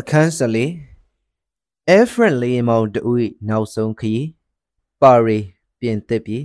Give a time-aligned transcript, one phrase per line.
[0.00, 0.66] အခန်း၁၄
[1.94, 3.00] Air Friendly မောင်တူ၏
[3.48, 4.28] နောက်ဆုံးခရီး
[5.00, 5.38] ပါရီ
[5.80, 6.42] ပြင်သစ်ပြည်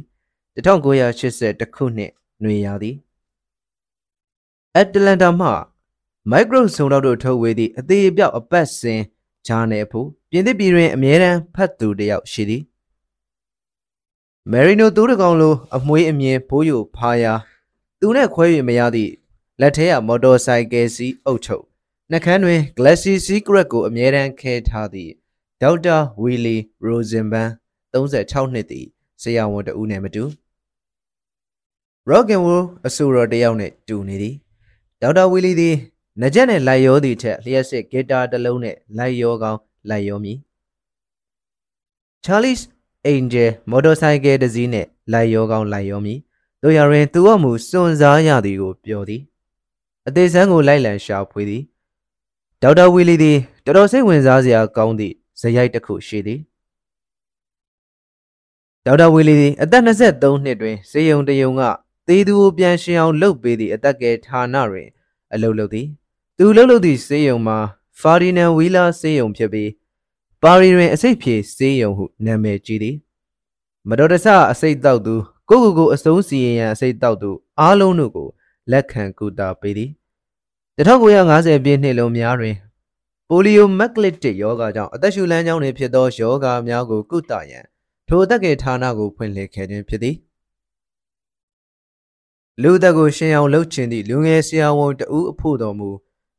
[0.56, 2.12] 1980ခုနှစ်
[2.42, 2.92] ຫນွေရာသီ
[4.78, 5.50] အတလန်တာမှ
[6.30, 9.02] မိုက်ခရိုဆုံတော့တို့ထုတ်ဝေသည့်အသေးအပြောက်အပတ်စဉ်
[9.48, 12.64] ဂျာနယ်ဖို့ပြင်သစ်ပြည်တွင်အမြဲတမ်းဖတ်သူတစ်ယောက်ရှိသည်
[14.52, 17.34] မယ်ရီနိုသူတကောင်လိုအမွှေးအမြင်ဘိုးယိုဖားယာ
[18.00, 19.12] သူနဲ့ခွဲ၍မရသည့်
[19.60, 21.73] လက်ထဲကမော်တော်ဆိုင်ကယ်စီးအုပ်ချုပ်
[22.12, 25.12] နှကန်းတွင် Glassy Secret ကိုအမြဲတမ်းခဲထားသည့်
[25.62, 27.50] ဒေါက်တာဝီလီရိုဇင်ဘန်
[27.94, 28.86] 36နှစ်သည်
[29.22, 30.24] ဆရာဝန်တဦးနှင့်မတူ
[32.10, 34.36] Rock and Roll အဆိုတော်တစ်ယောက်နှင့်တူနေသည်
[35.02, 35.76] ဒေါက်တာဝီလီသည်
[36.22, 39.60] နကြက်နှင့်လိုက်ရောသည့်ထက်လျှက်စစ်ဂီတာတစ်လုံးနှင့်လိုက်ရောကောင်း
[39.90, 40.38] လိုက်ရောမည်
[42.26, 42.62] Charlie's
[43.12, 46.20] Angel မော်တော်ဆိုင်ကယ်တစ်စီးနှင့်လိုက်ရောကောင်းလိုက်ရောမည်
[46.62, 49.22] တို့ရရင်သူ့အမှုစွန့်စားရသည်ကိုပြောသည်
[50.08, 51.64] အသေးစမ်းကိုလိုက်လံရှာဖွေသည်
[52.66, 56.40] ဒေါက်တာဝီလီသည်တော်တော်စိတ်ဝင်စားစရာကောင်းသည့်ဇယိုက်တစ်ခုရှိသည်
[58.86, 61.62] ဒေါက်တာဝီလီသည်အသက်23နှစ်တွင်စေယုံတယုံက
[62.08, 64.90] သေးသူကိုပြန်ရှင်အောင်လှုပ်ပေးသည့်အသက်ကယ်ဌာနတွင်
[65.34, 65.88] အလုပ်လုပ်သည်
[66.38, 67.58] သူလှုပ်လှုပ်သည့်စေယုံမှာ
[68.00, 69.70] ဖာဒီနန်ဝီလာစေယုံဖြစ်ပြီး
[70.44, 72.96] ပါရီတွင်အစိတ်ဖြေစေယုံဟုနာမည်ကြီးသည်
[73.90, 75.16] မတော်တဆအစိတ်တောက်သူ
[75.50, 78.30] ကိုကိုကိုအစုံးစီရင်ရန်အစိတ်တောက်သူအားလုံးတို့ကို
[78.72, 79.92] လက်ခံကူတာပေးသည်
[80.78, 82.56] 1950ပြည့်နှစ်လုံးများတွင်
[83.36, 87.66] ပိုလီယိုမက်ကလစ်တစ်ယောဂါကြောင့်အသက်ရှူလမ်းကြောင်းတွင်ဖြစ်သောယောဂါများကိုကုသရန်
[88.08, 90.16] ထိုအသက်ကယ်ဌာနကိုဖွင့်လှစ်ခဲ့ခြင်းဖြစ်သည်
[92.62, 95.90] လူသက်ကိုရှင်အောင်လှုပ်ချင်သည့်လူငယ်ဆရာဝန်တဦးအဖို့တော်မူ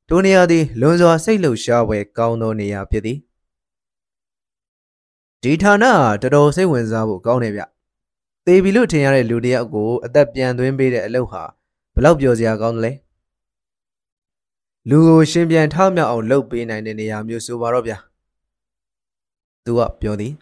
[0.08, 3.18] ထိုနေရာသည်လွန်စွာစိတ်လှုပ်ရှားပွဲကောင်းသောနေရာဖြစ်သည်
[5.42, 5.84] ဒီဌာန
[6.22, 7.62] ကတော်တော်စိတ်ဝင်စားဖို့ကောင်းတယ်ဗျ
[8.46, 11.42] သေပြီလို့ထင်ရတဲ့လူတယောက်ကိုအသက်ပြန်သွင်းပေးတဲ့အလုပ်ဟာ
[11.94, 12.92] ဘလောက်ပြောစရာကောင်းတယ်လဲ
[14.90, 17.98] လူကိုရှင်ပြန်ထမြောက်အောင်လုပ်ပေးနိုင်တဲ့နေရာမျိုးဆိုပါတော့ဗျာ
[19.64, 20.32] သူကပြောသည်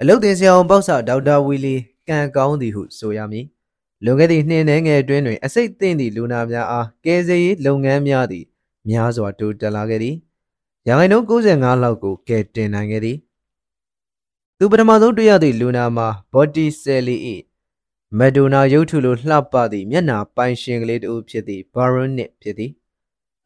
[0.00, 1.74] အလုတ်တင်ဆရာအောင်ပေါ့ဆာဒေါက်တာဝီလီ
[2.08, 3.46] ကံကောင်းသည်ဟုဆိုရမည်
[4.04, 8.44] လွန်ခဲ့သည့်နှစ်နှဲငယ်အတွင်းတွင်အစိတ်သင့်သည့်လူနာများအားကယ်ဆယ်ရေးလုပ်ငန်းများသည်
[8.88, 10.16] များစွာတိုးတက်လာခဲ့သည်
[10.88, 13.16] ရာခိုင်နှုန်း95လောက်ကိုကယ်တင်နိုင်ခဲ့သည်
[14.58, 17.16] သူပထမဆုံးတွေ့ရသည့်လူနာမှာဘော်တီဆယ်လီ၏
[18.18, 22.72] မက်ဒိုနာရုပ်ထုလိုလှပသည့်မျက်နှာပိုင်ရှင်ကလေးတူဖြစ်သည့်ဘာရွန်နစ်ဖြစ်သည်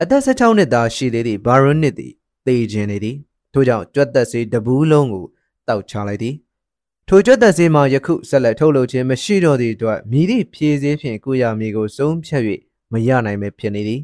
[0.03, 2.13] အသက်16နှစ်သားရှိသေးသည့်ဘာရွန်နစ်သည်
[2.47, 3.17] သေခြင်းနေသည်
[3.53, 5.27] ထို့ကြောင့်ကြွက်သက်စေးတဘူးလုံးကို
[5.69, 6.35] တောက်ချလိုက်သည်
[7.09, 12.43] ထိုကြွက်သက်စေးမှာယခုဆက်လက်ထုတ်လုပ်ခြင်းမရှိတော့သည့်အတွက်မြည်သည့်ဖြည့်စည်းဖြင့်ကုရမည်ကိုဆုံးဖြတ်၍
[12.93, 14.01] မရနိုင်ပဲဖြစ်နေသည်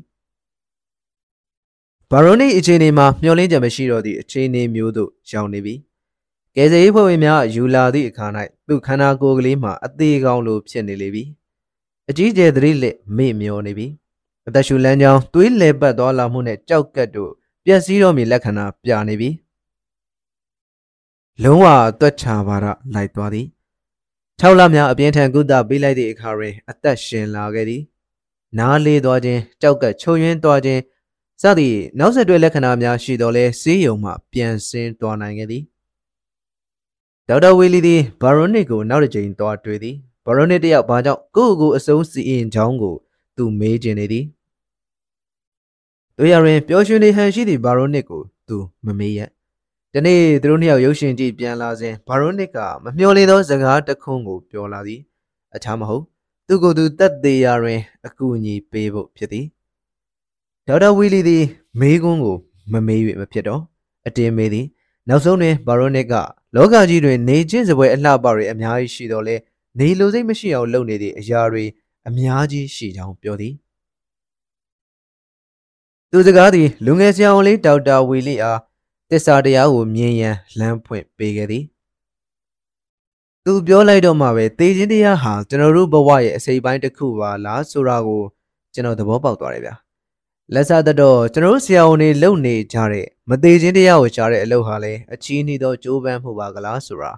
[2.10, 5.74] ဘာရွန်နစ်အခြေအနေမှာမျှော်လင့်ချက်မရှိတော့သည့်အခြေအနေမျိုးသို့ရောက်နေပြီ
[6.56, 8.26] ကယ်ဆယ်ရေးဖွဲ့ဝင်များယူလာသည့်အခါ၌
[8.68, 11.24] သူ့ခန္ဓာကိုယ်ကလေးမှာအသေးကောင်းလိုဖြစ်နေလေပြီ
[12.10, 13.86] အကြီးကျယ်သတိလက်မေ့မျောနေပြီ
[14.46, 17.32] အသက်ရှူလမ်းကြောင်းသွေးလဲပတ်သွားလာမှုနဲ့ကြောက်ကတ်တို့
[17.64, 19.30] ပျက်စီးတော့မည်လက္ခဏာပြနေပြီ
[21.42, 21.66] လုံးဝ
[22.00, 23.46] တွက်ချပါရလိုက်သွားသည်
[24.40, 27.82] ၆လများအပြင်းထန်ကုသပေးလိုက်သည့်အခါတွင်အသက်ရှင်လာခဲ့သည်
[28.58, 30.80] နားလေးသွားခြင်းကြောက်ကတ်ချုံရင်းသွားခြင်း
[31.42, 35.62] စသည့်နောက်ဆက်တွဲလက္ခဏာများရှိတော်လဲဆေးရုံမှပြန်ဆင်းသွားနိုင်ခဲ့သည်
[37.28, 42.96] ဒေါက်တာဝီလီသည်ဘာရိုနစ်ကိုနောက်တစ်ကြိမ်သွားတွေ့သည်ဘာရိုနစ်တယောက်ဘာကြောင့်ကိုယ့်ကိုယ်အစုံးစီရင်ချောင်းကို
[43.36, 44.24] သူမေးကျင်နေသည်
[46.16, 48.56] တို့ရရင်ပျော်ရွှင်နေဟန်ရှိသည့်ဘာရိုနစ်ကိုသူ
[48.86, 49.20] မမေးရ
[49.92, 55.00] ဒီနေ့သူတို့နှစ်ယောက်ရုပ်ရှင်ကြည့်ပြန်လာစဉ်ဘာရိုနစ်ကမမျှော်လင့်သောစကားတစ်ခွန်းကိုပြောလာသည်
[55.54, 56.04] အခြားမဟုတ်
[56.46, 59.46] သူကိုယ်သူတက်သေးရတွင် အကူအညီပေးဖို့ဖြစ်သည်
[60.66, 61.44] ဒေါက်တာဝီလီသည်
[61.80, 62.36] မေးခွန်းကို
[62.72, 63.62] မမေး၍မဖြစ်တော့
[64.06, 64.66] အတင်းမေးသည်
[65.08, 66.14] နောက်ဆုံးတွင်ဘာရိုနစ်က
[66.54, 69.36] လောကကြီးတွင်နေချင်းစပွဲအလှပတွေအများကြီးရှိတော်လဲ
[69.78, 71.64] နေလိုစိတ်မရှိအောင်လုပ်နေသည့်အရာတွေ
[72.08, 73.54] အများကြီးရှိကြောင်းပြောသည်
[76.10, 78.58] သူစကားသည်လူငယ်ဆရာဝန်လေးဒေါက်တာဝီလီအား
[79.10, 81.64] တစ္ဆာတရားကိုမြင်ရန်လမ်းဖွင့်ပေးခဲ့သည်
[83.44, 88.22] သူပြောလိုက်တော့မှပဲသေခြင်းတရားဟာကျွန်တော်တို့ဘဝရဲ့အစိပ်ပိုင်းတစ်ခုပါလားဆိုတာကို
[88.74, 89.74] ကျွန်တော်သဘောပေါက်သွားတယ်ဗျာ
[90.54, 97.12] လက်စားတော့ကျွန်တော်တို့ဆရာဝန်တွေလုပ်နေကြတဲ့မသေးခြင်းတရားကိုရှားတဲ့အလုပ်ဟာလည်းအချီးနှီးသောကြိုးပမ်းမှုပါကလားဆိုတာ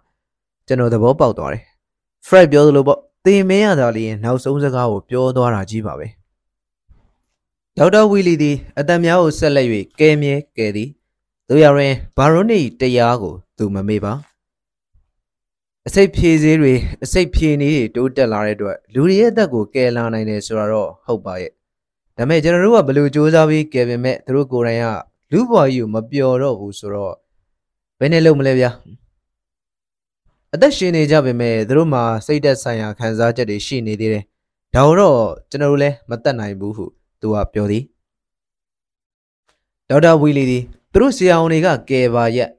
[0.66, 1.62] ကျွန်တော်သဘောပေါက်သွားတယ်။
[2.26, 6.06] Fred ပြောသလိုပေါ့ သေမင်းရတာလေးနောက်ဆုံးစကားကိုပြောသွားတာကြီးပါပဲ။
[7.76, 9.66] ဒေါက်တာဝီလီသည်အသက်များကိုဆက်လက်၍
[10.00, 10.88] ကဲမြဲကဲသည်
[11.48, 14.12] တို့ရရင်ဘာရိုနီတရားကိုသူမမေ့ပါ။
[15.86, 16.74] အစိတ်ဖြည့်စည်းတွေ
[17.04, 21.52] အစိတ်ဖြည့်နည်းတွေတိုးတက်လာတဲ့အတွက်လူတွေရဲ့အသက်ကိုကယ်လာနိုင်တယ်ဆိုတာတော့ဟုတ်ပါရဲ့။
[22.16, 24.86] ဒါပေမဲ့ကျွန်တော်တို့ကဘယ်လိုစူးစမ်းပြီးကယ်ပေမဲ့သူတို့ကိုယ်တိုင်က
[25.32, 27.14] လူ့ဘဝကြီးကိုမပျော်တော့ဘူးဆိုတော့
[27.98, 28.70] ဘယ်နဲ့လုပ်မလဲဗျာ
[30.54, 34.24] အသက်ရှင်နေကြပေမဲ့သူတို့မှာစိတ်သက်ဆိုင်ရာခံစားချက်တွေရှိနေသေးတယ်
[34.74, 35.20] ဒါတော့
[35.50, 36.84] ကျွန်တော်တို့လည်းမတတ်နိုင်ဘူးဟု
[37.20, 37.82] သူကပြောသည်
[39.88, 40.62] ဒေါက်တာဝီလီသည်
[40.92, 42.50] သူတို့ဆရာဝန်တွေကကယ်ပါရက်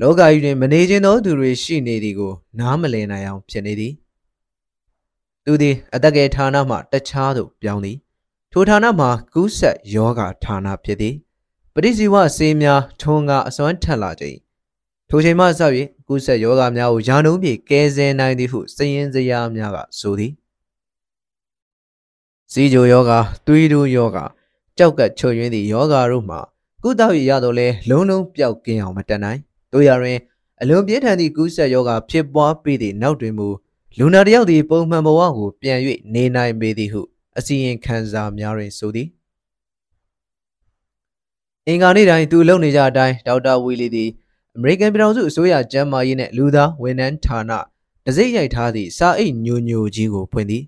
[0.00, 3.92] လောကကြီးတွင်မနေခြင်းသောသူတွေရှိနေသည်ကို နားမလည်နိုင်အောင်ဖြစ်နေသည်
[5.44, 7.96] သူသည်အတက်ကယ်ဌာနမှတခြားသို့ပြောင်းသည်
[8.52, 11.14] ထိုဌာနမှာကူးဆက်ယောဂဌာနဖြစ်သည်
[11.74, 14.38] ပရိစီဝဆေးများထုံကအစွမ်းထက်လာခြင်း
[15.08, 15.62] ထိုချိန်မှစ၍
[16.08, 20.32] ကူးဆက်ယောဂများကိုယာနှုံးပြေကဲဆယ်နိုင်သည်ဟုစည်ရင်စရာများကဆိုသည်
[22.52, 23.12] စီဂျိုယောဂ
[23.46, 24.18] သွေးတိုးယောဂ
[24.78, 26.40] ကြောက်ကချုပ်ရင်းသည့်ယောဂတို့မှာ
[26.82, 29.40] ကုသရရတော့လဲလုံးလုံးပျောက်ကင်းအောင်မတတ်နိုင်
[29.72, 30.20] တို့ရရင်
[30.60, 33.48] အလွန်ပြင်းထန်သည့်ကူးဆက်ယောဂဖြစ်ပွားပြီးသည့်နောက်တွင်မူ
[33.98, 35.78] လူနာတယောက်သည်ပုံမှန်ဘဝကိုပြန်၍
[36.14, 37.02] နေနိုင်ပေသည်ဟု
[37.38, 39.08] အစီရင်ခံစာများတွင်ဆိုသည်
[41.66, 44.10] အင်္ဂါနေ့တိုင်းသူလုံနေကြအတိုင်းဒေါက်တာဝီလီသည်
[44.58, 47.52] အမေရိကန်ပြည်ထောင်စုအစိုးရကျန်းမာရေးနှင့်လူသားဝန်ထမ်းဌာန
[48.06, 50.62] တစိမ့်ရိုက်ထားသည့်စာအိတ်ညိုညိုကြီးကိုဖွင့်သည်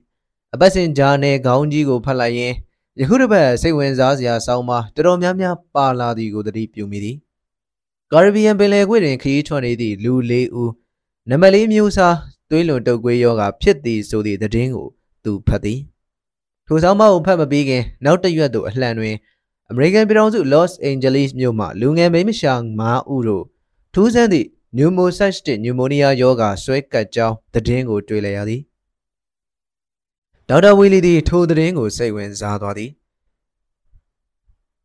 [0.55, 2.55] အပတ်စဉ်ဂျာနယ်ခေါင်းကြီးကိုဖတ်လိုက်ရင်
[3.01, 7.17] ယခုတစ်ပတ်စိတ်ဝင်စားစရာဆောင်းပါတော်တော်များများပါလာသည်ကိုသတိပြုမိသည်
[8.13, 10.73] ကာရဘီယံပင်လယ်ကွေ့တွင်ခရီးထွက်နေသည့်လူလေးဦး
[11.31, 12.17] နမလေးမျိုးစား
[12.51, 14.89] သွေးလွန်တုပ်ကွေးယောဂဖြစ်သည်ဆိုသည့်သတင်းကို
[15.25, 15.81] သူဖတ်သည်
[16.67, 19.17] ထိုဆောင်းပါးကိုဖတ်မပြီးခင်နောက်တစ်ရွက်သို့အလှန်တွင်
[19.71, 22.53] အမေရိကန်ပြည်ထောင်စု Los Angeles မြို့မှလူငယ်မိန်းမရှာ
[22.85, 23.47] 9ဦးတို့
[24.01, 28.63] ထူးဆန်းသည့် pneumocystic pneumonia ယောဂဆွဲကပ်ကြောင်းသတင်းကိုတွေ့လျက်ရသည်
[30.49, 32.91] ဒေါက်တာဝီလီသည်ထိုသတင်းကိုစိတ်ဝင်စားသွားသည်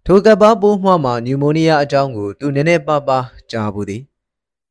[0.06, 4.02] ထိုကပ်ပါပိုးမှမှနျူမိုနီးယားအကြောင်းကိုသူနည်းနည်းပါးပါးကြားဘူးသည်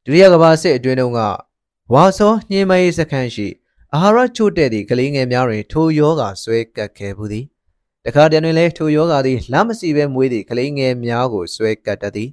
[0.05, 1.21] ဒုတိယကမ္ဘာစစ်အတွင်းတုန်းက
[1.93, 3.49] ဝါဆောညှင်းမရေးစခန်းရှိ
[3.95, 7.45] အာဟာရချို့တဲ့သည့်ကလေးငယ်များတွင်ထိုယောဂဆွဲကပ်ခဲ့ဘူးသည်
[8.05, 12.31] တခါတည်းတွင်လည်းထိုယောဂသည်လမ်းမစီပဲမွေးသည့်ကလေးငယ်များကိုဆွဲကပ်တတ်သည်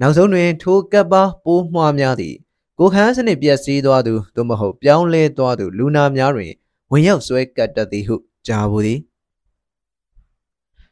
[0.00, 2.34] နောက်ဆုံးတွင်ထိုကပ်ပါပိုးမှွားများသည်
[2.78, 6.52] ကိုခန်းစနစ်ပျက်စီးသွားသူသို့မဟုတ်ပြောင်းလဲသွားသူလူနာများတွင်
[6.90, 9.00] ဝင်ရောက်ဆွဲကပ်တတ်သည်ဟုကြားဘူးသည်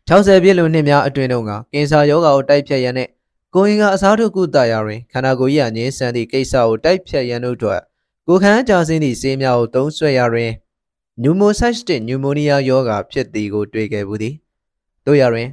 [0.08, 3.08] 60ပြည့်လွန်နှစ်များအတွင်းတုန်းကကင်ဆာရောဂါကိုတိုက်ဖြတ်ရန်နဲ့
[3.54, 7.80] ကိုရင်ကအစားထိုးကုသရာတွင်ခန္ဓာကိုယ်ကြီးအငြင်းဆန်သည့်ကိစ္စကိုတိုက်ဖြတ်ရန်တို့အတွက်
[8.28, 10.50] ကိုခန်းကြာစင်းသည့်ဆေးများကိုသုံးဆွဲရာတွင်
[11.22, 14.34] နျူမိုဆိုက်တစ်နျူမိုနီးယားရောဂါဖြစ်သည်ကိုတွေ့ခဲ့ဘူးသည်
[15.06, 15.48] တို့ရတွင်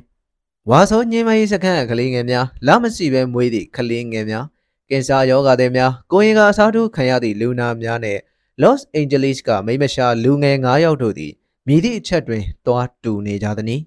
[0.71, 4.45] ဝါဆိုညင်းမရေးစခန်းကလေးငယ်များလမစီပဲမွေးသည့်ကလေးငယ်များ
[4.89, 8.18] ကင်ဆာရောဂါသည်များကိုရင်ကအစားထိုးခံရသည့်လူနာများနဲ့
[8.62, 11.33] Los Angeles ကမိမရှာလူငယ်9ယောက်တို့သည်
[11.68, 13.81] မြည်သည့်အချက်တွင်တွားတူနေကြသည်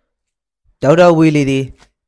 [0.82, 1.64] ။ဒေါက်တာဝီလီသည်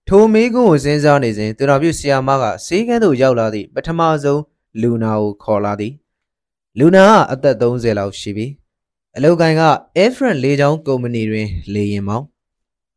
[0.09, 4.43] ထိုမေးခွန်းကိုစဉ်းစားနေစဉ်သူတော်ပြုဆရာမကဆေးကန်းသို့ရောက်လာသည့်ပထမဆုံး
[4.81, 5.93] လူနာကိုခေါ်လာသည်။
[6.79, 8.47] လူနာကအသက်30လောက်ရှိပြီ။
[9.17, 9.63] အလုပ်ကိုင်က
[9.99, 12.27] Air France လေကြောင်းကုမ္ပဏီတွင်လေယာဉ်မောင်း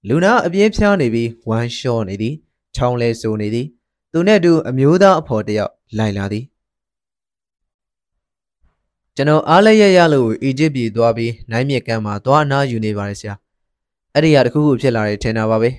[0.08, 2.34] လူနာအပြင်းဖြားနေပြီးဝမ်းလျှောနေသည်။
[2.76, 3.68] ချောင်းလဲဆိုနေသည်။
[4.12, 6.46] သူနှင့်အတူအမျိုးသားအဖော်တယောက်လိုက်လာသည်
[9.16, 13.34] ကျွန်တော်အားလည်းရရလို့အီဂျစ်ပြည်သွားပြီးနိုင်မြစ်ကမ်းမှာသွားအနားယူနေပါတယ်ဆရာ
[14.14, 15.70] အဲ့ဒီဟာတခုခုဖြစ်လာတယ်ထင်တာပါပဲ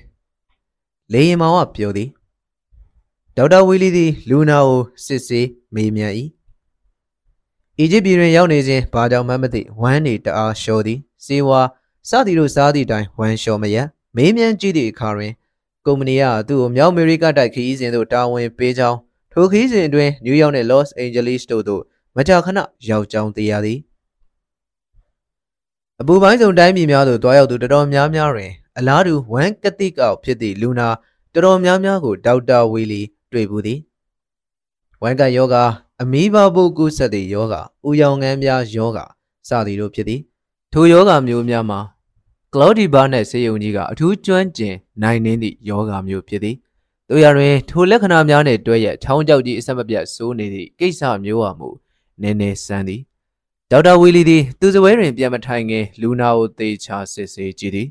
[1.13, 2.09] လေရင်မောင်ကပြောသည်
[3.37, 6.13] ဒေါက်တာဝီလီသည် လူနာကိုစစ်ဆေးမေးမြန်း၏
[7.79, 11.61] အီဂျစ်ပြည်တွင်ရောက်နေစဉ်ဘာကြောင့်မှမသိဝမ်းနေတအားလျှော်သည်စေဝါ
[12.09, 13.77] စသည်တို့စားသည့်တိုင်ဝမ်းလျှော်မရ
[14.15, 15.33] မေးမြန်းကြည့်သည့်အခါတွင်
[15.85, 18.97] ကုမ္ပဏီကသူ့ကိုမြောက်အမေရိကတိုက်ခရီးစဉ်သို့တာဝန်ပေးကြောင်း
[19.33, 21.81] ထိုခရီးစဉ်အတွင်းနယူးယောက်နှင့်လော့စ်အိန်ဂျလိစ်တို့သို့
[22.17, 22.59] မကြာခဏ
[22.89, 23.79] ရောက်ကြောင်းသိရသည်
[26.01, 30.87] အပူပိုင်းစုံတိုင်းပြည်များသို့တွားရောက်သူတော်တော်များများတွင်အလားတူဝမ်ကတိကောက်ဖြစ်သည့်လူနာ
[31.33, 33.79] တော်တော်များများကိုဒေါက်တာဝီလီတွေ့ဘူးသည်
[35.03, 35.55] ဝမ်ကယောဂ
[36.01, 37.55] အမီးဘာဘုကူးဆက်သည့်ယောဂ
[37.87, 38.99] ဥယောင်ငန်းများယောဂ
[39.47, 40.21] စသည်တို့ဖြစ်သည်
[40.73, 41.79] ထိုယောဂမျိုးများမှာ
[42.53, 46.55] ကလော်ဒီဘာနှင့်ဆေးရုံကြီးကအထူးကျွမ်းကျင်နိုင်နှင်းသည့်ယောဂမျိုးဖြစ်သည်
[47.09, 51.69] တို့ရတွင်ထိုလက္ခဏာများနှင့်တွဲရက်ချောင်းကြောက်ကြီးအဆက်မပြတ်စိုးနေသည့်ကိစ္စမျိုးဟာမူ
[52.21, 53.01] နည်းနည်းစမ်းသည်
[53.71, 57.87] ဒေါက်တာဝီလီသည်သူစပွဲတွင်ပြန်မထိုင်ခင်လူနာကိုသေချာစစ်ဆေးကြည့်သည်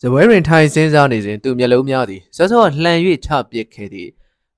[0.00, 4.08] စပွဲတွင်ထိုင်စင်းစားနေစဉ်သူမျက်လုံးများသည်စောစောလှန်၍ချပစ်ခဲ့သည်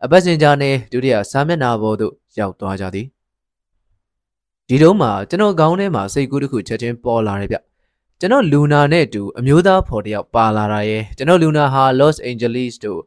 [0.05, 3.09] အပတ်စင်ဂျာနှင့်ဒုတိယစာမျက်နှာပေါ်သို့ရောက်သွားကြသည်
[4.69, 7.57] ဒီတုန်းမှာကျွန်တော်ခေါင်းထဲမှာစိတ်ကူးတစ်ခုချက်ချင်းပေါ်လာတယ်ဗျ
[8.21, 13.01] ကျွန်တော်လူနာနဲ့အတူအမျိုးသားဖော်တယောက်ပါလာတာရဲ့ကျွန်တော်လူနာဟာ Los Angeles တို့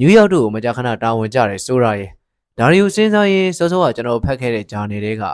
[0.00, 2.10] နယူးယောက်တို့ကိုမကြာခဏတာဝန်ကြတယ်ဆိုတာရဲ့
[2.58, 5.24] ဒါရီကိုစဉ်းစားရင်စောစောကကျွန်တော်ဖတ်ခဲ့တဲ့ဂျာနယ်တွေက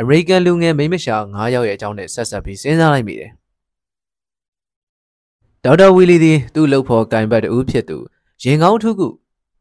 [0.00, 3.30] အမေရိကန်လူငယ်မိမရှာ9ယောက်ရဲ့အကြောင်းနဲ့ဆက်ဆက်ပြီးစဉ်းစားလိုက်မိတယ်
[5.64, 7.98] ဒေါက်တာဝီလီသည်သူ့လုပ်ဖော်ကင်ဘတ်တူဖြစ်သူ
[8.42, 9.08] ရင်ကောင်းထုခု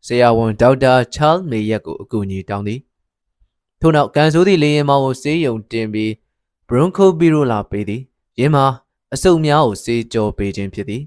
[0.07, 2.79] ဆရာဝန်ဒေါက်တာချားမေရက်ကိုအကူအညီတောင်းသည်
[3.85, 6.11] ထို့နောက်ကန်ဆိုးသည့်လေရင်မောင်ကိုစေးယုံတင်ပြီး
[6.67, 8.01] ဘရွန်ကိုဘီရိုလာပေးသည်
[8.39, 8.65] ယင်းမှာ
[9.13, 11.03] အစုံများကိုစေးကြောပေးခြင်းဖြစ်သည်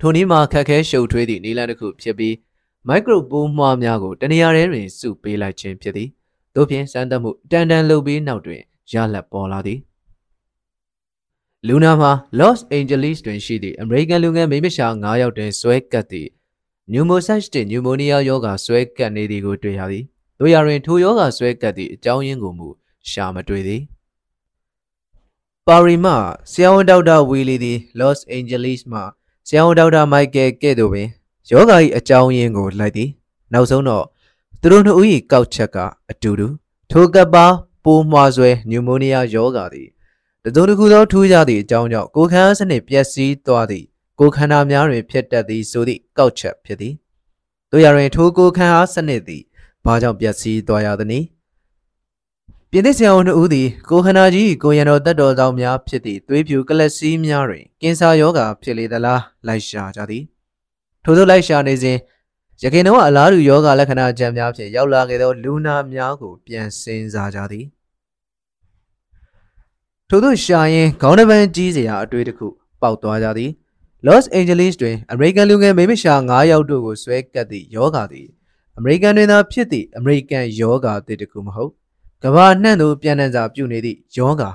[0.00, 2.34] ထိုနည်းမှာခက်ခဲရှုပ်ထွေးသည့်နီလန်တစ်ခုဖြစ်ပြီး
[2.86, 6.08] မိုက်ခရိုပိုးမွှားများကိုတနေရာထဲတွင်စုပေးလိုက်ခြင်းဖြစ်သည်
[6.54, 9.78] သို့ဖြင့်စမ်းသပ်မှုတန်တန်လုပ်ပြီးနောက်တွင်ရလဒ်ပေါ်လာသည်
[11.66, 16.28] လူနာမှာ Los Angeles တွင်ရှိသည့် American လူငယ်မိမရှာ9ယောက်တွင်ဆွဲကပ်သည့်
[16.90, 20.06] pneumocyte နှင့် pneumonia ရောဂါဆွဲကပ်နေသည်ကိုတွေ့ရသည်
[20.38, 22.68] တို့ရတွင်ထိုရောဂါဆွဲကပ်သည့်အကြောင်းရင်းကိုမူ
[23.10, 23.82] ရှာမတွေ့သည်
[25.66, 26.12] ပါရီမှ
[26.50, 29.00] ဆရာဝန်ဒေါက်တာဝီလီသည် Los Angeles မှ
[29.48, 31.08] ဆရာဝန်ဒေါက်တာမိုက်ကယ်ကဲ့သို့ပင်
[31.50, 33.10] ယောဂါ၏အကြောင်းရင်းကိုလိုက်သည်
[33.52, 34.04] နောက်ဆုံးတော့
[34.60, 35.76] သူတို့နှစ်ဦး၏ကောက်ချက်က
[36.10, 36.46] အတူတူ
[36.90, 37.46] ထိုကပ်ပါ
[37.84, 39.88] ပိုးမွှားဆွဲနျူမိုနီးယားယောဂါသည်
[40.44, 43.86] တစုံတစ်ခုသောထူးခြားသည့်အကြောင်းကြောင့်ကိုယ်ခံအားစနစ်ပျက်စီးသွားသည့်
[44.18, 46.94] ကိုယ်ခန္ဓာများတွင်ဖြစ်တတ်သည်ဆိုသည့်ကောက်ချက်ဖြစ်သည်
[47.70, 49.42] တို့ရတွင်ထိုကိုယ်ခံအားစနစ်သည်
[49.86, 51.26] ဘာကြောင့်ပျက်စီးသွားရသနည်း
[52.70, 60.24] ပြင်သစ်ဆရာဝန်တို့ဦးသည်ကိုခန္ဓာကြီးကိုရံတော်တက်တော်ဆောင်များဖြစ်သည့်သွေးပြူကလပ်စီးများတွင်ကင်ဆာရောဂါဖြစ်လေသလားလိုက်ရှာကြသည်
[61.04, 61.98] ထို့သောလိုက်ရှာနေစဉ်
[62.62, 67.66] ရခိုင်တော်အလားတူယောဂလက္ခဏာကြံများဖြင့်ရောက်လာခဲ့သောလူနာများကိုပြန်စင်စားကြသည်
[70.08, 72.46] ထို့သောရှာရင်ခေါင်းတစ်ပန်းကြီးစရာအတွေ့တစ်ခု
[72.82, 73.50] ပေါက်သွားကြသည်
[74.06, 78.28] Los Angeles တွင် American လူငယ်မိမရှာ9ယောက်တို့ကိုဆွဲကပ်သည့်ယောဂါသည်
[78.78, 81.70] American တွင်သာဖြစ်သည့် American ယောဂါတစ်တခုမဟုတ်
[82.24, 84.50] ကမ္ဘာနှံ့သို့ပြန်နှံ့စာပြုနေသည့်ယောဂါ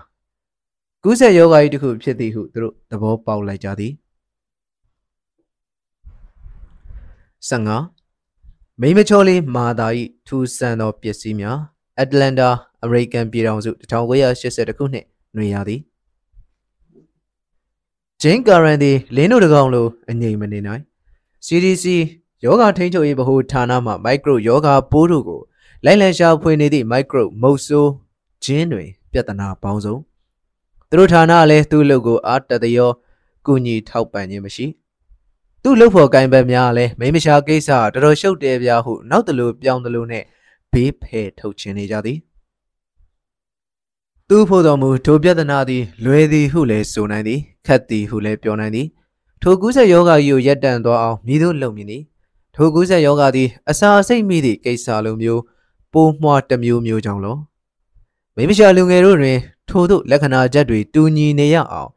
[1.04, 3.94] ကူးစက်ယောဂါ၏တစ်ခုဖြစ်သည်ဟုသူတို့သဘောပေါက်လိုက်ကြသည်
[7.50, 9.88] 15မိမချောလေးမာသာ၏
[10.28, 11.58] ထူဆန်သောပစ္စည်းများ
[12.00, 12.50] အတ္တလန္တာ
[12.84, 15.82] အမေရိကန်ပြည်ထောင်စု1980ခုနှစ်ຫນွေရသည်
[18.22, 20.84] ဂျင်းကာရန်သည်လင်းတို့တကောင်လိုအငြိမ်မနေနိုင်
[21.46, 21.86] CDC
[22.46, 25.42] ယောဂထိန်းချုပ်ရေးဗဟိုဌာနမှမိုက်ခရိုယောဂပိုးတို့ကို
[25.86, 27.92] လိုက်လံရှာဖွေနေသည့်မိုက်ခရိုမုတ်ဆိုး
[28.44, 29.96] ဂျင်းတွေပြဿနာပေါင်းစုံ
[30.90, 32.92] သူတို့ဌာနလည်းသူ့လုပ်ကိုအားတတရော
[33.46, 34.66] ကုညီထောက်ပံ့ခြင်းမရှိ
[35.64, 40.24] သူ့လုပ်ဖို့ကင်ဘက်များလည်းမိမရှာကိစ္စတော်တော်ရှုပ်တယ်ဗျာဟုနောက်တလူပြောင်းတလူနဲ့
[40.72, 42.18] ဘေးဖယ်ထုတ်ခြင်းနေကြသည်
[44.30, 48.88] သူဖို့တော်မူထိုပြဿနာသည်လွယ်သည်ဟုလည်းဆိုနိုင်သည်ခက်သည်ဟုလည်းပြောနိုင်သည်
[49.42, 52.04] ထိုကူးဆက်ယောဂကြီးကိုရက်တန့်သွားအောင်မြည်သို့လုံမြင်သည်
[52.64, 55.42] ထိုကူးဆက်ယောဂသည်အစာအစိတ်မိသည့်ကိစ္စလိုမျိုး
[55.94, 57.38] ပိုးမွှားတစ်မျိုးမျိုးကြောင့်လော
[58.36, 59.38] မိမရှာလူငယ်တို့တွင်
[59.70, 61.90] ထိုသို့လက္ခဏာချက်တွေတူညီနေရအောင်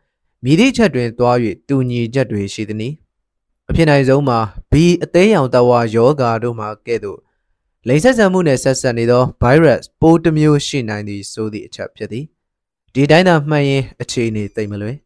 [0.44, 1.36] မြည်သည့်ချက်တွင်သွား၍
[1.68, 2.88] တူညီချက်တွေရှိသည်နီ
[3.68, 4.38] အဖြစ်နိုင်ဆုံးမှာ
[4.70, 7.18] ဘီအသေးရောင်တဝါယောဂါတို့မှာကဲ့သို့
[7.88, 12.24] လိန်ဆက်ဆံမှုနဲ့ဆက်ဆက်နေသော virus ပိုးတစ်မျိုးရှိနိုင်သည်ဆိုသည့်အချက်ဖြစ်သည်
[12.94, 14.96] ဒီတိုင်းသာမှန်ရင်အခြေအနေသိမ့်မလွယ်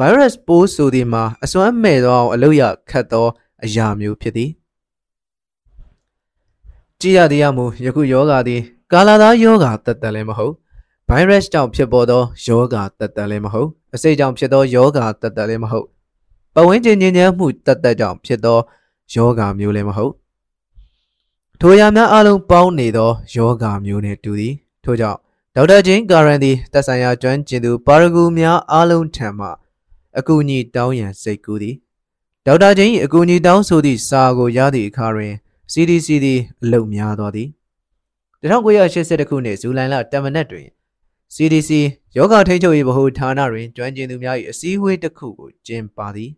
[0.00, 3.26] virus ပိုးဆိုသည်မှာအစွမ်းမဲ့သောအောင်အလုရခတ်သော
[3.64, 4.50] အရာမျိုးဖြစ်သည်
[7.00, 8.60] ကြည်ရသည်ရမူယခုယောဂါသည်
[8.92, 10.54] ကာလာသားယောဂါတသက်လည်းမဟုတ်
[11.08, 15.86] virus ကြောင့်ဖြစ်ပေါ်သောယောဂါတသက်လည်းမဟုတ်အစိတ်ကြောင့်ဖြစ်သောယောဂါတသက်လည်းမဟုတ်
[16.54, 18.58] ပဝင်းကျင်ညဉ့်ညမ်းမှုတသက်ကြောင့်ဖြစ်သော
[19.14, 20.12] ယောဂါမျိုးလည်းမဟုတ်
[21.60, 25.18] ထိုရာများအလုံးပေါင်းနေသောယောဂါမျိုးနှင့်တူသည်ထို့ကြောင့်
[25.54, 29.48] ဒေါက်တာဂျင်းကာရန်သည်သက်ဆိုင်ရာကျွမ်းကျင်သူပါရဂူများအလုံးထံမှ
[30.18, 31.76] အကူအညီတောင်းရန်စိတ်ကူးသည်
[32.46, 35.34] ဒေါက်တာဂျင်း၏အကူအညီတောင်းဆိုသည့်စာကိုရသည့်အခါတွင်
[35.72, 37.48] CDC သည်အလုတ်များသွားသည်
[38.42, 40.66] 1980ခုနှစ်ဇူလိုင်လတမနက်တွင်
[41.34, 41.70] CDC
[42.16, 46.30] ယောဂထိန်းချုပ်ရေးဗဟိုဌာနတွင်ကျွမ်းကျင်သူများ၏အစည်းအဝေးတစ်ခုကိုကျင်းပသည်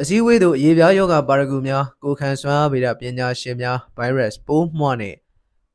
[0.00, 5.16] အစည်းအဝေးသို့ရေပြားယောဂပါရဂူများကိုခံစွမ်းအားဗေဒပညာရှင်များဗိုင်းရပ်စ်ပိုးမွှနှင့်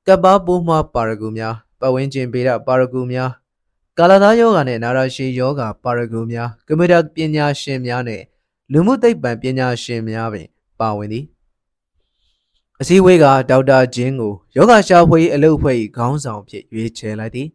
[0.07, 3.31] ကပ်ပါပိုးမွှပါရဂူများပတ်ဝန်းကျင်ဗေဒပါရဂူများ
[3.97, 8.21] ကာလာသားယောဂနဲ့နာရာရှည်ယောဂပါရဂူများကွန်ပျူတာပညာရှင်များနဲ့
[8.71, 10.47] လူမှုသိပ္ပံပညာရှင်များပင်
[10.79, 11.25] ပါဝင်သည်
[12.81, 17.47] အစည်းအဝေးကဒေါက်တာဂျင်းကိုယောဂရှာဖွေအလုပ်ဖွဲ့၏ခေါင်းဆောင်ဖြစ်ရွေးချယ်လိုက်သည်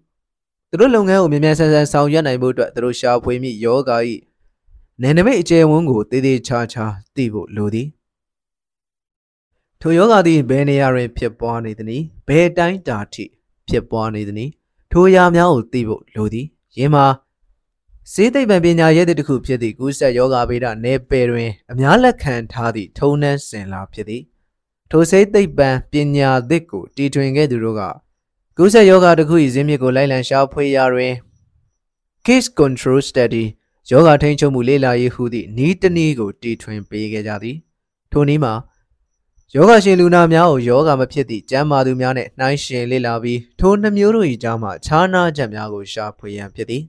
[0.70, 3.90] သူတို့လုပ်ငန်းကိုမြန်မြန်ဆန်ဆန်ဆောင်ရွက်နိုင်ဖို့အတွက်သူတို့ရှာဖွေမိယောဂ၏
[5.02, 7.88] နယ်နိမိတ်အကျယ်ဝန်းကိုတည်တည်ချာချာသိဖို့လိုသည်
[9.80, 13.24] ထိုယောဂသည်ဘယ်နေရာတွင်ဖြစ်ပွားနေသနည်းဘယ်တိုင်းတာထိ
[13.68, 14.52] ဖြစ်ပွားနေသနည်း
[14.92, 16.46] ထိုအရာများကိုသိဖို့လိုသည်
[16.78, 17.06] ယင်းမှာ
[18.12, 24.22] စေးသိပ္ပံပညာရဲ့တစ်ခုဖြစ်သည့်ကူးစက်ယောဂဗေဒနယ်ပယ်တွင်အများလက်ခံထားသည့်ထုံနှန်းစင်လာဖြစ်သည်
[24.90, 27.82] ထိုစေးသိပ္ပံပညာသစ်ကိုတီထွင်ခဲ့သူတို့က
[28.56, 31.12] ကူးစက်ယောဂတစ်ခု၏ဇင်းမြစ်ကိုလိုက်လံရှာဖွေရာတွင်
[32.26, 33.44] case control study
[33.90, 37.56] ယောဂထိန်းချုပ်မှုလေ့လာရေးဟုသည့်နီးတနည်းကိုတီထွင်ပေးခဲ့ကြသည်
[38.12, 38.54] ထိုနည်းမှာ
[39.54, 46.82] ယောဂရှင်လူနာများကိုယောဂမဖြစ်သည့်ကျမ်းမာသူများနဲ့နှိုင်းယှဉ်လေ့လာပြီးထိုနှမျိုးတို့၏ကြားမှာခြားနာချက်များကိုရှာဖွေရန်ဖြစ်သည်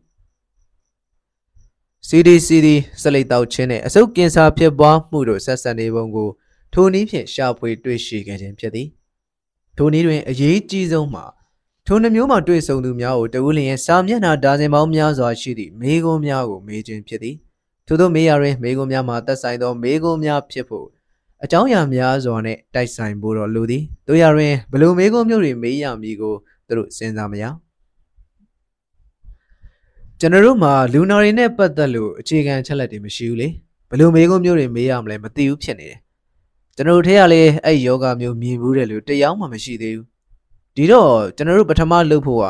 [2.08, 2.68] CDCD
[3.02, 6.30] စလိတ်တောက်ခြင်းနဲ့အဆုတ်ကင်ဆာဖြစ်ပွားမှုတို့ဆက်ဆက်နေပုံကို
[6.74, 8.88] ထိုနည်းဖြင့်ရှာဖွေတွေ့ရှိခဲ့ခြင်းဖြစ်သည်
[9.78, 11.26] ထိုနည်းတွင်အရေးကြီးဆုံးမှာ
[11.88, 17.36] ထိုနှမျိုးမှတွေ့ဆုံသူများကိုတဦးလျင်စာမျက်နှာဒါဇင်ပေါင်းများစွာရှိသည့်မေးခွန်းများကိုမေးခြင်းဖြစ်သည်
[17.88, 20.88] ထို့သောမေးရတွင်မေးခွန်းများမှာသက်ဆိုင်သောမေးခွန်းများဖြစ်ဖို့
[21.44, 26.34] အကြောင်းအရာများစွာနဲ့တိုက်ဆိုင်ဖို့တော့လိုသည်တို့ရတွင်ဘလို့မေးခွန်းမျိုးတွေမေးရမည်ကို
[26.68, 27.44] သူတို့စဉ်းစားမရ
[30.20, 33.48] ကျွန်တော်တို့မှာလူနာတွေနဲ့ပတ်သက်လို့အခြေခံချက်လက်တွေမရှိဘူးလေ
[33.90, 36.00] ဘလို့မေးခွန်းမျိုးတွေမေးရမလဲမသိဘူးဖြစ်နေတယ်
[36.78, 40.08] ကျွန်တော်တို့ထဲကလည်းအဲ့ယောဂမျိုးမြင်ဘူးတယ်လို့တယောက်မှမရှိသေးဘူး
[40.76, 42.46] ဒီတော့ကျွန်တော်တို့ပထမလုပ်ဖို့က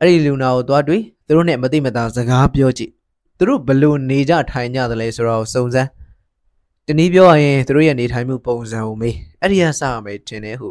[0.00, 2.90] အဲ့ဒီလူနာကိုသွားတွေ့သူတို့နဲ့မသိမသာစကားပြောကြည့်
[3.38, 5.88] သူတို့ဘလို့နေကြထိုင်ကြတယ်လဲဆိုတော့စုံစမ်း
[6.86, 10.68] တနည်းပြောရရင်သူတို့ရဲ့နေထိုင်မှုပုံစံကိုမေးအဲ့ဒီကစရမယ်ထင်တယ်ဟု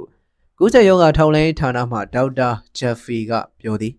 [0.60, 3.94] ကုသယောဂထောက်လိုင်းဌာနမှဒေါက်တာဂျက်ဖီကပြောသည်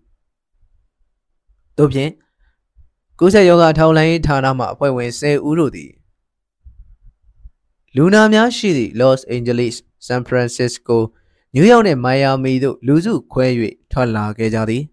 [1.77, 2.11] တို့ဖြင့်
[3.19, 5.91] ကုသယောဂထောက်လိုင်းဌာနမှအဖွဲ့ဝင်10ဦးတို့သည်
[7.97, 9.75] လူနာများရှိသည့် Los Angeles,
[10.07, 10.97] San Francisco,
[11.55, 13.47] New York နှင့် Miami သို့လူစုခွဲ၍
[13.91, 14.83] ထွက်လာခဲ့ကြသည်။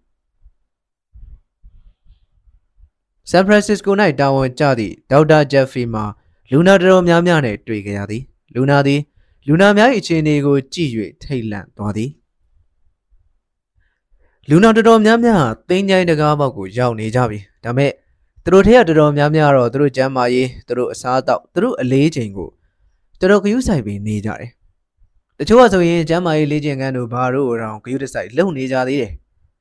[3.31, 6.05] San Francisco ၌တာဝန်ကျသည့်ဒေါက်တာဂျက်ဖီမှာ
[6.51, 8.23] လူနာတော်များများနှင့်တွေ့ကြရသည်။
[8.55, 8.99] လူနာသည်
[9.47, 10.91] လူနာများ၏အခြေအနေကိုကြည့်၍
[11.23, 12.11] ထိတ်လန့်သွားသည်။
[14.49, 17.91] လူနာတော်တော်များများတင်းကြိုင်းတကားပေါက်ကိုရောက်နေကြပြီ။ဒါပေမဲ့
[18.43, 22.49] သူတို့ထက်ကတော်တော်များများတော့သူတို့ကျမ်းမာရေးသူတို့အစားအသောက်သူတို့အလေးချိန်ကို
[23.23, 24.49] တော်တော်ဂယုဆိုင်ပြီးနေကြတယ်။
[25.39, 29.11] တချို့ကဆိုရင်ကျမ်းမာရေးလေ့ကျင့်ခန်းတို့ဘာတို့တောင်ဂယုတစိုက်လုံနေကြသေးတယ်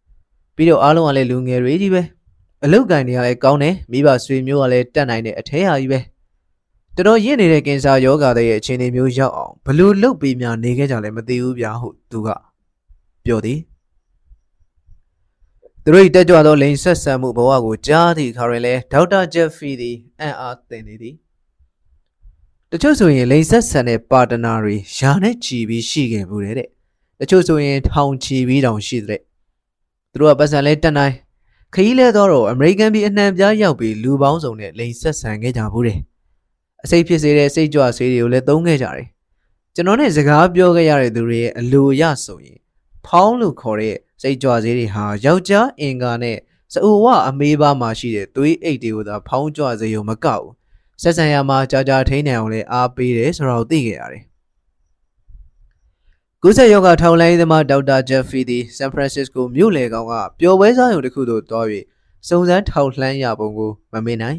[0.56, 2.02] ။ပြီးတော့အားလုံးကလည်းလူငယ်တွေကြီးပဲ။
[2.64, 6.00] အလုတ်ကင်တွေကလည်းကောင်းတယ်မိဘဆွေမျိုးကလည်းတက်နိုင်တဲ့အထဲဟာကြီးပဲ။
[6.96, 12.28] တော်တော်ရင့်နေတဲ့ကင်ဆာယောဂတဲ့ရဲ့အခြေအနေမျိုးရောက်အောင်ဘလို့လုတ်ပေးများနေခဲ့ကြလဲမသိဘူးဗျာဟုသူက
[13.24, 13.58] ပြောသည်။
[15.84, 21.16] သူတို့တက်ကြွသောလိန်ဆက်ဆံမှုဘဝကိုကြားသည့်အခါတွင်လည်းဒေါက်တာဂျက်ဖီသည်အံ့အားသင့်နေသည်
[22.74, 26.54] တချို့ဆိုရင်လိန်ဆက်ဆန်တဲ့ပါတနာတွေယာနဲ့ချီပြီးရှိခဲ့မှုတဲ့
[27.20, 29.20] တချို့ဆိုရင်ထောင်ချီပြီးတောင်ရှိတဲ့
[30.12, 31.14] သူတို့ကပတ်စံလဲတက်နိုင်
[31.74, 35.98] ခရီးလဲတော့အမေရိကန်ပြည်အနှံပြားရောက်ပြီးလူပေါင်းစုံနဲ့လိန်ဆက်ဆန်ခဲ့ကြဘူးတယ်
[36.84, 39.06] အစိတ်ဖြစ်စေတဲ့စိတ်ကြွဆေးတွေကိုလည်းသုံးခဲ့ကြတယ်
[39.74, 42.58] ကျွန်တော်နဲ့စကားပြောခဲ့ရတဲ့သူတွေရဲ့အလိုရဆိုရင်
[43.06, 46.36] ဖောင်းလို့ခေါ်တဲ့စိတ်ကြွဆေးတွေဟာယောက်ျားအင်္ဂါနဲ့
[46.72, 50.61] စအူဝအမေးပါမှာရှိတဲ့သွေးအိတ်တွေကိုသာဖောင်းကြွစေရုံမကဘူး
[51.02, 54.22] ဆက်ဆံရမှာကြာကြာထိန်းနိုင်အောင်လည်းအားပေးတယ်ဆိုတော့သိခဲ့ရတယ်
[56.42, 61.66] ကုသယောဂထောင်လိုင်းသမားဒေါက်တာဂျက်ဖီသည်ဆန်ဖရန်စစ္စကိုမြို့လေကောင်ကပျော်ပွဲစားရုံတစ်ခုသို့တွား၍
[62.28, 64.38] စုံစမ်းထောက်လှမ်းရပုံကိုမမေ့နိုင်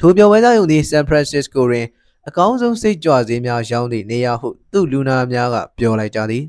[0.00, 1.86] ထိုပျော်ပွဲစားရုံသည်ဆန်ဖရန်စစ္စကိုတွင်
[2.28, 6.44] အကောင်းဆုံးစိတ်ကြွစေးများရောင်းသည့်နေရာဟုသူ့လူနာများကပြောလိုက်ကြသည်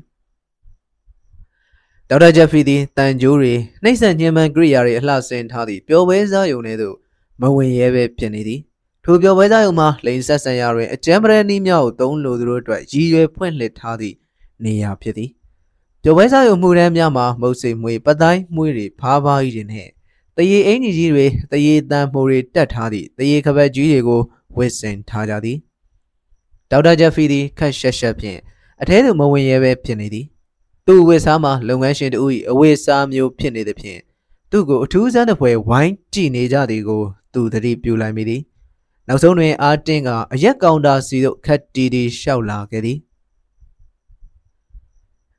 [2.08, 6.96] ဒေါက်တာဂျက်ဖီသည်တန်ကြိုးတွေနှိမ့်ဆက်ညှဉ်းပန်းကိရိယာတွေအလှဆင်ထားသည့်ပျော်ပွဲစားရုံထဲသို့
[7.40, 8.60] မဝင်ရဲပဲဖြစ်နေသည်
[9.08, 14.16] ထိုပြောပွဲသားရုံမှာလိန်ဆက်ဆံရာတွင်အကျမ်းပရနီးများကိုသုံးလိုသူတို့အတွက်ရည်ရွယ်ဖွင့်လှစ်ထားသည့်
[14.64, 15.30] နေရာဖြစ်သည်
[16.02, 19.88] ပြောပွဲစားရုံမှုရန်များမှာမုတ်စိမ်မွေပတိုင်းမွေတွေဖားဖားကြီးတွေနဲ့
[20.36, 24.20] တရေအင်ကြီးကြီးတွေတရေတန်မှုတွေတက်ထားသည့်တရေခပတ်ကြီးတွေကို
[24.56, 25.58] ဝစ်စင်ထားကြသည်
[26.70, 28.38] ဒေါက်တာဂျက်ဖီသည်ခက်ရှက်ရှက်ဖြင့်
[28.80, 30.26] အထဲသို့မဝင်ရဲပဲဖြစ်နေသည်
[30.86, 34.00] သူ့ဝစ်စားမှာလုပ်ငန်းရှင်တို့၏အဝိစားမျိုးဖြစ်နေသည်ဖြင့်
[34.50, 37.02] သူ့ကိုအထူးဆန်းတဲ့ဖွယ်ဝိုင်းကြည့်နေကြသည်ကို
[37.34, 38.42] သူသတိပြုလိုက်မိသည်
[39.08, 42.98] နောက်ဆုံးတွင်အာတင်းကအရက်ကောင်တာစီတို့ခက်တီတီရှောက်လာခဲ့သည်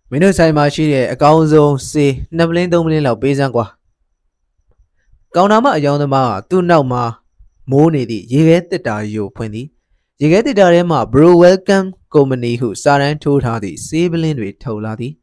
[0.10, 3.66] မင်းတို့ဆိုင်မှာရှိတဲ့အကောင်းဆုံးစေးနှစ်ပလင်းသုံးပလင်းလောက်ပေးစမ်းကွာ
[5.36, 7.04] ကောင်တာမအယောင်သမားကသူ့နောက်မှာ
[7.72, 9.68] မိုးနေသည့်ရေခဲတစ်တာကြီးကိုဖွင့်သည်
[10.22, 15.14] ရေခဲတစ်တာထဲမှာ Bro Welcome Company ဟုစာတန်းထိုးထားသည့်စေးပလင်းတွေထုတ်လာသည်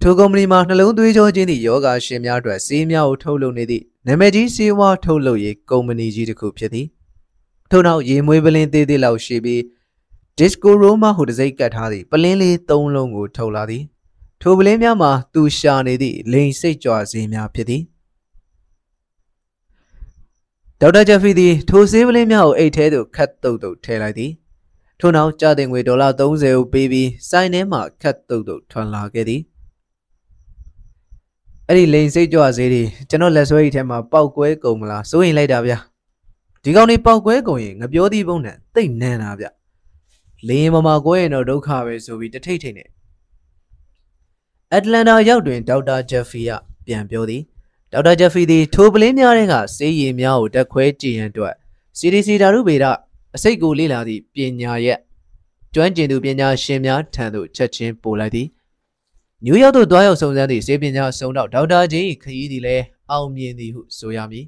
[0.00, 6.86] ထိုကုမ္ပဏီမှာနှလုံးသွေးကြောချင်းသည့်ယောဂရှင်များအတွက်စေးများကိုထုတ်လုပ်နေသည့်နာမည်ကြီးစေးဝါးထုတ်လုပ်ရေးကုမ္ပဏီကြီးတစ်ခုဖြစ်သည်
[7.74, 9.60] ထို့နောက်ရေမွေးပလင်းသေးသေးလောက်ရှိပြီး
[10.38, 13.84] disco roma ဟုတစိမ့်ကတ်ထားသည့်ပလင်းလေး၃လုံးကိုထုတ်လာသည်
[14.42, 17.82] ထိုပလင်းများမှာသူရှာနေသည့်လိန်စိတ်ကြွစေးများဖြစ်သည်
[20.80, 24.32] ဒေါက်တာဂျက်ဖီသည်ထိုဆေးပလင်းများကိုအိတ်ထဲသို့ခတ်တုတ်တုတ်ထည့်လိုက်သည်
[25.00, 29.40] ထို့နောက်ကြတဲ့ငွေဒေါ်လာ30ကိုပေးပြီးစိုင်းထဲမှခတ်တုတ်တုတ်ထွန်လာခဲ့သည်
[31.68, 35.78] အဲ့ဒီလိန်စိတ်ကြွစေးတွေကျွန်တော်လက်ဆွဲအိတ်ထဲမှာပောက်ကွဲကုန်မလားစိုးရင်လိုက်တာဗျာ
[36.64, 39.46] ဒီကောင်တွေပောက်ကွဲကုန်ရင်ငပြောသီးပုံနဲ့တိတ်နန်းတာဗျ
[40.48, 42.88] လင်းမမကွဲရင်တော့ဒုက္ခပဲဆိုပြီးတထိတ်ထိတ်နဲ့
[44.74, 46.50] အတလန်တာရောက်တွင်ဒေါက်တာဂျက်ဖီက
[46.86, 47.42] ပြန်ပြောသည်
[47.92, 51.54] ဒေါက်တာဂျက်ဖီသည်ထိုပလင်းများတဲ့ကစေးရည်များကိုတက်ခွဲကြည့်ရန်အတွက်
[51.98, 52.84] CDC ဓာတုဗေဒ
[53.36, 54.98] အစိတ်ကိုလေ့လာသည့်ပညာရက်
[55.74, 58.48] ကျွမ်းကျင်သူပညာရှင်များထံသို့ချက်ချင်းပို့လိုက်သည်
[59.44, 64.46] နယူးယောက်သို့တွားရောက်စုံစမ်းသည့်စေပညာစုံတော့ဒေါက်တာဂျင်းခရီးသည်လည်းအောင်မြင်သည်ဟုဆိုရမည်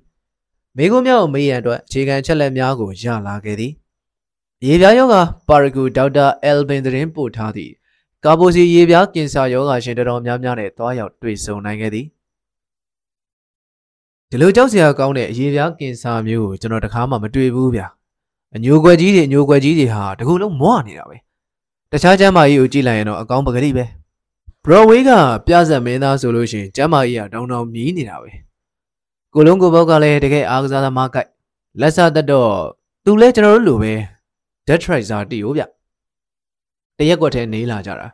[0.76, 3.72] မိကုံးများကိုမေးရန်အတွက်အခြေခံချက်လက်များကိုရလာခဲ့သည်
[4.66, 5.16] ရေပြားယောဂ
[5.48, 7.72] ပါရဂူဒေါက်တာအယ်ဘင်သတင်းပို့ထားသည့်
[8.24, 12.06] ကာဘိုစီရေပြားကင်ဆာယောဂရှင်တော်များများနဲ့တွားရောက်တွေ့ဆုံနိုင်ခဲ့သည်
[14.30, 17.86] ဒီလိုကြောက်စရာကောင်းတဲ့ရေပြားကင်ဆာမျိုးကိုကျွန်တော်တခါမှမတွေ့ဘူးဗျာ
[18.54, 21.16] အညိုကွယ်ကြီးတွေအညိုကွယ်ကြီးတွေဟာတကူလုံးမွနေတာပဲ
[21.92, 23.84] တခြားကျမ်းမာရေးကိုကြည့်လိုက်ရင်တော့အကောင်းပကတိပဲ
[24.64, 25.10] ဘရော့ဝေးက
[25.46, 28.43] ပြဆက်မင်းသားဆိုလို့ရှိရင်ကျမ်းမာရေးကတောင်းတောင်းမြည်နေတာပဲ
[29.36, 31.28] ကိုလုံးကိုဘောက်ကလည်းတကယ်အားကစားသမားကိုက်
[31.80, 32.50] လက်စားတတ်တော့
[33.04, 33.94] သူလဲကျွန်တော်တို့လိုပဲ
[34.66, 35.62] dead tracer တီး ਉਹ ဗျ
[36.98, 38.06] တရက်ကွက်ထဲနေလာကြတာ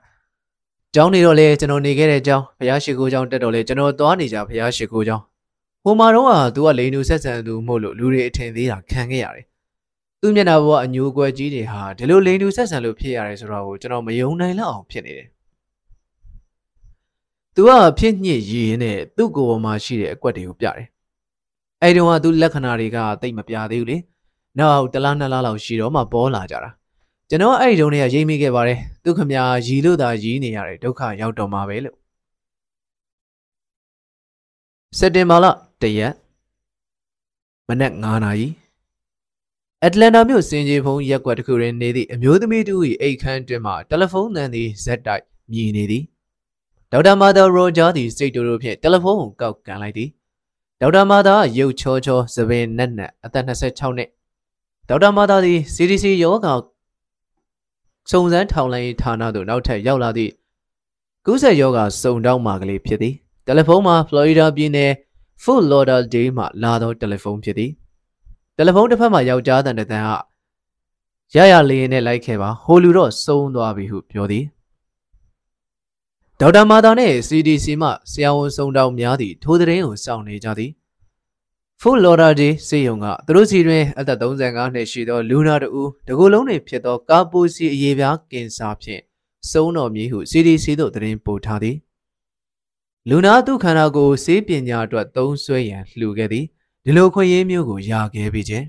[0.94, 5.22] ကျောင်းနေတော့လေကျွန်တော်နေခဲ့တဲ့ကျောင်းဘုရားရှိခိုးကျောင်းတက်တော့လေကျွန်တော်သွားနေကြဘုရားရှိခိုးကျောင်း
[5.84, 9.46] ဟိုမှာတော့ဟာသူကလိန်လူဆက်ဆံသူမို့လို့လူတွေအထင်သေးတာခံခဲ့ရတယ်
[10.20, 15.28] သူမျက်နှာပေါ်အညိုကွယ်ကြီးတွေဟာဒီလိုလိန်လူဆက်ဆံလို့ဖြစ်ရတယ်ဆိုတော့ကိုကျွန်တော်မယုံနိုင်လောက်အောင်ဖြစ်နေတယ်
[17.54, 20.89] သူကဖြစ်ညစ်ရည်နဲ့သူ့ကိုယ်ပေါ်မှာရှိတဲ့အကွက်တွေကိုပြတယ်
[21.82, 23.96] အဲ့ဒီတော့သူလက္ခဏာတွေကတိတ်မပြသေးဘူးလေ
[24.58, 26.70] နောက်တလားနှစ်လားလောက်ရှိတော့မှပေါ်လာကြတာ
[27.28, 31.96] ကျွန်တော်အဲ့ဒီတုန်းကရိပ်မိခဲ့ပါတယ်သူခမရရီလို့သာရီးနေရတယ်ဒုက္ခရောက်တော့မှာပဲလို့
[34.98, 35.46] စက်တင်ဘာလ
[35.82, 36.12] တရက်
[37.68, 38.48] မနက်9နာရီ
[39.84, 46.04] အတလန်တာမြို့စင်ကြီးဖုံးရက်ကွက်တစ်ခုတွင်နေသည့်အမျိုးသမီးတူ၏အိတ်ခမ်းတွင်မှတယ်လီဖုန်းသံသည်ဇက်တိုက်မြည်နေသည်
[46.92, 50.10] ဒေါက်တာမာသာရိုဂျာသည်စိတ်တူတို့ဖြင့်တယ်လီဖုန်းကိုကောက်ကန်လိုက်သည်
[50.82, 54.08] ဒေါက်တာမာသာရုပ်ချောချောသပင်နက်နက်အသက်26နှစ်
[54.88, 56.46] ဒေါက်တာမာသာသည် CDC ယောဂ
[58.10, 60.32] စုံစမ်းထောင်လိုင်းဌာနသို့နောက်ထပ်ရောက်လာသည့်
[61.26, 63.14] ကူးစက်ယောဂစုံတောင်းမှာကလေးဖြစ်သည်
[63.46, 64.92] တယ်လီဖုန်းမှာ Florida ပြည်နယ်
[65.42, 67.70] Fort Lauderdale မှလာသောတယ်လီဖုန်းဖြစ်သည်
[68.56, 70.10] တယ်လီဖုန်းတစ်ဖက်မှာယောက်ျားတန်တဲ့တန်က
[71.36, 74.44] ရရလေးနဲ့လိုက်ခဲ့ပါဟိုလူတော့စုံသွားပြီဟုပြောသည်
[76.42, 80.70] ဒေါက်တာမာတာနှင့် CDC မှဆရာဝန်စုံတောင်းများသည့်ထိုးသတင်းကိုစောင့်နေကြသည်
[81.80, 89.02] ဖူလော်ဒါဂျီစေယုံကသူတို့စီတွင်အသက်35နှစ်ရှိသောလူနာတူတကူလုံးတွေဖြစ်သောကာပိုစီအရေးပြားကင်ဆာဖြင့်
[89.50, 91.76] စုံတော်မည်ဟု CDC သို့သတင်းပို့ထားသည်
[93.08, 96.44] လူနာသူခန္ဓာကိုယ်စေးပညာအတွက်သုံးဆွဲရန်လှူခဲ့သည်
[96.84, 98.66] ဒီလိုခွင့်ရင်းမျိုးကိုရခဲ့ပြီးခြင်း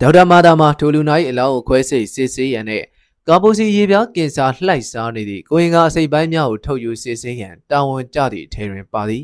[0.00, 2.84] ဒေါက်တာမာတာမှာထိုလူနာ၏အလောင်းကိုခွဲစိတ်စစ်ဆေးရန်နဲ့
[3.30, 9.22] ကာပိုစီရေပြားကင်ဆာလှိုက်စားနေသည့်ကိုရင်ကအစိပ်ပိုင်းများကိုထုတ်ယူစစ်ဆေးရန်တာဝန်ကျသည့်အထည်တွင်ပါသည်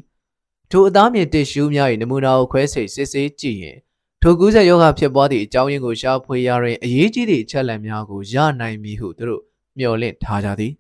[0.71, 3.79] ထိုအသားမြင့်တစ်ရှူးများ၏နမူနာကိုခွဲစိတ်စစ်ဆေးကြည့်ရင်
[4.23, 9.43] ထိုကူးစက်ရောဂါဖြစ်ပွားသည့်အကြောင်းရင်းကိုရှာဖွေရတွင်အရေးကြီးသည့်အချက်အလက်များကိုရနိုင်မည်ဟုသူတို့
[9.79, 10.73] မျှော်လင့်ထားကြသည်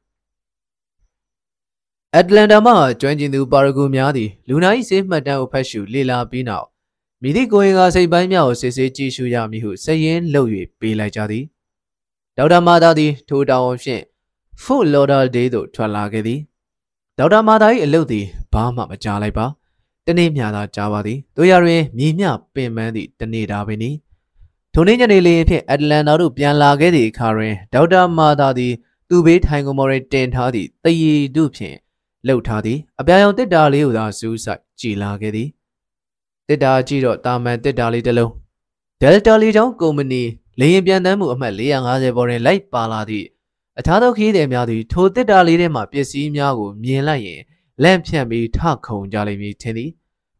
[2.16, 6.66] အတလန်တာမှကျွမ်းကျင်သူပါရဂူများသည်လူနာ၏စေးမှတ်တမ်းကိုဖတ်ရှုလေ့လာပြီးနောက်
[7.22, 10.48] မိသည့်ကိုရင်ကစိတ်ပိုင်းများကိုစစ်ဆေးကြည့်ရှုရမည်ဟုစည်ရင်းလုပ်၍
[10.80, 11.44] ပေးလိုက်ကြသည်
[12.36, 14.02] ဒေါက်တာမာသာသည်ထိုတောင်ဖြင့်
[14.62, 16.40] Fort Lauderdale သို့ထွက်လာခဲ့သည်
[17.18, 19.46] ဒေါက်တာမာသာ၏အလုပ်သည်ဘာမှမကြားလိုက်ပါ
[20.06, 23.96] တနေ့မြသာကြားပါသည်တို့ရတွင်မြေမြပင်ပန်းသည့်တနေ့တာပင်သည်
[24.74, 28.72] ထိုနေ့ညနေလေးဖြင့်အတလန်တာသို့ပြန်လာခဲ့သည့်အခါတွင်ဒေါက်တာမာသာသည်
[29.08, 31.76] သူ့ဘေးထိုင်ကုန်မော်တွင်တင်ထားသည့်တရီတို့ဖြင့်
[32.26, 35.48] လှုပ်ထားသည်အပြာရောင်တစ်တာလေးကိုသာစူးစိုက်ကြည်လာခဲ့သည်
[36.48, 38.32] တစ်တာကြည့်တော့တာမန်တစ်တာလေးတစ်လုံး
[39.00, 40.22] ဒယ်တာလီတောင်ကုမ္ပဏီ
[40.60, 43.26] လေရင်ပြန်တမ်းမှုအမှတ်450ပေါ်တွင်လိုက်ပါလာသည့်
[43.78, 47.40] အခြားသောခီးသည်များသည်ထိုတစ်တာလေးထဲမှပစ္စည်းများကိုမြင်လိုက်ရင်
[47.82, 49.90] လန့်ဖြန့်ပြီးထခုန်ကြလိမ့်မည်ထင်သည်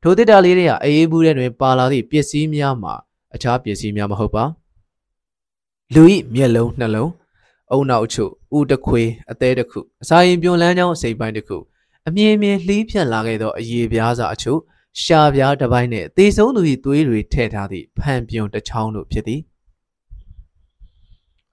[0.03, 2.94] ထိုတစ်တာလေးတွေကအေးအေးဘူးတဲ့တွင်ပါလာသည့်ပစ္စည်းများမှာ
[3.35, 4.44] အခြားပစ္စည်းများမဟုတ်ပါ
[5.94, 7.12] လူဤမျက်လုံးနှလုံး
[7.72, 11.59] အုံနောက်ချုပ်ဥတခွေအသေးတစ်ခုအစာရင်ပြုံလန်းချောင်းအစိပ်ပိုင်းတစ်ခု
[12.09, 14.61] အမြင်မြင်လှီးဖြန့်လာခဲ့သောအရေပြားစာအချို့
[15.03, 19.40] ရှာပြားတစ်ပိုင်းနှင့်သေဆုံးသူ၏သွေးတွေထည့်ထားသည့်ဖန်ပြုံတစ်ချောင်းတို့ဖြစ်သည်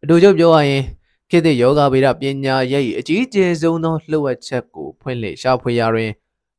[0.04, 0.84] အတူချုပ်ပြောရရင်
[1.30, 6.12] ခေတ်သစ်ယောဂဗေဒပညာရဲ့အကြီးကျယ်ဆုံးသောလှုပ်ဝက်ချက်ကိုဖွင့်လှစ်ရှာဖွေရာတွင်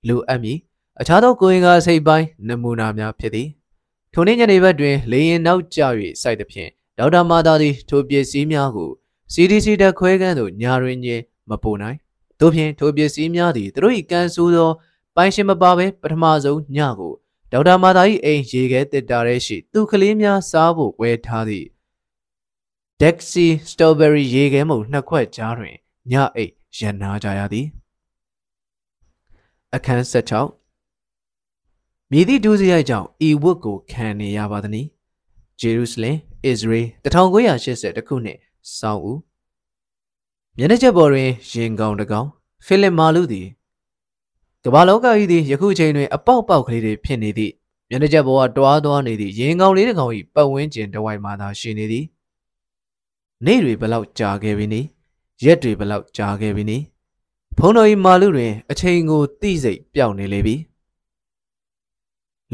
[0.08, 0.58] လူအပ်မည်
[1.00, 3.48] အခြားသောကိုယ်ရင်ကားစိတ်ပိုင်းနမူနာများဖြစ်သည်
[4.12, 5.80] ထိုနေ့ညနေဘက်တွင်လေရင်နောက်ကျ၍
[6.22, 8.90] စိုက်သဖြင့်ဒေါက်တာမာသာသည်ထိုပစ္စည်းများကို
[9.32, 11.98] CDC တက်ခွဲခန်းသို့ညာတွင်ချင်းမပို့နိုင်
[12.40, 14.70] တို့ဖြင့်ထိုပစ္စည်းများသည်သူတို့၏ကန်ဆိုးသော
[15.16, 17.12] ပိုင်ရှင်မပါဘဲပထမဆုံးညကို
[17.52, 21.66] ဒေါက်တာမာသာ၏အိမ်ရေခဲတစ်တာရဲရှိသူကလေးများစားဖို့ဝယ်ထားသည့်
[23.02, 25.76] Dexy Strawberry ရေခဲမုံနှစ်ခွက်ကြားတွင်
[26.10, 27.66] ညအိတ်ရန်နာကြရသည်
[29.74, 34.86] အခန်း16မြည်သည့်ဒုစရိုက်ကြောင့်ဤဝတ်ကိုခံနေရပါသည်။
[35.60, 38.38] ဂျေရုဆလင်၊အစ္စရေး1980ခုနှစ်
[38.78, 39.18] စောင်းဦး
[40.56, 42.28] မျက်နှာချက်ပေါ်တွင်ရင်ကောင်တကောင်
[42.66, 43.46] ဖိလစ်မာလူသည်
[44.64, 47.52] ကမ္ဘာလောကကြီးသည်ယခုချိန်တွင်အပေါက်ပေါက်ကလေးတွေဖြစ်နေသည့်
[47.90, 52.06] မျက်နှာချက်ပေါ်ကတွားသွားနေသည့်ရင်ကောင်လေးတစ်ကောင်၏ပတ်ဝန်းကျင်တစ်ဝိုက်မှသာရှိနေသည်
[53.46, 54.86] နေ့တွေဘလောက်ကြာခဲ့ပြီနည်း
[55.44, 56.84] ရက်တွေဘလောက်ကြာခဲ့ပြီနည်း
[57.58, 60.56] ဖုံးတော်၏မာလူတွင် အချိန်ကိုတိစိတ်ပျောက်နေလေပြီ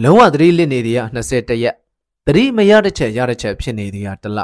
[0.03, 1.75] လုံးဝသတိလစ်နေသည်က21ရက်
[2.27, 4.39] သတိမရတဲ့ချက်ရတဲ့ချက်ဖြစ်နေသည်ကတလ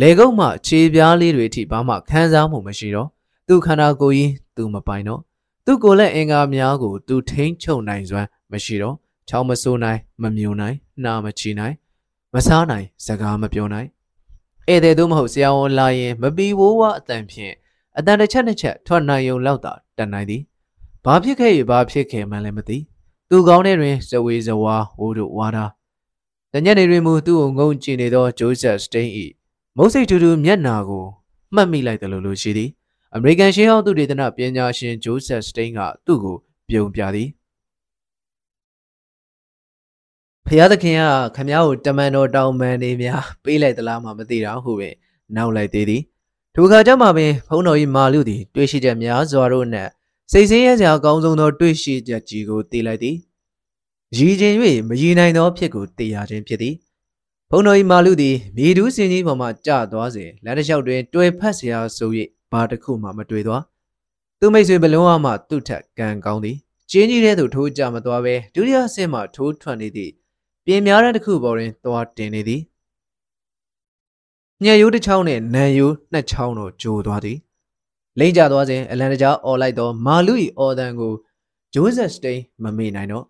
[0.00, 3.08] လေကုန်းမှခြေပြားလေးတွေအထိဘာမှခံစားမှုမရှိတော့
[3.48, 5.20] သူခန္ဓာကိုယ်ကြီးသူမပိုင်တော့
[5.64, 8.96] သူကိုယ်လက်အင်္ဂါများကိုသူထိန်းချုပ်နိုင်စွမ်းမရှိတော့
[9.28, 11.74] ချောင်းမစိုးနိုင်မမြုံနိုင်နှာမချီနိုင်
[12.34, 13.88] မစားနိုင်စကားမပြောနိုင်
[14.68, 17.54] ဧည့်သည်တို့မဟုတ်ဆရာဝန်လာရင်မပီဝိုးဝအတန်ဖြင့်
[17.98, 20.42] အတန်တစ်ချက်တစ်ချက်ထွက်နိုင်ုံလောက်သာတန်နိုင်သည်
[21.04, 22.78] ဘာဖြစ်ခဲ့ရဘာဖြစ်ခဲ့မှန်းလည်းမသိ
[23.30, 25.64] သူကောင်းတဲ့တွင်ဇဝေဇဝါဟိုးတို့ဝါတာ
[26.52, 29.10] တညက်နေတွင်မူသူ့ကိုငုံကြည့်နေသောဂျိုးဆက်စတိန်၏
[29.76, 31.04] မုတ်စိတ်တူတူမျက်နာကို
[31.54, 32.70] မှတ်မိလိုက်တယ်လို့လို့ရှိသည်
[33.14, 36.36] အမေရိကန်ရှင်းဟောင်းသူဒေသနာပညာရှင်ဂျိုးဆက်စတိန်ကသူ့ကို
[36.68, 37.28] ပြုံပြသည်
[40.48, 41.02] ဖရာသခင်က
[41.36, 44.94] ခမည်းကိုတမန်တော်တောင်းမန်နေများပေးလိုက်သလားမှမသိတော့ဟုပင်
[45.36, 46.02] နောက်လိုက်သေးသည်
[46.54, 49.90] ဒုက္ခကြမှာပင်ဘုန်းတော်၏မာလုသည်တွေ့ရှိချက်များစွာတို့နှင့်
[50.32, 53.16] စိတ်ဆင်းရဲစရာအကောင်းဆုံးသောတွေ့ရှိချက်ကြီးကိုသိလိုက်သည်
[54.16, 54.54] ရည်ခြင်း၍
[54.88, 56.74] မရည်နိုင်သောဖြစ်ကိုသိရခြင်းဖြစ်သည်
[57.50, 62.10] ဘုန်းတော်၏မာလုသည်မြေတူးစင်ကြီးပေါ်မှကျသွားစဉ်လမ်းတစ်လျှောက်တွင်တွေ့ဖက်စရာဆို၍
[62.52, 63.58] ဘာတစ်ခုမှမတွေ့သော
[64.40, 66.56] သူမိတ်ဆွေဘလုံးအားမှသူ့ထက်ကံကောင်းသည်
[66.90, 70.12] ကျင်းကြီးထဲသို့ထိုးကြမသွားဘဲဒုတိယဆင့်မှထိုးထွက်နေသည့်
[70.66, 72.62] ပြင်များတဲ့တစ်ခုပေါ်တွင်သွားတင်နေသည်
[74.64, 77.38] ညရိုးတစ်ချောင်းနှင့်နံရိုးနှစ်ချောင်းတို့ဂျိုသွားသည်
[78.18, 81.12] လိမ့်ကြသွားစဉ်အလန်တကြားអော်လိုက်သောမာလူ၏အော်တန်ကို
[81.74, 83.24] ဂျိုးဇက်စတိန်မမေ့နိုင်တော့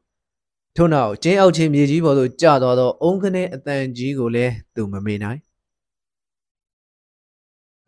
[0.77, 5.41] ထို့နောက်ကျင်းအောက်ချင်းမြေကြီးပေါ်သို့ကျသွားသောအုံခနဲ့အတန်ကြီးကိုလည်းသူမမေ့နိုင်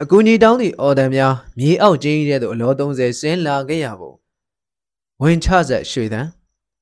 [0.02, 4.12] အကူကြီးတောင်းသည့်အော်တန်များမြေအောက်ကျင်းကြီးတဲ့သို့အလော30ဆင်းလာခဲ့ရပုံ
[5.22, 6.26] ဝင်ချဆက်ရွှေတန်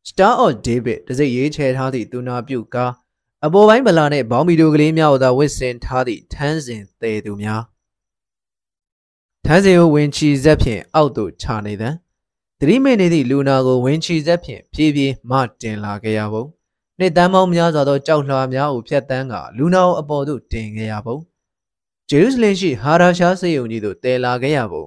[0.08, 2.92] Star of David တစိ့ရေးချဲထားသည့်သူနာပြုကား
[3.46, 7.62] အပေါ်ပိုင်းဗလာနှင့်ဘောင်းမီတိုကလေးများကိုသာဝစ်စင်ထားသည့်ထန်းစဉ်သေးသူများ
[9.44, 11.94] ထန်းစဉ်ကိုဝင်ချီဇက်ဖြင့်အောက်သို့ချနေသည်
[12.60, 16.44] သတိမိနေသည့်လူနာကိုဝင်ချီဇက်ဖြင့်ဖြည်းဖြည်းမတင်လာခဲ့ရပုံ
[16.98, 21.16] နှစ်တန်းပေါင်းများစွာသောကြောက်လွှာများကိုဖျက်ဆီးကလူနာကိုအပေါ်သို့တင်ခဲ့ရပုံ
[22.10, 24.84] ဂျေရုဆလင်ရှိဟာရာရှားစေယုံကြီးသို့တည်လာခဲ့ရပုံ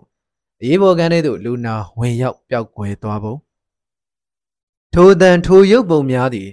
[0.62, 3.36] အရေးပေါ်ကန်းထဲသို့လူနာဝင်ရောက်ပျောက်ကွယ်သွားပုံ
[4.94, 6.50] ထိုတန်ထိုရုပ်ပုံများသည်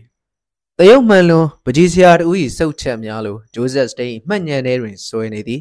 [0.79, 5.61] တရုတ်မှန်လွန်ပကြီးစရာတူ၏စုတ်ချက်များလိုဂျိုးဆက်စတိန်မှတ်ညံထဲတွင်ဆွဲနေသည်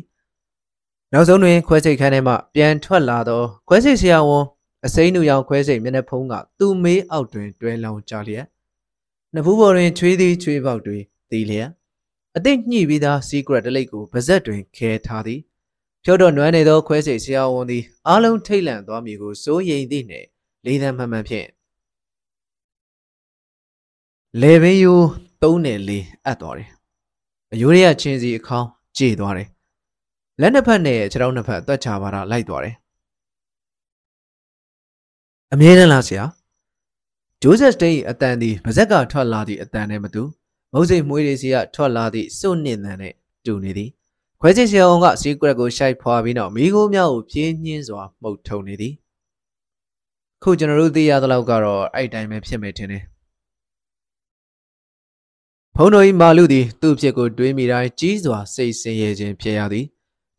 [1.14, 4.46] နောက်ဆုံးတွင်ခွဲစိတ်ခန်းထဲမှပြန်ထွက်လာသောခွဲစိတ်ဆရာဝန်
[4.86, 8.46] အစိမ်းနူရောင်ခွဲစိတ်မျက်နှာဖုံးကသူ့မေးအောက်တွင်တွဲလောင်ကြလျက်
[9.36, 10.98] နဖူးပေါ်တွင်ချွေးသည်ချွေးပေါက်တွေ
[11.32, 11.70] သီးလျက်
[12.38, 15.40] အသိညှိပြီးသား secret တလိပ်ကိုပါဇက်တွင်ခဲထားသည်
[16.04, 20.28] ဖြောတော့နွမ်းနေသောခွဲစိတ်ဆရာဝန်သည်အားလုံးထိတ်လန့်သွားမည်ကိုစိုးရိမ်သည့်နှင့်
[20.66, 21.48] လေးသမ်းမှန်မှန်ဖြင့်
[24.41, 25.08] လေဘင်းယိုး
[25.41, 26.69] သုံးနယ်လေးအပ်သွားတယ်
[27.54, 28.67] အယိုးရချင်းစီအခေါင်း
[28.98, 29.50] ကြေသွားတယ်
[30.41, 32.76] လက်နှစ်ဖက်နဲ့ခြေထောက်နှစ်ဖက်တွက်ချပါတာလိုက်သွားတယ်
[35.54, 36.24] အမြဲတမ်းလားဆရာ
[37.41, 40.24] ဂျိုးဆက်စတိတ်အတန်ဒီပါဇက်ကထွက်လာသည့်အတန်နဲ့မတူ
[40.74, 43.13] မုတ်စိတ်မွေးတွေစီကထွက်လာသည့်စွန့်နစ်နန်နဲ့
[43.45, 43.89] တူနေသည်
[44.41, 48.93] ခွဲချစ်ဆရာအောင်ကစီကွက်ကိုရှိုက်ဖွာပြီးနောက်မိခိုးများကိုပြင်းညင်းစွာမှုတ်ထုံနေသည်
[50.43, 53.04] ခုကျွန်တော်တို့သိရသလောက်ကတော့အဲ့တိုင်းပဲဖြစ်မယ်ထင်တယ်
[55.78, 59.86] ဖုံးတော်၏မာလူသည်သူ့ဖြစ်ကိုတွေးမိတိုင်းကြီးစွာစိတ်ဆင်းရဲခြင်းဖြစ်ရသည်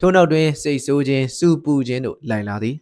[0.01, 2.77] ထို့နောက်တွင်စိတ်ဆိုးခြင်းစူပူခြင်းတို့လိုင်လာသည်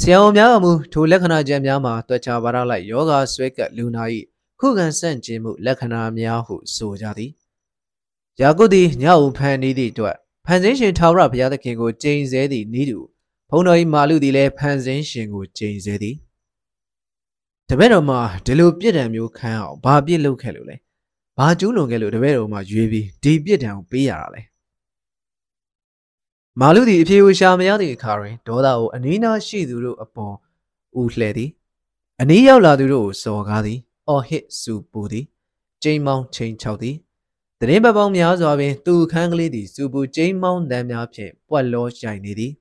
[0.00, 4.04] ဆရာဝန်များကမူထိုလက္ခဏာချက်များမှာတွက်ချပါရလိုက်ယောဂဆွဲကပ်လူနာ၏
[4.60, 7.30] ခုခံဆန့်ကျင်မှုလက္ခဏာများဟုဆိုကြသည်
[8.40, 10.16] ယာကုသည်ညအုံဖန်နေသည့်အတွက်
[10.46, 12.98] ဖန်ဆင်းရှင်ထာဝရဘုရားသခင်ကိုကြိမ်ဆဲသည့်ဤသူ
[13.50, 16.16] ဘုန်းတော်၏မာလူသည်လည်းဖန်ဆင်းရှင်ကိုကြိမ်ဆဲသည်
[17.68, 20.76] တပည့်တော်မှာဒီလိုပြစ်ဒဏ်မျိုးခံအောင်ဘာပြစ်လုပ်ခဲ့လို့လဲ
[21.38, 24.42] ဘာကျူးလွန်ခဲ့လို့တပည့်တော်မှာရွေးပြီးဒီပြစ်ဒဏ်ကိုပေးရတာလဲ
[26.60, 30.34] မာလူသည်အဖြေကိုရှာမရသည့်အခါတွင်ဒေါသကိုအနီးနားရှိသူတို့အပေါ်
[31.00, 31.50] ဦးလှဲသည်
[32.20, 35.24] အနီးရောက်လာသူတို့ကိုစော်ကားသည်အော်ဟစ်စူပူသည်
[35.82, 36.96] ကျိမ်းမောင်းချိန်ချောက်သည်
[37.60, 42.52] တရင်ပပောင်းများစွာပင်သူခန်းကလေးသည်စူပူကျိမ်းမောင်းတမ်းများဖြင့်ပွက်လောရှိုင်နေသည်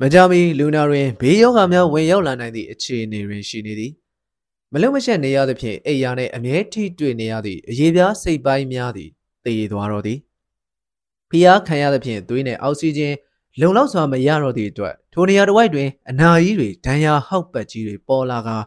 [0.00, 3.92] မကြမီလူနာတွင်ဘေးယောဂများဝင်ရောက်လာနိုင်သည့်အခြေအနေတွင်ရှိနေသည်
[4.72, 9.10] မလုံမချက်နေရသဖြင့်အိယာနှင့်အမြဲထိတွေ့နေရသည့်အရေးပြားစိတ်ပိုင်းများသည်
[9.44, 10.18] တည်သွားတော့သည်
[11.30, 13.14] ဖျားခံရသဖြင့်သွေးနှင့်အောက်ဆီဂျင်
[13.60, 18.58] လုံလောက်စွာမရတော့သည့်အတွက်ထိုနေရာတစ်ဝိုက်တွင်အနာကြီးတွေဒဏ်ရာဟောက်ပတ်ကြီးတွေပေါ်လာကာ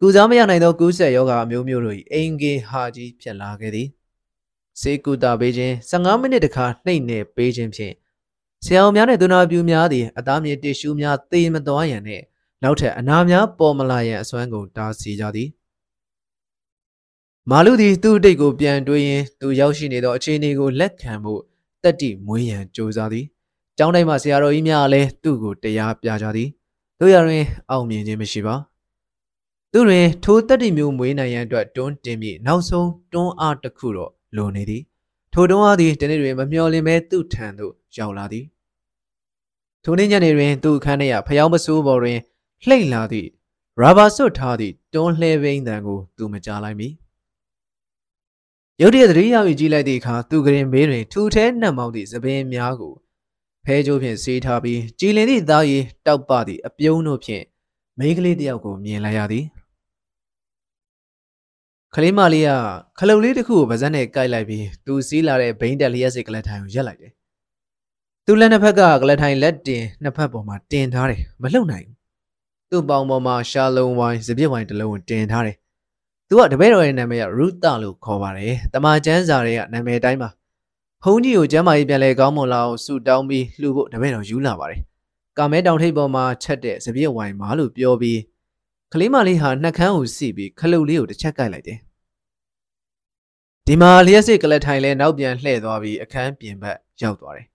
[0.00, 3.88] ကုစားမရနိုင်သောကူးဆက်ယောဂအမျိုးမျိုးတို့၏အင်ဂေဟာကြီးဖြစ်လာခဲ့သည်
[4.80, 7.94] စေကူတာပေးခြင်း15မိနစ်တခါနှိမ့်နေပေးခြင်းဖြင့်
[8.64, 12.24] ဆရာအောင်များနဲ့သူနာပြူများသည်အသားမြေတ िश ူးများသေမသွားရန်နှင့်
[12.62, 15.50] နောက်ထပ်အနာများပေါ်မလာရန်အစွမ်းကုန်တားဆီးကြသည်
[17.50, 21.34] မာလူသည်သူ့အတိတ်ကိုပြန်တွေးရင်းသူရောက်ရှိနေသောအခြေအနေကိုလက်ခံမှု
[21.82, 23.24] တက်တိမွေးရန်ကြိုးစားသည်။
[23.78, 26.48] ကျောင်းတိုင်းမှာဆရာတော်ကြီးများလည်းသူ့ကိုတရားပြကြသည်။
[27.00, 28.54] တို့ရတွင်အောင်မြင်ခြင်းမရှိပါ။
[29.72, 34.82] သူတွင်ထိုတက်တိမျိုးမွေးနိုင်ရန်အတွက်တွန်းတင်ပြီးနောက်ဆုံးတွန်းအားတစ်ခုတော့လိုနေသည်။
[35.32, 38.44] ထိုတွန်းအားသည်ဒီနေ့တွင်မမျှော်လင့်ပဲသူ့ထံသို့ရောက်လာသည်။
[39.84, 42.18] ထိုနေ့ညနေတွင်သူ့အခန်းထဲကဖျောင်းမဆိုးပေါ်တွင်
[42.68, 43.28] လှိမ့်လာသည့်
[43.80, 46.88] ရာဘာဆွတ်ထားသည့်တွန်းလှဲဘိန်းတံကိုသူမကြားလိုက်မီ
[48.80, 52.94] ရုတ်တရက်သတိရပြီးကြည့်လိုက်သည့်အခါသူကရင်ဘေးတွင်ထူထဲနှံ့မောက်သည့်သပင်များကို
[53.64, 57.44] ဖဲကြိုးဖြင့်ဆေးထားပြီးကြည်လင်သည့်သားရည်တောက်ပသည့်အပြုံးတို့ဖြင့်
[57.98, 59.44] မိန်းကလေးတစ်ယောက်ကိုမြင်လိုက်ရသည်
[61.94, 62.50] ခလေးမလေးက
[62.98, 67.12] ခလုတ်လေးတစ်ခုကိုပါဇက်နဲ့ကိုက်လိုက်ပြီးသူစီးလာတဲ့ဘိန်းတက်လျက်စစ်ကလတ်ထိုင်ကိုရက်လိုက်တယ်
[68.26, 72.03] သူလက်နှစ်ဖက်ကကလထိုင်လက်တင်နှစ်ဖက်ပေါ်မှာတင်ထားတယ်မလှုပ်နိုင်ဘူး
[72.74, 75.56] သူ့ပေါင်ပေါ်မှာရှာလုံဝိုင်းစပြစ်ဝိုင်းတစ်လုံးကိုတင်ထားတယ်
[76.28, 80.28] သူကတပည့်တော်ရဲ့နာမည်ကရူတာလို့ခေါ်ပါတယ်တမန်ကျမ်းစာတွေကနာမည်တိုင်းပါ
[81.02, 84.80] ဘုန်းကြီးကိုကျမ်းမာရေးပြန်လဲကောင်းမွန်လာအောင်ဆုတောင်းပြီးလှူဖို့တပည့်တော်ယူလာပါတယ်
[85.38, 88.20] ကာမဲတောင်ထိပ်ပေါ်မှာချက်တဲ့စပြည့်ဝိုင်မာလို့ပြောပြီး
[88.92, 91.78] ကလေးမလေးဟာနှက်ခမ်းကိုစီပြီးခလုတ်လေးကိုတစ်ချက်ကိုက်လိုက်တယ်
[93.66, 97.46] ဒီမှာလျှက်စစ်ကလထိုင်လဲနောက်ပြန်လှည့်သွားပြီးအခန်းပြင်ဘက်ရောက်သွားတယ်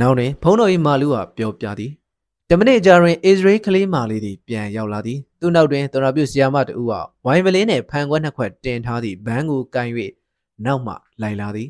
[0.00, 1.92] နောက်တွင်ဖုံးတော်၏မာလူဟာပြောပြသည်
[2.54, 9.88] တမနစ်ကြာတွင်အစ္စရေးကလေးမာလေးသည်ပြန်ရောက်လာသည်သူနောက်တွင်တော်ရပြုဆီယာမတူဟာဝိုင်ပလင်းနှင့်ဖန်ခွက်နှစ်ခွက်တင်ထားသည့်ဘန်းကိုကန်၍
[10.64, 11.68] နောက်မှလိုက်လာသည်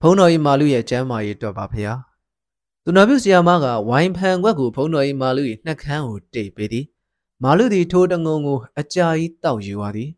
[0.00, 1.98] ဖုံးတော်၏မာလူရဲ့ကျမ်းမာရေးတော်ပါဖျား
[2.84, 6.86] သူနာပြုဆရာမကဝိုင်ဖန်ခွက်ကိုဖုံးတော်၏မာလူ၏နှက်ခမ်းကိုတိတ်ပေးသည်
[7.44, 10.10] မာလူသည်ထိုးတငုံကိုအကြာကြီးတောက်ယူသွားသည်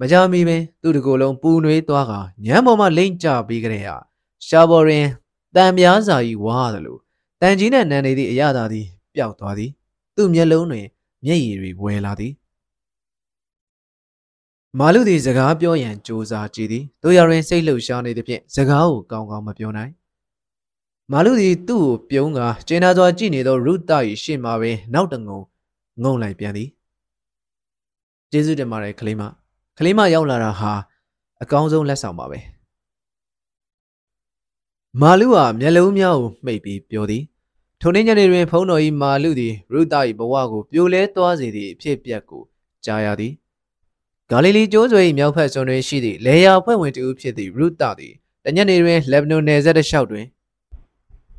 [0.00, 2.12] မကြမီပင်သူ့တကိုယ်လုံးပူနွေးသွားက
[2.44, 3.96] ညံပေါ်မှလိမ့်ကျပြီးကြတဲ့ဟာ
[4.46, 5.08] ရှာဘော်ရင်
[5.54, 7.03] တန်ပြားစာကြီးဝါသလို
[7.46, 9.70] တန်ကြီးနဲ့နန်းနေသည့်အရသာသည်ပျောက်သွားသည်
[10.16, 10.86] သူ့မျက်လုံးတွင်
[11.24, 12.32] မျက်ရည်တွေဝဲလာသည်
[14.78, 19.92] မာလူသည်စကားပြောရန်ကြိုးစားကြည့်သည်တို့ရရင်စိတ်လှုပ်ရှားနေသည်ဖြင့်စကားကိုကောင်းကောင်းမပြောနိုင်
[21.12, 25.40] မာလူသည်သူ့ကိုပြုံးကကျင်းနာစွာကြည့်နေသောရုတ၏ရှေ့မှာပင်နောက်တငုံ
[26.02, 26.68] ငုံလိုက်ပြန်သည်
[28.30, 29.22] ကျေးဇူးတင်ပါတယ်ကလေးမ
[29.78, 30.72] ကလေးမရောက်လာတာဟာ
[31.42, 32.40] အကောင်းဆုံးလက်ဆောင်ပါပဲ
[35.00, 37.24] မာလူဟာမျက်လုံးများကိုမှိတ်ပြီးပြောသည်
[37.86, 42.42] ထိုနေ့ညနေတွင် ဖုန်းတော်၏မာလူသည်ရုတ၏ဘဝကိုပြိုလဲသွားစေသည့်အဖြစ်ပြက်ကို
[42.84, 43.32] ကြားရသည်
[44.30, 48.12] ဂါလိလီကျိုးဆွေ၏မြောက်ဖက်စွန်တွင်ရှိသည့်လေယာဖွဲ့ဝင်တဦးဖြစ်သည့်ရုတသည်
[48.44, 50.26] တညနေတွင်လက်ဘနွန်နယ်စပ်တစ်လျှောက်တွင်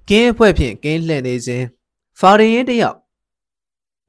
[0.09, 1.63] ကင်းအဖွဲ့ဖြင့်ကင်းလှည့်နေစဉ်
[2.19, 2.97] ဖာရီရင်တယောက်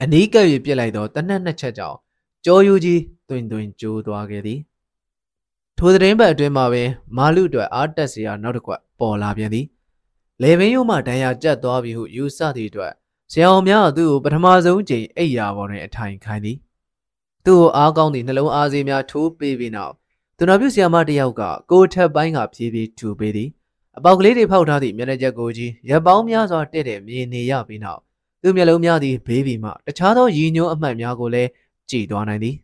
[0.02, 1.98] အနီးကပ်၍ပြစ်လိုက်သောတနက်နှစ်ချက်ကြောင့်
[2.44, 4.58] ကြောယူကြီးတွင်တွင်ကျိုးသွားခဲ့သည်
[5.78, 9.66] ထိုသတင်းပတ်အတွင်းမှာပင်မာလူအတွက်အားတက်စရာနောက်တစ်ခွက်ပေါ်လာပြန်သည်
[10.42, 12.92] လေဘင်းရိုးမှဒဏ်ရာကျက်သွားပြီဟုယူဆသည့်အတွက်
[13.32, 16.58] ဆရာအောင်များသူ့ကိုပထမဆုံးချိန်အိပ်ရာပေါ်တွင်အထိုင်ခိုင်းသည်
[17.44, 19.92] သူ့ကိုအားကောင်းသည့်နှလုံးအားစေးများထိုးပေးပြီးနောက်
[20.36, 23.48] သူနာပြုဆရာမတစ်ယောက်ကကိုထက်ပိုင်းကဖြည်းဖြည်းထူပေးသည်
[23.98, 28.00] အပေါက်ကလေးတွေဖောက်ထားသည့်မျက်နှာချက်ကိုကြီးရပ်ပေါင်းများစွာတဲ့တဲ့မြင်နေရပြီးနောက်
[28.42, 31.50] သူ့မျက်လုံးများသည်ဘေးဘီမှတခြားသောရည်ညွှန်းအမှတ်များကိုလည်း
[31.90, 32.56] ကြည်သွားနိုင်သည်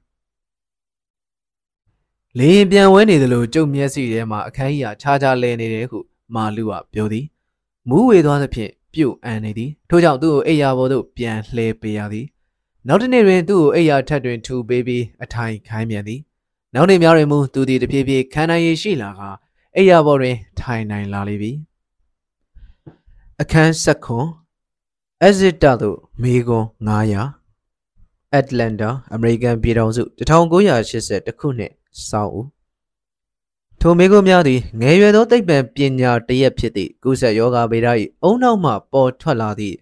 [2.38, 5.98] လေရင်ပြန်ဝဲနေသလိုကျုပ်မျက်စိထဲမှာအခန်းကြီးဟာခြားခြားလဲနေတယ်ဟု
[6.34, 7.26] မာလူကပြောသည်
[7.88, 12.26] မူးဝေသွားသဖြင့်ပြုတ်အံနေသည်ထို့ကြောင့်သူ့ကိုအိယာဘော်သို့ပြန်လှဲပေးရသည်
[12.86, 16.20] နောက်တစ်နေ့တွင်သူ့ကိုအိယာထက်တွင်ထူပေးပြီးအထိုင်ခိုင်းပြန်သည်
[16.74, 19.20] နောက်နေ့များတွင်မူသူသည်တဖြည်းဖြည်းခန္ဓာရည်ရှိလာက
[19.76, 21.52] အိယာဘော်တွင်ထိုင်နိုင်လာလိမ့်ပြီ
[23.40, 24.28] အခန်းဆက်ခွန်
[25.22, 31.72] အက်ဇစ်တာသို့မေကွန်900အက်တလန်တာအမေရိကန်ပြည်ထောင်စု1980ခုနှစ်
[32.08, 32.46] စောင်းဦး
[33.84, 37.88] ထိုမေကိုများသည်ငယ်ရွယ်သောသိပ္ပံပညာတရက်ဖြစ်သည့်ကုသယောဂဗေဒ၏
[38.22, 39.76] အုံနောက်မှပေါ်ထွက်လာသည့်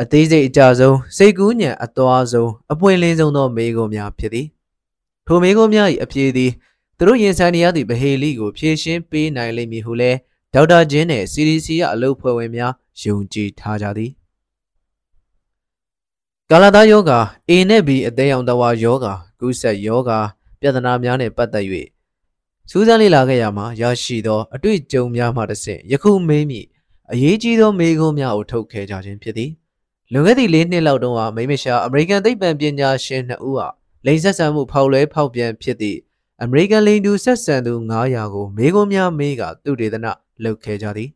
[0.00, 4.46] အသေးစိတ်အကြဆုံးစိတ်ကူးညံအသွားဆုံးအပွင့်လင်းဆုံးသောမေကိုများဖြစ်သည်
[5.26, 6.50] ထိုမေကိုများ၏အပြေသည်
[6.98, 10.18] သူတို့ရင်ဆိုင်နေရသည့်ဗဟေလိကိုဖြည့်ရှင်းပေးနိုင်လိမ့်မည်ဟုလည်း
[10.54, 14.10] ဒေါက်တာဂျင်းနှင့် CDC ရအလုပ်ဖွဲ့ဝင်များယုံကြည်ထားကြသည်
[16.50, 17.12] ကာလာသားယောဂ
[17.50, 19.06] A နဲ့ B အသေးအောင်တဝါယောဂ
[19.40, 20.10] ကုသယောဂ
[20.60, 21.66] ပြဿနာများနှင့်ပတ်သက်၍
[22.70, 26.60] စူးစမ်းလေ့လာခဲ့ရမှာရရှိသောအတွေ့အကြုံများမှတစ်ဆင့်ယခုမေးမိ
[27.12, 29.50] အရေးကြီးသောမေးခွန်းများကိုထုတ်ခဲ့ကြခြင်းဖြစ်သည်
[30.12, 33.68] လွန်ခဲ့သည့်၄နှစ်လောက်တုန်းကမိမရှာအမေရိကန်သိပ္ပံပညာရှင်နှစ်ဦးဟာ
[34.06, 35.98] လိန်ဆက်ဆံမှုဖောက်လွဲဖောက်ပြန်ဖြစ်သည့်
[36.42, 40.06] အမေရိကန်လိန်တူဆက်ဆံသူ900ကိုမေးခွန်းများမေးကသူတေသန
[40.44, 41.10] လုပ်ခဲ့ကြသည်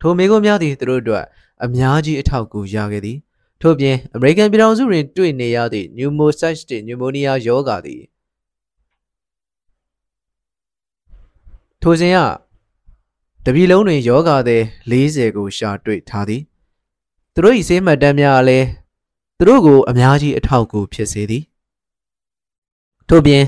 [0.00, 1.24] ထိုမေးခွန်းများသည်သူတို့အတွက်
[1.64, 3.18] အများကြီးအထောက်အကူရခဲ့သည်
[3.62, 8.02] ထို့ပြင်အမေရိကန်ပြည်ထောင်စုတွင်တွေ့နေရသည့် pneumocystis pneumonia ရောဂါသည်
[11.82, 12.18] ထိုစဉ်က
[13.44, 16.42] တပြည်လုံးတွင်ယောဂသည်40ကိုရှာတွေ့ထားသည်
[17.34, 18.66] သူတို့၏ဆေးမှတ်တမ်းများလည်း
[19.38, 21.42] သူတို့ကိုအများကြီးအထောက်အကူဖြစ်စေသည်
[23.08, 23.44] ထို့ပြင်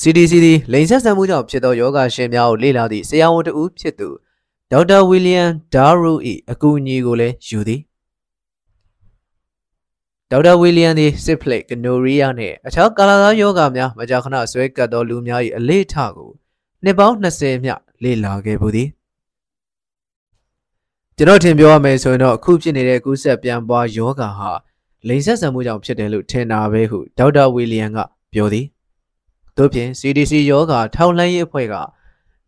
[0.00, 4.08] CDC သည်လိန်ဆက်ဆံမှုကြောင့်ဖြစ်သောယောဂရှင်များကိုလေ့လာသည့်ဆရာဝန်တဦးဖြစ်သူ
[4.72, 5.42] ဒေါက်တာဝီလျံ
[5.74, 6.12] ဒါရူ၏
[6.50, 7.80] အကူအညီကိုလည်းယူသည်
[10.30, 16.30] ဒေါက်တာဝီလျံသည်စစ်ဖလက်ကနိုရီးယားနှင့်အခြားကာလာသားယောဂများမကြာခဏဆွဲကပ်သောလူများ၏အလေးထားကို
[16.84, 17.70] နှစ်ပေါင်း20မြ
[18.02, 18.88] လေ့လာခဲ့ပူသည်
[21.16, 24.50] ကျွန်တော်ထင်ပြောရမယ်ဆိုရင်တော့အခုဖြစ်နေတဲ့ကူးစက်ပြန်ပွားယောဂါဟာ
[25.08, 27.98] လိန်ဆက်ဆံမှုကြောင့်ဖြစ်တယ်လို့ထင်တာပဲဟုဒေါက်တာဝီလီယံက
[28.32, 28.66] ပြောသည်
[29.56, 31.74] တို့ဖြင့် CDC ယောဂါထောက်လှမ်းရေးအဖွဲ့က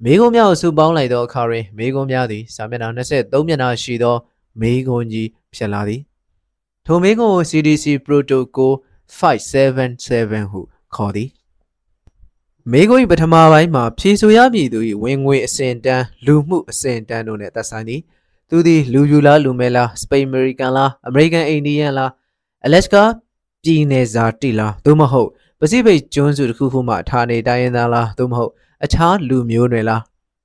[0.04, 4.16] မေကွန်များကိုစုပေါင်းလိုက်သောအခါတွင်မေကွန်များသည်စာမျက်နှာ23မျက်နှာရှိသော
[4.60, 6.00] မေကွန်ကြီးဖြစ်လာသည်
[6.86, 8.72] ထိုမေကွန်ကို CDC Protocol
[9.18, 10.60] 577ဟု
[10.94, 11.28] ခေါ်သည်
[12.72, 18.00] မေကွင်းပထမပိုင်းမှာဖြေဆိုရမည်သူ၏ဝင်ငွေအစဉ်တန်းလူမှုအစဉ်တန်းတို့နဲ့သက်ဆိုင်သည်
[18.48, 22.10] သူသည်လူယူလားလူမဲလားစပိန်အမေရိကန်လားအမေရိကန်အိန္ဒိယန်လား
[22.66, 23.02] အလက်စကာ
[23.62, 25.28] ပြည်နယ်ဇာတိလားသို့မဟုတ်
[25.60, 28.52] ပစိဖိတ်ကျွန်းစုတစ်ခုခုမှဌာနေတိုင်းရင်းသားလားသို့မဟုတ်
[28.84, 30.02] အခြားလူမျိုးတွေလား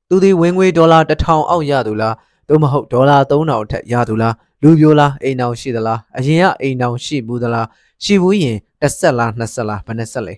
[0.09, 2.15] သူသည်ဝင်ငွေဒေါ်လာ1000အောက်ရသူလား
[2.47, 7.67] သို့မဟုတ်ဒေါ်လာ3000ထက်ရသူလားလူပြိုလားအိမ်အောင်ရှိသလားအရင်ကအိမ်အောင်ရှိဘူးသလား
[8.03, 10.35] ရှိဘူးရင်တစ်ဆက်လားနှစ်ဆက်လားဘယ်နှစ်ဆက်လဲ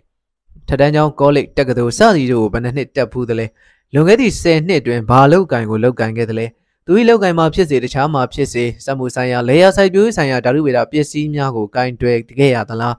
[0.68, 3.46] ထက်တန်းကျောင်းကောလိပ်တက္ကသိုလ်စသည်တို့ကိုဘယ်နှစ်နှစ်တက်ဖူးသလဲ
[3.94, 6.46] လွန်ခဲ့သည့်10နှစ်အတွင်းဘာလောက်ကင်ကိုလောက်ကင်ခဲ့သလဲ
[6.86, 12.96] သူ၏လောက်ကင်မှာဖြစ်စေတခြားမှာဖြစ်စေစက်မှုဆိုင်ရာလေယာစိုက်ပျိုးရေးဆိုင်ရာဓာတုဗေဒပစ္စည်းများကိုကင်တွယ်ခဲ့ရသလား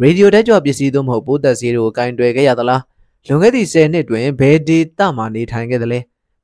[0.00, 2.82] ရေဒီယိုတက်ကြွပစ္စည်းသို့မဟုတ်ပိုးသက်ဆေးတို့ကိုကင်တွယ်ခဲ့ရသလား
[3.26, 5.98] လွန်ခဲ့သည့်10နှစ်တွင်ဘယ်ဒေတာမှနေထိုင်ခဲ့သလဲ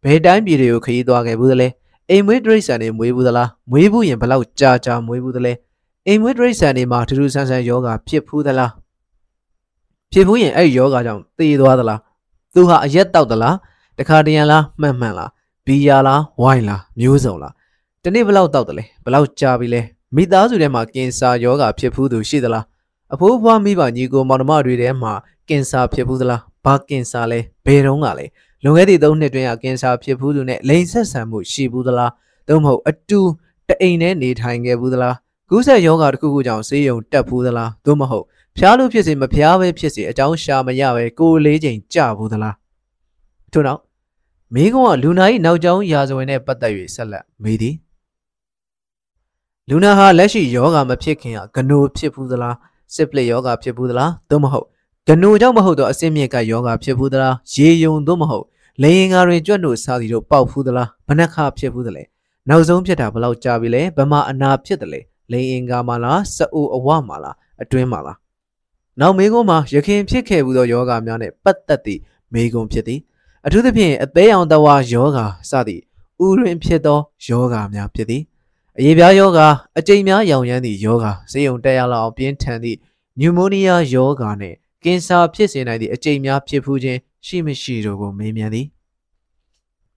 [0.04, 1.68] ဘယ်တိုင်းပြည်တွေကိုခရီးသွားခဲ့ဘူးသလဲ
[2.10, 5.52] အိမ်မွေးတရိษံတွေမွေးဘူးသလားမွေးဘူးရင်ဘလောက်ကြာကြာမွေးဘူးသလဲ
[6.06, 8.72] အိမ်မွေးတရိษံတွေမှာထူးထူးဆန်းဆန်းယောဂဖြစ်ဘူးသလား
[10.16, 12.00] ဖြစ်ဘူးရင်အဲ့ယောဂကြောင့်သေသွားသလား
[12.54, 13.56] သူဟာအရက်တောက်သလား
[13.98, 15.30] တခါတရံလားမှန်မှန်လား
[15.66, 17.52] ဘီယာလားဝိုင်းလားမျိုးစုံလား
[18.02, 19.80] တနေ့ဘလောက်တောက်တယ်လဲဘလောက်ကြာပြီလဲ
[20.14, 22.64] မိသားစုထဲမှာကင်ဆာယောဂဖြစ်ဘူးသူရှိသလား
[23.14, 25.12] အဖိုးဖွားမိဘညီကိုမောင်နှမတွေထဲမှာ
[25.48, 28.26] ကင်ဆာဖြစ်ဘူးသလားဘာကင်ဆာလဲဘယ်တော့ကလဲ
[28.62, 32.12] လွန်ခဲ့သည့်၃နှစ်တွင်းကကင်ဆာဖြစ်ဘူးသူနဲ့လိန်ဆက်ဆံမှုရှိဘူးသလား
[32.48, 33.20] သို့မဟုတ်အတူ
[33.68, 35.16] တအိမ်နဲ့နေထိုင်ခဲ့ဘူးသလား
[35.50, 38.26] ကူးစက်ယောဂါတစ်ခုခုကြောင့်ဆေးရုံတက်ဘူးသလားသို့မဟုတ်
[38.58, 42.54] ဖျားလို့ဖြစ်စေမဖျားပဲဖြစ်စေအကြောင်းရှာမရပဲကိုယ်လေးချိန်ကြဘူးသလား
[43.52, 43.80] ထို့နောက်
[44.54, 47.74] မိကုံကလူနာ၏နောက်ကျောင်းရာဇဝင်နဲ့ပတ်သက်၍ဆက်လက်မေးသည်
[49.68, 52.56] လူနာဟာလက်ရှိယောဂါမဖြစ်ခင်ကဂနိုဖြစ်ဘူးသလား
[52.94, 54.66] စစ်ပလစ်ယောဂါဖြစ်ဘူးသလားသို့မဟုတ်
[55.08, 58.44] ဂနိုကြောင့်မဟုတ်တော့အစင်းမြင့်ကယောဂါဖြစ်ဘူးသလားရေယုံသို့မဟုတ်
[58.82, 62.02] လေရင်ကားတွင်ကြွတ်လို့စားစီတို့ပေါက်ဖူးသလားဘနက်ခဖြစ်ဖူးသလဲ
[62.48, 65.00] နောက်ဆုံးဖြစ်တာဘလောက်ကြာပြီလဲဘမအနာဖြစ်တယ်လေ
[65.32, 68.16] လေရင်ကားမလားစအိုအဝမလားအတွင်းမလား
[69.00, 72.00] နောက်မေကုန်းမှာရခင်ဖြစ်ခဲ့ဘူးသောယောဂများနဲ့ပတ်သက်သည့်
[72.34, 73.00] မေကုန်းဖြစ်သည်
[73.46, 75.18] အထူးသဖြင့်အသေးအောင်တဝါယောဂ
[75.50, 75.82] စသည့်
[76.24, 78.22] ဥရင်ဖြစ်သောယောဂများဖြစ်သည်
[78.78, 79.40] အရေးပြားယောဂ
[79.78, 82.78] အကြိမ်များရောင်ရမ်းသည့်ယောဂစေယုံတက်ရလောက်ပြင်းထန်သည့်
[83.20, 88.66] နျူမိုနီးယားယောဂနှင့်ကင်ဆာဖြစ်စေနိုင်သည့်အကြိမ်များဖြစ်ဖူးခြင်းရှိမရှိတို့ကိုမေးမြန်းသည်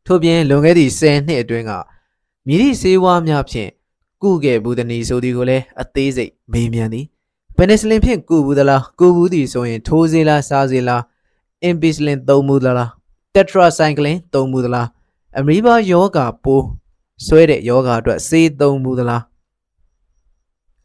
[0.05, 1.71] ထို့ပြင်လွန်ခဲ့သည့်10နှစ်အတွင်းက
[2.47, 3.69] မြည်သည့်ဆေးဝါးများဖြင့်
[4.23, 7.05] ကုခဲ့ဘူးသည်နီဆိုသည်ကိုလည်းအသေးစိတ်မေးမြန်းသည်
[7.61, 11.03] ပနီဆလင်ဖြင့်ကုဘူးသလားကုဘူးသည်ဆိုရင်ထိုးစေးလားစားစေလား
[11.63, 12.89] အင်ပီဆလင်သုံးမှုသလား
[13.33, 14.87] တက်ထရာဆိုင်ကလင်သုံးမှုသလား
[15.37, 16.65] အမီဘာယောဂါပိုး
[17.25, 19.21] ဆွဲတဲ့ယောဂါအတွက်ဆေးသုံးမှုသလား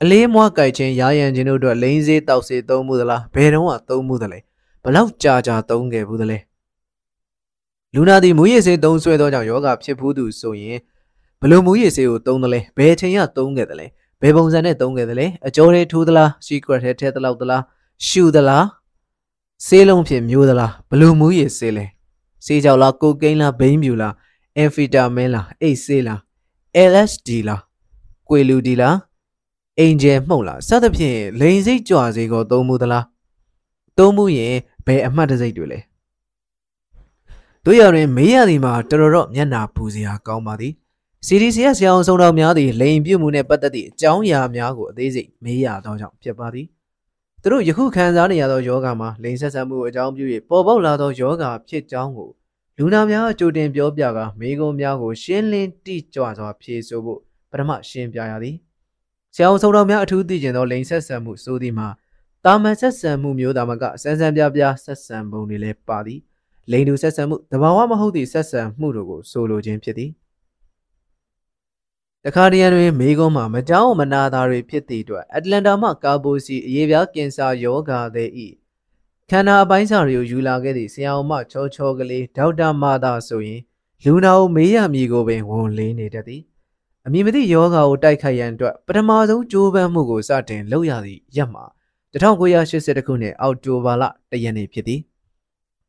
[0.03, 4.39] အလေးမွားကြိုက်ခြင်းရာရန်ခြင်းတို့အတွက်လိန်စေးတောက်စေးသုံးမှုသလားဘယ်တော့မှသုံးမှုသလဲ
[4.85, 6.39] ဘလောက်ကြာကြာသုံးခဲ့ဘူးသလဲ
[7.95, 10.79] လူနာသည်မူရည်စေးသုံးဆွဲသောကြောင့်ယောဂဖြစ်ဘူးသူဆိုရင်
[11.41, 13.87] ဘလို့မူရည်စေးကိုသုံးတယ်လဲဘယ်ချိန်ကသုံးခဲ့တယ်လဲ
[14.21, 17.63] ဘယ်ပုံစံနဲ့သုံးခဲ့တယ်လဲအကျော်တွေထိုးသလား secret ထဲထည့်သလောက်သလား
[18.07, 18.65] ရှူသလား
[19.67, 21.85] ဆေးလုံးဖြစ်မျိုးသလားဘလို့မူရည်စေးလဲ
[22.45, 24.15] ဆေးကြောက်လားကိုကိန်းလားဘိန်းပြူလား
[24.57, 26.21] အမ်ဖီတာမင်းလားအိတ်ဆေးလား
[26.91, 27.63] LSD လား
[28.29, 28.97] ကွေလူဒီလား
[29.79, 33.05] အင်ဂျယ်မှုတ်လားစသဖြင့်လိန်စိတ်ကြွစေကိုသုံးမှုသလား
[33.99, 34.55] သုံးမှုရင်
[34.87, 35.81] ဘယ်အမှတ်တစိတ်တွေလဲ
[37.65, 40.73] တို့ရရင်မေးရသည်မှာတော်တော်တော့မျက်နာပူစရာကောင်းပါသည်
[41.27, 46.67] CDCS ဆရာအောင်ဆုံးတော်များသည့်လိန်ပြုတ်မှုနဲ့ပတ်သက်သည့်အကြောင်းအရာများကိုအသေးစိတ်မေးရသောကြောင့်ဖြစ်ပါသည်
[47.43, 52.31] သူတို့ယခုခံစားနေရသောယောဂမှာလိန်ဆက်ဆံမှုအကြောင်းပြု၍ပေါ်ပေါက်လာသောယောဂဖြစ်ကြောင်းကို
[52.79, 57.21] လူနာများကြိုတင်ပြောပြကမိကုံများကိုရှင်းလင်းတိကျစွာဖြေဆိုဖို့
[57.51, 58.57] ပထမရှင်းပြရသည်
[59.35, 61.89] ဆရာအောင်ဆုံးတော်များအထူးသိကျင်သောလိန်ဆက်ဆံမှုဆိုသည်မှာ
[62.45, 66.21] တာမန်ဆက်ဆံမှုမျိုးတာမကစမ်းစမ်းပြပြဆက်ဆံပုံတွေလည်းပါသည်
[66.71, 70.13] လိန်တူဆက်ဆံမှုတဘာဝမဟုတ်သည့်ဆက်ဆံမှုတို့ကိုဆိုလိုခြင်းဖြစ်သည်
[72.27, 78.49] တခါတရံတွင်မေကုန်းမှာမကြောက်မနာတာတွေဖြစ်သည့်အတွက်အတ္တလန်တာမှကာဘိုစီအရေးပြားကင်ဆာယောဂါသည်ဤ
[79.31, 83.61] ခန္ဓာအပိုင်းစာတွေကိုယူလာခဲ့သည့်ဆရာအောင်မချောချောကလေးဒေါက်တာမာသာဆိုရင်
[84.05, 86.43] လူနာကိုမေးရမည်ကိုပင်ဝန်လေးနေတတ်သည်
[87.07, 91.65] အမည်မသိယောဂါကိုတိုက်ခိုက်ရန်အတွက်ပထမဆုံးကြိုးပမ်းမှုကိုစတင်လုပ်ရသည့်ရက်မှာ
[92.15, 95.01] 1980ခုနှစ်အောက်တိုဘာလ၁ရက်နေ့ဖြစ်သည်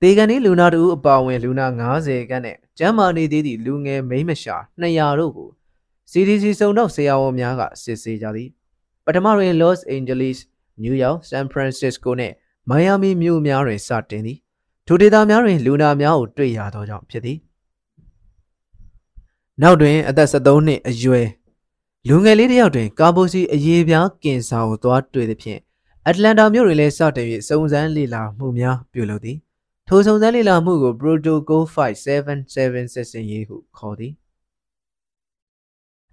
[0.02, 1.68] ဒေဂန်နီလူနာတူအပါဝင်လူနာ
[2.00, 5.52] 90ခန်းနဲ့ကျမ်းမာနေသေးသည့်လူငယ်မိန်းမရှာ200တို့ကို
[6.12, 8.50] CDC စုံတော့ဆရာဝန်များကစစ်ဆေးကြသည်
[9.06, 10.38] ပထမတွင် Los Angeles,
[10.84, 12.34] New York, San Francisco နဲ့
[12.70, 14.38] Miami မြို့များတွင်စတင်သည်
[14.88, 17.38] ထိုဒေသများတွင်လူနာများကိုတွေ့ရသောကြောင့်ဖြစ်သည်
[19.62, 21.28] နောက်တွင်အသက်73နှစ်အရွယ်
[22.08, 25.60] လူငယ်လေးတစ်ယောက်တွင်ကာဘိုစီအရေးပြားကင်ဆာကိုသွားတွေ့သည်ဖြင့်
[26.08, 29.38] အတ္တလန်တာမြို့တွင်လည်းစတင်၍စုံစမ်းလေ့လာမှုများပြုလုပ်သည်
[29.88, 34.14] ထိုစုံစမ်းလေ့လာမှုကို Protocol 577ရေးဟုခေါ်သည်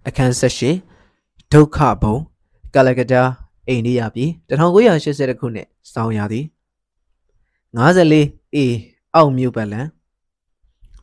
[0.07, 0.71] အခန်း၁၈
[1.53, 2.15] ဒုက္ခဘုံ
[2.75, 3.21] ကလကတာ
[3.67, 6.45] အိန္ဒိယပြည်1980ခုနှစ်စောင်းရသည်
[7.77, 8.57] 54 A
[9.15, 9.87] အောက်မြို့ပတ်လန်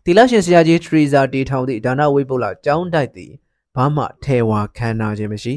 [0.04, 3.32] တီလာရှင်ဆရာကြီးထရီဇာတီထောင်သည့်ဒါနဝိပုလကျောင်းတိုက်သည်
[3.76, 5.54] ဘာမှထဲဝါခမ်းနာခြင်းမရှိ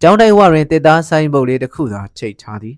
[0.00, 2.76] ကျောင်းတိုက်ဝတွင်တစ်သားဆိုင်ပုတ်လေးတစ်ခုသာချိတ်ထားသည်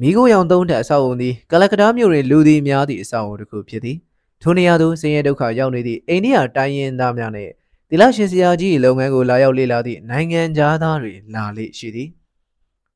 [0.00, 3.96] မိခိုးရောင်သုံးထက်အဆောက်အုံသည်ကလကတားမြို့တွင်လူသည်များသည့်အဆောက်အုံတစ်ခုဖြစ်သည်
[4.42, 7.52] ထိုနေရာသို့ဆင်းရဲဒုက္ခရောက်နေသည့်အိန္ဒိယတိုင်းရင်းသားများနှင့်
[7.96, 12.08] တီလာရှင်ဆရာကြီး၏လုပ်ငန်းကိုလာရောက်လေ့လာသည့်နိုင်ငံသားတွေလာလေ့ရှိသည်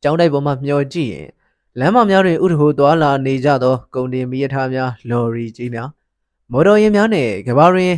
[0.02, 1.28] ကျောင်းတိုက်ပေါ်မှမျှော်ကြည့်ရင်
[1.78, 5.88] လမ်းမများတွင်ဥဒဟိုသွာလာနေကြသောကုန်တင်မီးရထားများလော်ရီကြီးများ
[6.52, 7.96] မော်တော်ယာဉ်များနှင့်ကဘာရင်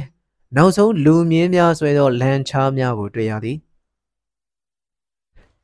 [0.56, 3.56] နောက်ဆုံးလူမြင်းများဆွဲသောလမ်းချားများကိုတွေ့ရသည်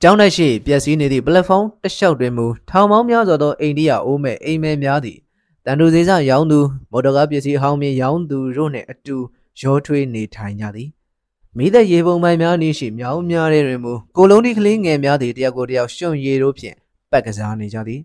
[0.03, 5.19] ကျောင်း၌ရှိပျက်စီးနေသည့်ပလက်ဖောင်းတစ်လျှောက်တွင်မူထောင်ပေါင်းများစွာသောအိန္ဒိယအိုးမဲ့အိမ်မဲများသည်
[5.65, 6.61] တန်တူသေးစရောင်းသူ
[6.91, 9.17] မော်တော်ကားပစ္စည်းအဟောင်းမြင်ရောင်းသူတို့နှင့်အတူ
[9.63, 10.91] ရောထွေးနေထိုင်ကြသည်
[11.59, 16.77] မိသက်ရေပုံပိုင်များနေရှိမြောင်းများတဲ့တွင်မူကိုလုံးဒီကလေးငယ်များသည်တယောက်ကိုတယောက်ရှွန့်ရည်တို့ဖြင့်
[17.11, 18.01] ပတ်ကစားနေကြသည်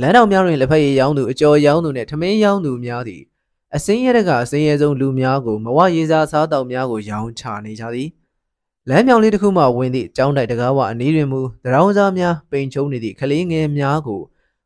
[0.00, 3.22] လမ်းတော်များတွင်လက်ဖက်ရည်ရောင်းသူအကျော်ရောင်းသူနှင့်ထမင်းရောင်းသူများသည်
[3.76, 8.08] အစင်းရဲတကအစင်းရဲဆုံးလူများကိုမဝရေစာစားတောက်များကိုရောင်းချနေကြသည်
[8.88, 14.20] လမ်းမြောင်လေးတစ်ခုမှဝင်သည့်ကျောင်းတိုက်တကားဝအနီးတွင်မူတရောင်းစားများပိန်ချုံနေသည့်ကလေးငယ်များကို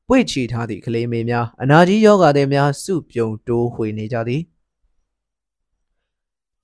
[0.09, 4.43] ပွေ့ချီထားသည့်ကလေးမေများအနာကြီးယောဂသည်များစုပြုံတိုးဝှေနေကြသည်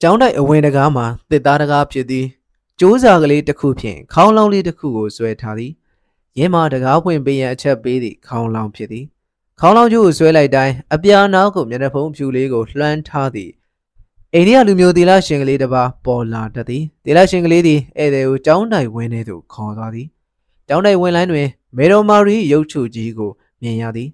[0.03, 2.26] ကျောင်းတိုက်အဝင်တကားမှာတစ်သားတကားဖြစ်သည်
[2.80, 5.72] ကျိုးစာကလေးတစ်ခုဖြင့်ခေါင်းလောင်းလေးတစ်ခုကိုဆွဲထားသည်
[6.38, 9.05] ရင်းမှာတကားဖွင့်ပေးရန်အချက်ပေးသည့်ခေါင်းလောင်းဖြစ်သည်
[9.61, 13.51] ခေါင်းလောင်းကျိုးကိုဆွဲလိုက်တိုင်းအပြာနောက်ကိုမျက်နှာဖုံးဖြူလေးကိုလွှမ်းထားသည်
[14.34, 20.07] အိန္ဒိယလူမျိုးသီလရှင်ကလေးတစ်ပါးပေါ်လာတတ်သည်သီလရှင်ကလေးသည်ဧည့်သည်ကိုကျောင်းတိုင်ဝင်းထဲသို့ခေါ်သွားသည်
[20.68, 23.30] ကျောင်းတိုင်ဝင်းလိုင်းတွင်မေတော်မာရီရုပ်ထုကြီးကို
[23.62, 24.09] မြင်ရသည်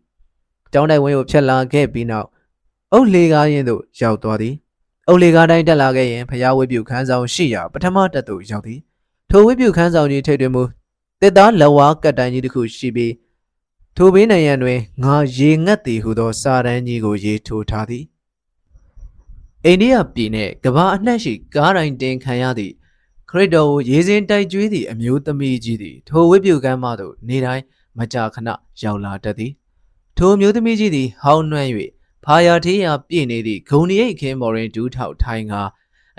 [0.72, 2.28] ကျောင်းတိုင်ဝင်းကိုဖြတ်လာခဲ့ပြီးနောက်
[2.93, 4.55] အုတ်လေကားရင်သို့ရောက်သွားသည်
[5.09, 8.80] အုတ်လေကားတိုင်းတက်လာခဲ့ရင်ဖျားဝိပုခန်းဆောင်ရှိရာပထမတက်သို့ရောက်သည်
[9.30, 10.62] ထိုဝိပုခန်းဆောင်ကြီးထိတ်တွင်မူ
[11.20, 13.12] တစ်သားလက်ဝါးကတ်တိုင်ကြီးတစ်ခုရှိပြီး
[13.96, 18.05] ထိုဘေးနိုင်ရန်တွင်ငါရေငတ်သည်ဟုသောစာတန်းကြီးကိုရေးထိုးထားသည်
[19.64, 22.72] အိန္ဒိယပြည်နှင့်ကမ္ဘာအနှံ့ရှိကားတိုင်းတင်ခံရသည့်
[23.30, 27.62] ခရစ်တော်ကိုရေစင်တိုက်ကျွေးသည့်အမျိုးသမီးကြီးသည်ထိုဝိပုကမ်းမှသို့နေတိုင်း
[27.98, 28.48] မကြာခဏ
[28.82, 29.52] ရောက်လာတတ်သည်
[30.16, 31.70] ထိုအမျိုးသမီးကြီးသည်ဟောင်းနှွမ်း၍
[32.25, 35.55] ဖာယာထေးရာပြည့်နေသည့်ဂုံရိပ်ခင်းမော်ရင်ဒူးထောက်ထိုင်းက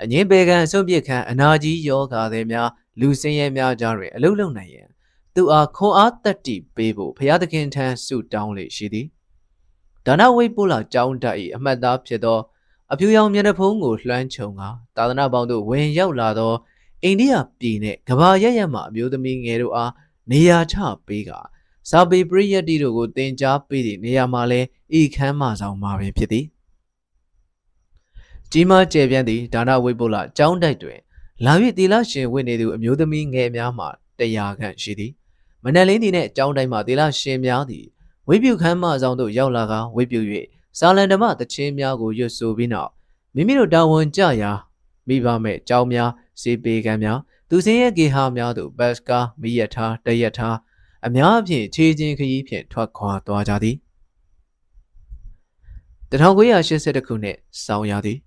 [0.02, 2.68] အငင်းပေကန်အစွန့်ပစ်ခန့်အနာကြီးယောဂါသည်များ
[3.00, 4.88] လူစင်းရဲများကြားတွင်အလုလုံနိုင်ရန်
[5.34, 9.06] သူအားခွန်အားတက်တီပေးဖို့ဘုရားသခင်ထံဆုတောင်းလေရှိသည်
[10.06, 12.38] ဒါနဝိပုလကျောင်းတက်၏အမှတ်သားဖြစ်သော
[12.92, 14.62] အဖြူရောင်မျက်နှာဖုံးကိုလွှမ်းခြုံက
[14.96, 16.52] သာသနာပေါင်းသို့ဝင်ရောက်လာသော
[17.02, 19.92] အိန္ဒိယပြည်နှင့်ကဘာရရမှအမျိုးသမီးငယ်တို့အား
[20.30, 20.76] နေရာချ
[21.06, 21.30] ပေးက
[21.90, 24.60] စာပေပရိယတ်တီတို့ကိုတင် जा ပေးသည့်နေရာမှာလဲ
[24.98, 26.46] ဤခမ်းမဆောင်မှာပင်ဖြစ်သည်
[28.50, 31.00] ကြီးမားကျယ်ပြန့်သည့်ဒါနဝိပုလကျောင်းတိုက်တွင်
[31.44, 33.86] လာ၍တီလာရှင်ဝင့်နေသူအမျိုးသမီးငယ်များမှ
[34.18, 35.12] တရားခန့်ရှိသည်
[35.62, 37.84] မနက်လင်းသည်နှင့်ကျောင်းတိုင်းမှတီလာရှင်များသည်
[38.28, 40.20] ဝိပုခမ်းမဆောင်သို့ရောက်လာကဝိပု၍
[40.78, 42.90] စာလန်ဓမ္မတခြင်းများကိုရွတ်ဆိုပြီးနောက်
[43.34, 44.52] မိမိတို့တာဝန်ကြရာ
[45.08, 46.10] မိဘမဲ့ကြောင်းများ
[46.40, 47.18] စေပေကံများ
[47.48, 50.48] သူစင်းရဲ့ကေဟာများတို့ဘတ်ကာမိယထာတယထာ
[51.06, 53.76] အများအပြည့်ခြေချင်းခရီးဖြင့်ထွက်ခွာသွားကြသည်
[56.10, 58.18] 1980ခုနှစ်ဆောင်းရသည်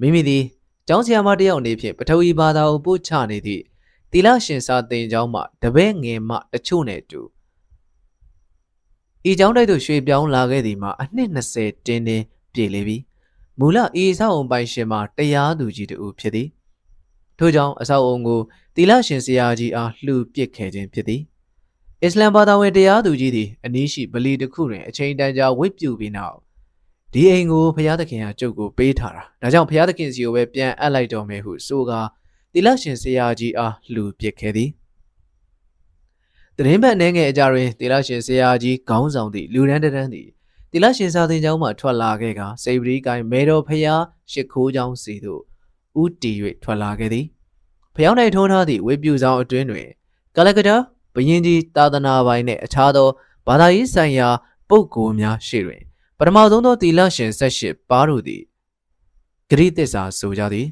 [0.00, 0.44] မိမိသည်
[0.88, 3.62] ကျောင်းဆရာမတယောက်အနေဖြင့်ပထဝီဘာသာကိုပို့ချနေသည့်
[4.12, 7.20] တီလရှင်စာသင်ကျောင်းမှတပည့်ငယ်မှတချို့နဲ့တူ
[9.30, 12.96] ဤကျောင်းတိုက်သို့ရွှေ့ပြောင်းလာခဲ့သည်မှာအနှစ်20တင်းတင်းပြည့်လေပြီ
[13.58, 16.48] မူလဤအဆောက်အုံပိုင်ရှင်မှာတရားသူကြီးတူဖြစ်သည်
[17.38, 18.40] ထို့ကြောင့်အဆောက်အုံကို
[18.74, 21.22] တီလရှင်ဆရာကြီးအားလှူပစ်ခဲ့ခြင်းဖြစ်သည်
[22.06, 26.36] အစ္စလမ်ဘာသာဝင်တရားသူကြီးသည်အနည်းရှိဗလီတစ်ခုတွင်အချိန်တန်ကြာဝိပုပြီးနောက်
[27.12, 32.00] ဒီအိမ်ကိုဘုရားသခင်ကကျုပ်ကိုပေးထားတာဒါကြောင့်ဘုရားသခင်စီကိုပဲပြန်အပ်လိုက်တော်မယ်ဟုဆိုကာ
[32.52, 34.70] တီလရှင်ဆရာကြီးအားလှူပစ်ခဲ့သည်
[36.56, 40.28] တရင်ဘက်နှဲငယ်အကြတွင်တီလရှင်ဆရာကြီးခေါင်းဆောင်သည့်လူရန်တန်းသည်
[40.72, 45.42] တီလရှင်စာသင်ကျောင်းမှထွက်လာခဲ့ကစေပရီကိုင်မေတော်ဖျားရှ िख ိုးကျောင်းစီသို့
[46.02, 46.32] ဥတီ၍
[46.62, 47.26] ထွက်လာခဲ့သည်
[47.94, 49.88] ဖျောင်း၌ထုံးထားသည့်ဝေပြူဆောင်အတွင်းတွင်
[50.36, 50.76] ကလကတာ
[51.14, 53.08] ဘယင်ကြီးသာသနာပိုင်နှင့်အခြားသော
[53.46, 54.28] ဘာသာရေးဆိုင်ရာ
[54.68, 55.82] ပုဂ္ဂိုလ်များရှေ့တွင်
[56.18, 58.42] ပထမဆုံးသောတီလရှင်ဆက်ရှိပါတို့သည်
[59.50, 60.66] ဂရိသစ္စာဆိုကြသည်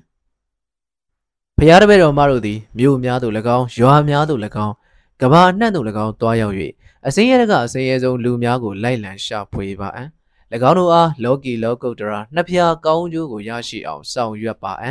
[1.59, 4.75] ဖျားတပည့်တော်မတို့သည်မြို့များသို့၎င်းရွာများသို့၎င်း
[5.21, 6.55] ကဘာနှံ့သို့၎င်းတွားရောက်၍
[7.07, 10.05] အစင်းရဲကအစင်းရဲဆုံးလူများကိုလိုက်လံရှာဖွေပါအံ၎
[10.69, 14.91] င်းတို့အားလောကီလောကုတ္တရာနှစ်ဖြာကောင်းကျိုးကိုရရှိအောင်ဆောင်ရွက်ပါအံ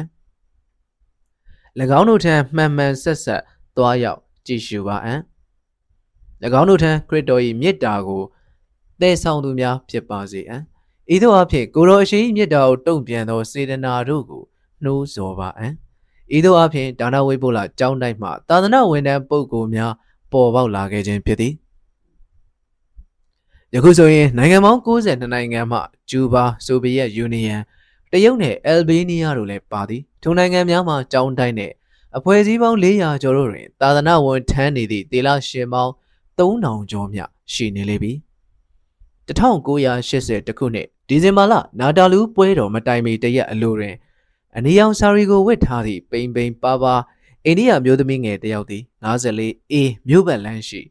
[2.00, 3.42] ၎င်းတို့ထံမှန်မှန်ဆက်ဆက်
[3.78, 5.14] သွားရောက်ကြည့်ရှုပါအံ၎
[6.46, 8.24] င်းတို့ထံခရစ်တော်၏မေတ္တာကို
[9.02, 10.58] တည်ဆောင်သူများဖြစ်ပါစေအံ
[11.14, 14.44] ဤသို့အဖြစ်ကိုတော်အရှိန်မေတ္တာကိုတုံ့ပြန်သောစေတနာတို့ကို
[14.84, 15.68] နှိုးဆော်ပါအံ
[16.36, 19.94] ဤသို့အဖြစ်ဒါနဝိပုလကျောင်းတိုက်မှသာသနာဝန်ထမ်းပုဂ္ဂိုလ်များ
[20.32, 21.54] ပေါ်ပေါက်လာခဲ့ခြင်းဖြစ်သည်
[23.74, 25.80] ယခုဆိုရင်နိုင်ငံပေါင်း92နိုင်ငံမှ
[26.10, 27.56] ကျူးဘာဆိုဗီယက်ယူနီယံ
[28.12, 31.72] တရုတ်နဲ့အယ်ဘေးနီးယားတို့လည်းပါသည်ထိုနိုင်ငံများမှာကြောင်းတိုင်းနဲ့
[32.18, 35.94] အဖွဲ့အစည်းပေါင်း400ကျော်တို့တွင်သာသနာဝန်ထမ်းနေသည့်ဒေလရှင်ပေါင်း
[36.40, 37.20] 3000ကျော်မြ
[37.54, 38.14] ရှိနေလေပြီ
[39.28, 43.96] 1980ခုနှစ်ဒီဇင်ဘာလနာတာလူပွဲတော်မတိုင်မီတရက်အလိုတွင်
[44.58, 46.96] အနီရောင်စာရီကိုဝတ်ထားသည့်ပိန်ပိန်ပါပါ
[47.46, 49.76] အိန္ဒိယမျိုးသမီးငယ်တယောက်သည်54 A
[50.08, 50.82] မြို့ပတ်လမ်းရှိ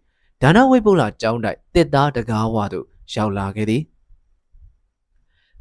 [0.40, 3.82] ဒါနဝိပုလကျောင်းတိုက်တစ်သားတကားဝသို့ရောက်လာခဲ့သည်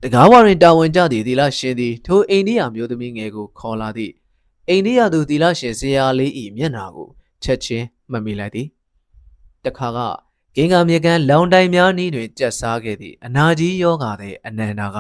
[0.03, 4.13] တကားဝတွင်တာဝန်ကျသည့်သီလရှင်သည်ထိုအိန္ဒိယမျိုးသမီးငယ်ကိုခေါ်လာသည့်
[4.69, 7.09] အိန္ဒိယသူသီလရှင်ဆရာလေး၏မျက်နှာကို
[7.43, 8.67] ချက်ချင်းမှတ်မိလိုက်သည်
[9.65, 9.99] တခါက
[10.55, 14.97] ဂင်္ဂါမြေကန်လောင်တိုင်များနီးတွင်ကြက်စားခဲ့သည့်အနာကြီးယောဂါတဲ့အနန္ဒာက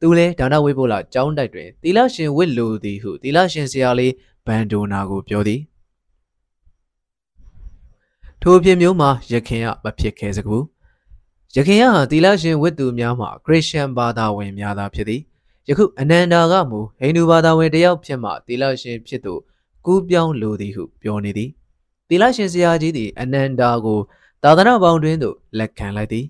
[0.00, 4.12] သူလဲဒါနဝိပုလကျောင်းတိုက်တွင်သီလရှင်ဝစ်လိုသည်ဟုသီလရှင်ဆရာလေး
[4.46, 5.60] ဘန်ဒိုနာကိုပြောသည်
[8.42, 10.56] ထိုအဖြစ်မျိုးမှာရခင်ကမဖြစ်ခဲ့စကူ
[11.56, 15.20] ရခင်ကဟာသီလရှင်ဝတ်သူများမှာခရစ်ယာန်ဘာသာဝင်များသာဖြစ်သည်
[15.68, 19.34] ယခုအနန္ဒာကမူဟိန္ဒူဘာသာဝင်တယောက်ဖြစ်မှသီလရှင်ဖြစ်သူ
[19.86, 21.50] ကူးပြောင်းလိုသည်ဟုပြောနေသည်
[22.10, 24.00] သီလရှင်ဆရာကြီးသည်အနန္ဒာကို
[24.42, 26.26] သာသနာပေါင်းတွင်သို့လက်ခံလိုက်သည်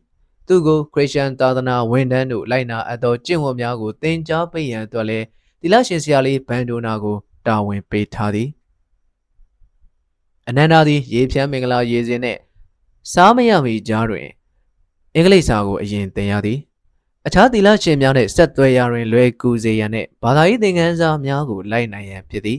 [0.47, 5.27] သူကိုခရစ်ယာန်သာသနာဝန်ထမ်းတို့လိုက်နာအပ်သောကျင့်ဝတ်များကိုသင်ကြားပေးရန်အတွက်လည်း
[5.61, 7.17] သီလရှင်ဆရာလေးဘန်ဒိုနာကို
[7.47, 8.49] တာဝန်ပေးထားသည်
[10.49, 12.41] အနန္ဒာသည်ရေဖြန်းမင်္ဂလာရေစင်နှင့်
[13.13, 14.27] စားမရမီကြားတွင်
[15.15, 16.59] အင်္ဂလိပ်စာကိုအရင်သင်ရသည်
[17.27, 22.59] အခြားသီလရှင်များနှင့်ဆက်သွယ်ရာတွင်လွယ်ကူစေရန်နှင့်ဘာသာရေးသင်ခန်းစာများကိုလိုက်နိုင်ရန်ဖြစ်သည်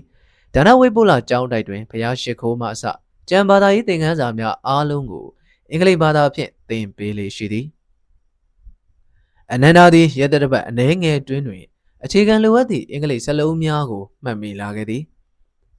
[0.53, 2.83] ဒါနဝိပုလကျောင်းတိုက်တွင်ဘုရားရှိခိုးမှအစ
[3.29, 5.25] ကျမ်းဘာသာရေးသင်ခန်းစာများအားလုံးကို
[5.71, 7.65] အင်္ဂလိပ်ဘာသာဖြင့်သင်ပေးလေရှိသည်
[9.53, 11.63] အနန္ဒာသည်ရတတပတ်အနှဲငယ်တွင်တွင်
[12.03, 15.03] အခြေခံလိုအပ်သည့်အင်္ဂလိပ်စလုံးများကိုမှတ်မိလာခဲ့သည်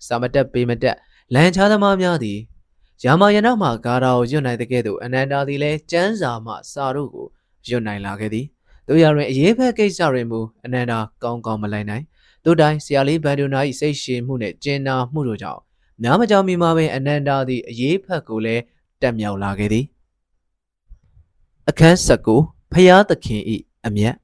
[0.07, 0.97] စာမတက်ပေမတက်
[1.35, 2.39] လန်ချားသမားများသည်
[3.05, 7.27] ယာမယနာမှဂါရာကိုရွတ်နိုင်တဲ့ကဲ့သို့အနန္ဒာသည်လည်းကျမ်းစာမှစာတို့ကို
[7.69, 8.47] ရွတ်နိုင်လာခဲ့သည်
[8.89, 12.05] တို့ရတွင်အရေးဖက်ကိစ္စတွင်မူအနန္ဒာကောင်းကောင်းမလိုက်နိုင်
[12.45, 15.61] တို့တိုင်းဆရာလေးဘန်ဒူနာ၏စိတ်ရှည်မှုနှင့်ကျင်နာမှုတို့ကြောင့်
[16.03, 18.63] များမကြောင်မီမှာပင်အနန္ဒာသည်အရေးဖက်ကိုလည်း
[19.01, 19.85] တက်မြောက်လာခဲ့သည်
[21.69, 21.97] အခန်း
[22.39, 23.43] 19ဖျားသခင်၏
[23.87, 24.17] အမျက်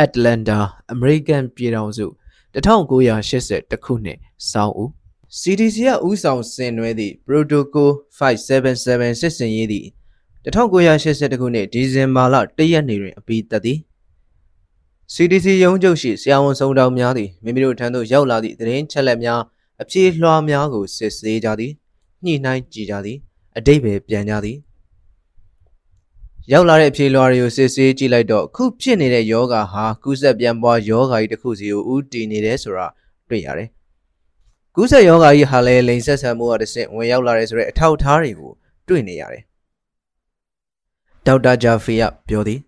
[0.00, 0.58] အတလန်တာ
[0.92, 2.06] အမေရိကန်ပြည်ထောင်စု
[2.54, 4.18] 1980ခုနှစ်
[4.50, 4.88] စောင်းဦး
[5.38, 9.86] CDC ကဥဆောင်ဆင်နွှဲသည့် Protocol 577စစ်စင်ရေးသည့်
[10.44, 13.78] 1980ခုနှစ်ဒီဇင်ဘာလ1ရက်နေ့တွင်အပြီးသက်သည်
[15.14, 19.40] CDC ရုံးချုပ်ရှိဆရာဝန်ဆောင်တောင်များသည်မိမိတို့ထံသို့ရောက်လာသည့်သတင်းချက်လက်များ
[19.82, 21.72] အပြေလွှာများကိုစစ်ဆေးကြသည်
[22.24, 23.18] ညှိနှိုင်းကြည့်ကြသည်
[23.56, 24.58] အတိတ်ပဲပြန်ကြသည်
[26.52, 32.86] ရောက်လာတဲ့အဖြေလွှာတွေကိုစစ်ဆေးကြည့်လိုက်တော့ခုဖြစ်နေတဲ့ယောဂါဟာကူးစက်ပြန့်ပွားယောဂါကြီးတစ်ခုစီကိုဥတည်နေတယ်ဆိုတာ
[33.28, 33.68] တွေ့ရတယ်။
[34.74, 38.52] ကူးစက်ယောဂါကြီးဟာလည်းလိန်ဆက်ဆံမှုကတစ်ဆင့်ဝင်ရောက်လာတယ်ဆိုတဲ့အထောက်အထားတွေကို
[38.88, 39.42] တွေ့နေရတယ်။
[41.26, 42.60] ဒေါက်တာဂျာဖီကပြောသည်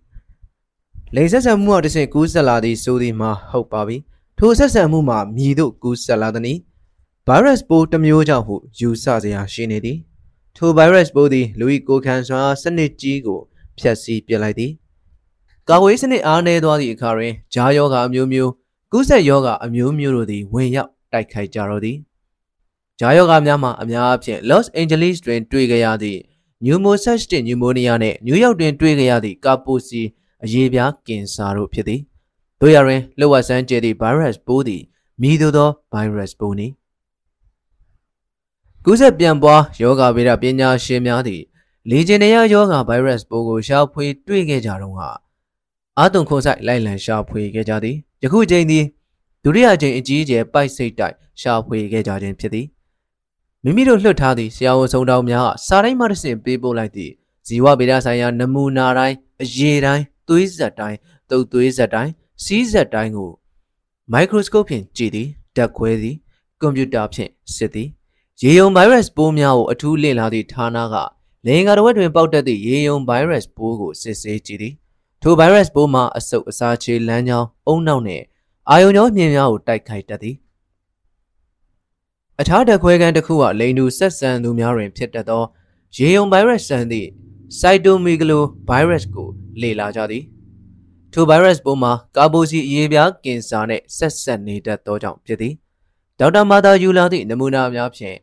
[1.15, 3.97] လိန်ဆက်ဆံမှုကတစ်ဆင့်ကူးစက်လာသည်ဆိုသည်မှာဟုတ်ပါပြီ။
[4.39, 6.55] ထိုဆက်ဆံမှုမှာမြည်တို့ကူးစက်လာသည်နီ
[7.27, 9.99] ဗိုင်းရပ်စ်ပိုးတစ်မျိုးကြောင့်ဟုယူဆစရာရှိနေသည်။
[10.57, 13.41] ထိုဗိုင်းရပ်စ်ပိုးသည်လူ၏ကိုယ်ခံစွမ်းအားစနစ်ကြီးကို
[13.79, 14.73] ဖျက်ဆီးပြလိုက်သည်
[15.69, 18.53] ကာဝေးစနစ်အားနည်းသွားသည့်အခါတွင်ဂျားယောဂအမျိုးမျိုး
[18.93, 21.97] ကူးစက်ယောဂအမျိုးမျိုးတို့သည်ဝင်ရောက်တိုက်ခိုက်ကြတော့သည်
[23.01, 26.21] ဂျားယောဂများမှာအများအပြား Los Angeles တွင်တွေ့ကြရသည့်
[26.63, 30.03] pneumocystic pneumonia နှင့်နယူးယောက်တွင်တွေ့ကြရသည့်ကာပိုစီ
[30.45, 32.01] အရေးပြားကင်ဆာတို့ဖြစ်သည်
[32.61, 34.83] တို့ရတွင်လှုပ်ဝက်ဆန်းကျဲသည့် virus ပိုးသည်
[35.23, 36.67] မြည်သို့သော virus ပိုးနီ
[38.85, 41.43] ကူးစက်ပြန့်ပွားယောဂဗေဒပညာရှင်များသည်
[41.91, 45.09] လေဂျင်နယာယောဂဗိုင်းရပ်စ်ပိုးကိုရှာဖွေတွေ့ခဲ့ကြတော့ဟာ
[45.99, 48.85] အာတုံခုံဆိုင်လိုက်လံရှာဖွေခဲ့ကြသည်ယခုချိန်သည်
[49.45, 52.67] ဒုတိယချိန်အကြီးအကျယ်ပိုက်စိတ်တိုက်ရှာဖွေခဲ့ကြခြင်းဖြစ်သည်
[53.65, 57.13] မိမိတို့လွှတ်ထားသည့်ဆရာဝန်ဆောင်တောင်းများစာတိုင်းမှတစ်ဆင့်ပေးပို့လိုက်သည့်
[57.47, 60.99] ဇီဝဗေဒဆိုင်ရာနမူနာတိုင်းအရေးတိုင်းသွေးဆက်တိုင်း
[61.31, 62.13] တုပ်သွေးဆက်တိုင်း
[62.45, 63.31] စီးဆက်တိုင်းကို
[64.13, 66.17] မိုက်ခရိုစကုပ်ဖြင့်ကြည့်သည်ဓာတ်ခွဲသည်
[66.61, 67.89] ကွန်ပျူတာဖြင့်စစ်သည်
[68.45, 70.95] ရေယုံဗိုင်းရပ်စ်ပိုးများကိုအထူးလေ့လာသည့်ဌာနက
[71.47, 74.75] လင်္ကာတဝက်တွင်ပေါက်တတ်သည့်ရေယုံဗိုင်းရပ်စ်ပိုးကိုစစ်ဆေးကြည့်သည်
[75.23, 78.25] ထိုဗိုင်းရပ်စ်ပိုးမှာအဆုပ်အစာချေလမ်းကြောင်းအုံနောက်နှင့်
[78.71, 80.37] အာယုံကြောမြင်များကိုတိုက်ခိုက်တတ်သည်
[82.41, 85.43] အခြားတခွဲကန်တစ်ခုကလိန်တူဆက်ဆံသူများတွင်ဖြစ်တတ်သော
[85.97, 87.09] ရေယုံဗိုင်းရပ်စ်ဆန်သည့်
[87.61, 89.29] စိုက်တိုမီဂလိုဗိုင်းရပ်စ်ကို
[89.61, 90.25] လေ့လာကြသည်
[91.13, 95.55] ထိုဗိုင်းရပ်စ်ပိုးမှာကာဘိုစီအရေးပြားကင်ဆာနှင့်ဆက်ဆက်နေတတ်သောကြောင့်ဖြစ်သည်
[96.19, 98.19] ဒေါက်တာမာသာယူလာသည့်နမူနာများဖြင့်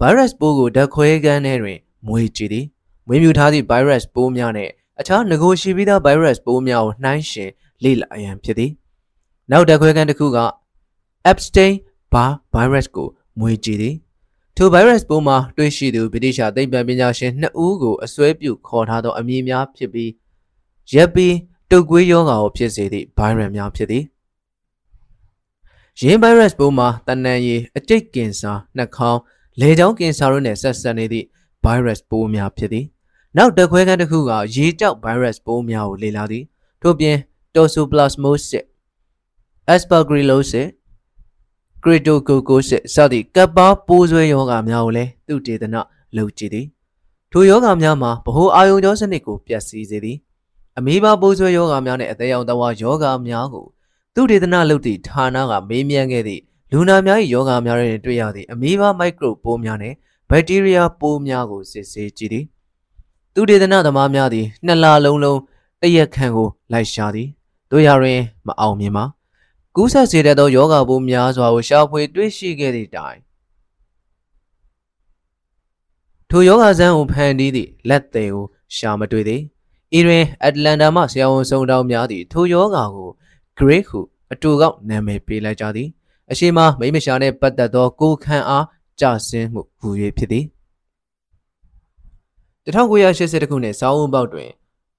[0.00, 2.66] ဗိုင်းရပ်စ်ပိုးကိုဓာတ်ခွဲခန်းထဲတွင်မွေးကြည့်သည်
[3.06, 7.50] မွေးမြူထားသည့် virus ပိုးများနှင့်အခြားငကိုရှိပြီးသား virus ပိုးများကိုနှိုင်းယှဉ်
[7.82, 8.70] လေ့လာရန်ဖြစ်သည်
[9.50, 10.38] နောက်တစ်ခွဲခန်းတစ်ခုက
[11.30, 11.72] Epstein
[12.12, 13.08] Barr virus ကို
[13.40, 13.94] မွေးကြည့်သည်
[14.56, 20.10] ထို virus ပိုးမှာတွေ့ရှိသူဗြိတိရှသိပ္ပံပညာရှင်နှစ်ဦးကိုအစွဲပြုခေါ်ထားသောအမည်များဖြစ်ပြီး
[20.92, 21.34] ရက်ပြီး
[21.70, 24.04] တုပ်ကွေးယောဂါကိုဖြစ်စေသည့်ဗိုင်းရပ်များဖြစ်သည်
[26.00, 29.20] ရင်းဗိုင်းရပ်စ်ပိုးမှာတဏ္ဍန်ရည်အကျိတ်ကင်ဆာနှာခေါင်း
[29.60, 31.26] လေကြောင်းကင်ဆာတို့နဲ့ဆက်စပ်နေသည့်
[31.64, 32.86] ဗိုင်းရပ်စ်ပိုးများဖြစ်သည်
[33.36, 36.44] နောက်တစ်ခွဲခန်းတစ်ခုကရေကြောက်ဗိုင်းရပ်စ်ပိုးများကိုလေ့လာသည်
[36.82, 37.16] ထို့ပြင်
[37.54, 38.64] toxoplasmosis
[39.74, 40.66] aspergillosis
[41.82, 45.76] cryptococcus စသည့်ကပ်ပါပိုးဆွဲယောဂများကိုလည်းသူတေသန
[46.16, 46.66] လုပ်ကြည့်သည်
[47.32, 50.18] ထိုယောဂများမှာဗဟိုအာယုံကြောစနစ်ကိုပျက်စီးစေသည်
[50.78, 53.66] အမီးဘာပိုးဆွဲယောဂများနဲ့အသေးအောင်တဝါယောဂများကို
[54.14, 56.42] သူတေသနလုပ်သည့်ဌာနကမေးမြန်းခဲ့သည့်
[56.72, 59.96] လူနာများ၏ယောဂများတွင်တွေ့ရသည့်အမီးဘာမိုက်ခရိုပိုးများနှင့်
[60.28, 62.44] ဘက်တီးရီးယားပိုးများကိုစစ်ဆေးကြည့်သည်
[63.34, 65.40] သူတေသနသမားများသည်နှစ်လလုံးလုံး
[65.82, 67.28] တရက်ခန့်ကိုလိုက်ရှာသည်
[67.70, 69.04] တို့ရရင်မအောင်မြင်ပါ
[69.76, 73.18] ကူးဆက်စေတတ်သောယောဂပိုးများစွာကိုရှာဖွေတွေ့ရှိခဲ့သည့်တိုင်
[76.30, 78.44] ထိုယောဂဇန်းကိုဖန်တီးသည့်လက်သည်ကို
[78.76, 79.40] ရှာမတွေ့သေး။
[79.98, 83.10] ဤတွင်အတ္တလန္တာမှဆရာဝန်ဆောင်တောင်းများသည့်ထိုယောဂကို
[83.58, 84.00] Great ဟု
[84.32, 85.88] အတူကောက်နာမည်ပေးလိုက်ကြသည်။
[86.30, 88.66] အရှိမမိမရှာနှင့်ပတ်သက်သောကိုခံအား
[89.00, 90.44] ကြဆင်းမှုဟူ၍ဖြစ်သည်။
[92.66, 94.50] 1980ခုနှစ်ဆောင်းဦးပေါက်တွင်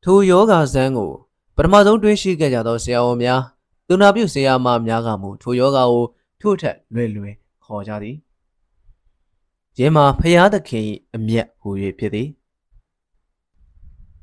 [0.03, 1.11] ထိုယောဂဇန်းကို
[1.55, 3.41] ပထမဆုံးတွေ့ရှိခဲ့ကြသောဆရာဝန်များ
[3.87, 6.03] သူနာပြုဆရာမများကမူထိုယောဂကို
[6.41, 8.17] ထို့ထက်လွယ်လွယ်ခေါ်ကြသည်။
[9.79, 10.83] ယင်းမှာဖျားသခင်၏
[11.15, 11.69] အမျက်ဟူ၍
[11.99, 12.29] ဖြစ်သည်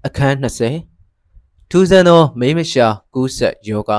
[0.06, 3.92] အခန်း20ထူးဆန်းသောမိမရှာကူးဆက်ယောဂ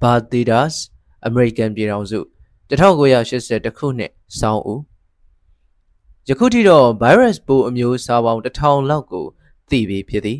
[0.00, 0.78] ဘာတီဒါစ်
[1.26, 2.20] အမေရိကန်ပြည်ထောင်စု
[2.70, 4.80] 1980ခုနှစ်ဆောင်းဦး
[6.28, 9.26] ယခုထိတော့ virus ပိုးအမျိုးအစားပေါင်း1000လောက်ကို
[9.70, 10.38] သိပြီးဖြစ်သည်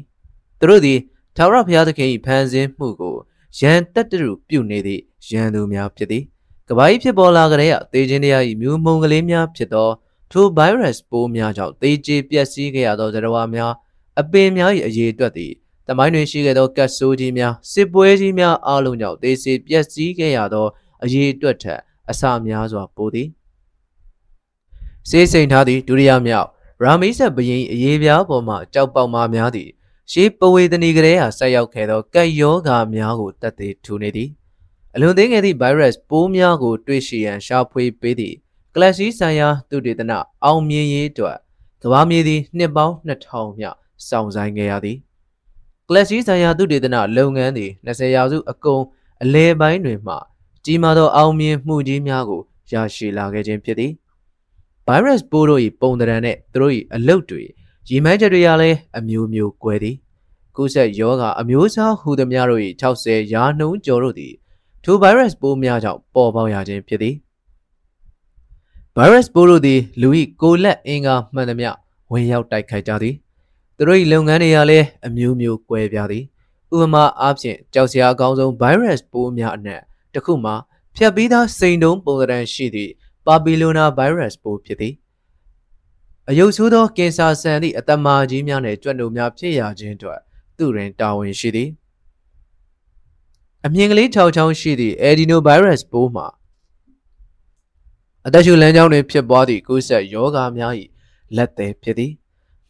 [0.59, 0.99] သူတို့သည်
[1.37, 3.17] ထာဝရဘုရားသခင်၏ဖန်ဆင်းမှုကို
[3.59, 6.25] ရန်တက်တရုပြုနေသည့်ရန်သူများဖြစ်သည်
[6.69, 9.89] ကဘာကြီးဖြစ်ပေါ်လာကြတဲ့သေခြင်းတရား၏မျိုးမုံကလေးများဖြစ်သော
[10.31, 13.73] ထို virus ပိုးများကြောင့်သေကျေပျက်စီးခဲ့ရသောဇရဝါများ
[14.21, 15.53] အပင်များ၏အရေးအတွက်သည်
[15.87, 20.67] တမိုင်းတွင်ရှိခဲ့သောကတ်ဆိုးကြီးများစစ်ပွဲကြီးများအားလုံးကြောင့်သေစေပျက်စီးခဲ့ရသော
[21.03, 21.81] အရေးအတွက်ထက်
[22.11, 23.29] အဆများစွာပိုသည်
[25.09, 26.49] စေးစိန်ထားသည့်ဒုတိယမြောက်
[26.83, 29.71] ရာမီဆက်ဘရင်အရေးပြားပေါ်မှကြောက်ပေါက်မှများသည်
[30.13, 34.31] ရှေးပဝေသနီကလေးဟာဆက်ရောက်ခဲ့သောကတ်ယောဂါများကိုတတ်သိထူနေသည်
[34.95, 38.37] အလွန်သိငယ်သည့် virus ပိုးများကိုတွေ့ရှိရန်ရှာဖွေပေးသည့်
[38.75, 40.13] ကလပ်စီဆိုင်ရာသူတေသန
[40.45, 41.37] အောင်မြင်ရေးအတွက်
[41.83, 43.65] ကဘာမြေသည်နှစ်ပေါင်း2000မြ
[44.09, 44.99] စောင့်ဆိုင်ခဲ့ရသည်
[45.89, 48.83] ကလပ်စီဆိုင်ရာသူတေသနလုပ်ငန်းသည်20ရာစုအကုန်
[49.23, 50.15] အလဲပိုင်းတွင်မှ
[50.65, 52.41] ကြီးမားသောအောင်မြင်မှုကြီးများကို
[52.71, 53.93] ရရှိလာခဲ့ခြင်းဖြစ်သည်
[54.87, 57.43] ဗိုင်းရပ်စ်ပိုးတို့၏ပုံသဏ္ဍာန်နှင့်သူတို့၏အလုပ်တွေ
[57.89, 59.97] ရည်မှန်းချက်တွေကလည်းအမျိုးမျိုးကွဲသည်
[60.57, 64.35] ကုသယောဂအမျိုးအစားဟူသည်များတို့၏60ရာနှုန်းကျော်တို့သည်
[64.85, 67.15] ထိုဗိုင်းရပ်စ်ပိုးများကြောင့်ပေါ်ပေါက်ရခြင်းဖြစ်သည်
[68.97, 70.09] ဗိုင်းရပ်စ်ပိုးတို့သည်လူ၏
[70.43, 71.71] ကိုလက်အင်္ဂါမှန်သမျှ
[72.13, 73.15] ဝင်ရောက်တိုက်ခိုက်ကြသည်
[73.77, 76.25] သူတို့၏လုပ်ငန်းတွေကလည်းအမျိုးမျိုးကွဲပြားသည်
[76.75, 79.83] ဥပမာအားဖြင့်ကြောက်စရာအကောင်းဆုံးဗိုင်းရပ်စ်ပိုးများအနက်
[80.15, 80.55] တစ်ခုမှာ
[80.97, 82.93] ဖြတ်ပြီးသားစိန်တုံးပုံစံရှိသည့်
[83.27, 84.95] ပါပီလိုနာဗိုင်းရပ်စ်ပိုးဖြစ်သည်
[86.29, 90.21] အယုတ်ဆိုးသောကင်ဆာဆန်သည့်အတမာကြီးများနှင့်ကြွက်တို့များဖြစ်ရခြင်းအတွက်
[90.57, 91.71] သူတွင်တာဝန်ရှိသည်
[93.67, 96.27] အမြင်ကလေး၆ချောင်းရှိသည့် adenovirus ပိုးမှာ
[98.27, 100.73] အသက်ရှူလမ်းကြောင်းတွင်ဖြစ်ပွားသည့်ကူးစက်ရောဂါများ၏
[101.37, 102.13] လက်သည်ဖြစ်သည်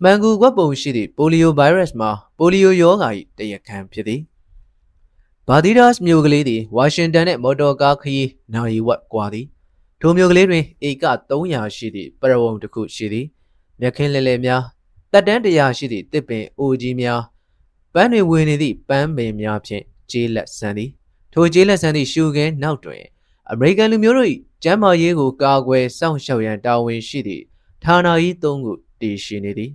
[0.02, 4.20] မှန်ကူကွက်ပုံရှိသည့်ပိုလီယိုဗိုင်းရပ်စ်မှာပိုလီယိုရောဂါ၏တရခံဖြစ်သည်
[5.48, 9.46] ဘာဒီဒါစ်မြို့ကလေးသည်ဝါရှင်တန်နှင့်မော်တော်ကားခရီးနိုင်ဝက်ကွာသည်
[10.00, 13.26] ထိုမြို့ကလေးတွင်ဧက300ရှိသည့်ပရဝုံတစ်ခုရှိသည်
[13.80, 14.62] မြက်ခင်းလဲလဲများ
[15.12, 17.22] တက်တန်းတရားရှိသည့်တစ်ပင်အိုကြီးများ
[17.94, 20.90] ပန်းတွေဝင်နေသည့်ပန်းပင်များဖြင့်ကျေးလက်ဆန်းသည်
[21.32, 23.02] ထိုကျေးလက်ဆန်းသည့်ရှူခင်းနောက်တွင်
[23.50, 24.28] အမေရိကန်လူမျိုးတို့၏
[24.62, 27.42] ကျမ်းမာရေးကိုကာကွယ်စောင့်ရှောက်ရန်တာဝန်ရှိသည့်
[27.84, 29.72] ဌာနကြီးသုံးခုတည်ရှိနေသည်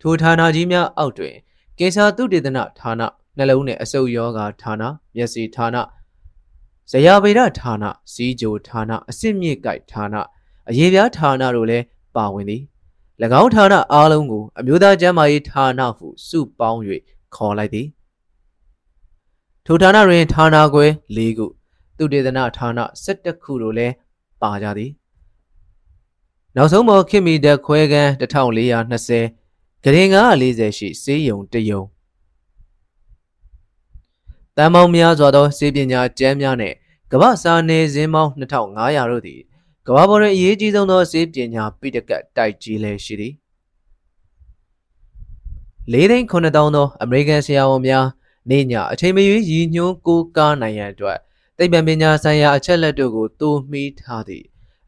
[0.00, 1.34] ထိုဌာနကြီးများအောက်တွင်
[1.78, 3.02] ကင်ဆာသုတေသနဌာန
[3.38, 4.82] နှလုံးနှင့်အဆုတ်ယောဂါဌာန
[5.16, 5.76] မျက်စိဌာန
[6.90, 10.14] ဇရာဗေဒဌာနစီးကြိုဌာနအစစ်မြေကိုက်ဌာန
[10.70, 11.84] အရေးပြားဌာနတို့လည်း
[12.16, 12.62] ပါဝင်သည်၎
[13.42, 16.80] င်းဌာနအားလုံးကိုအမျိုးသားကျန်းမာရေးဌာနဟုစုပေါင်း၍
[17.34, 17.86] ခေါ်လိုက်သည်
[19.66, 20.86] ထိုဌာနတွင်ဌာနခွဲ
[21.16, 21.46] ၄ခု
[21.96, 23.94] သူတေသနဌာန၁၁ခုတို့လည်း
[24.42, 24.90] ပါကြသည်
[26.56, 31.82] နောက်ဆုံးပေါ်ခင်မီတက်ခွဲခန်း1420ဂရင်940ရှိစေးယုံတယုံ
[34.58, 36.76] တန်ပေါင်းများစွာသောစေပညာကျမ်းများနှင့်
[37.12, 39.40] ကမ္ဘာစာနယ်ဇင်းပေါင်း2500တို့သည်
[39.86, 43.34] ကမ္ဘာပေါ်တွင်အရေးကြီးဆုံးသောစေပညာပိဋကတ်တိုက်ကြီးလည်းရှိသည်
[45.92, 48.06] ၄သိန်း9000သောအမေရိကန်ဆရာဝန်များ
[48.50, 51.18] နေညအချိန်မရွေးရည်ညွှန်းကိုးကားနိုင်ရန်အတွက်
[51.58, 54.44] သိပ္ပံပညာဆိုင်ရာအချက်လက်တို့ကိုတိုးမီထားသည့်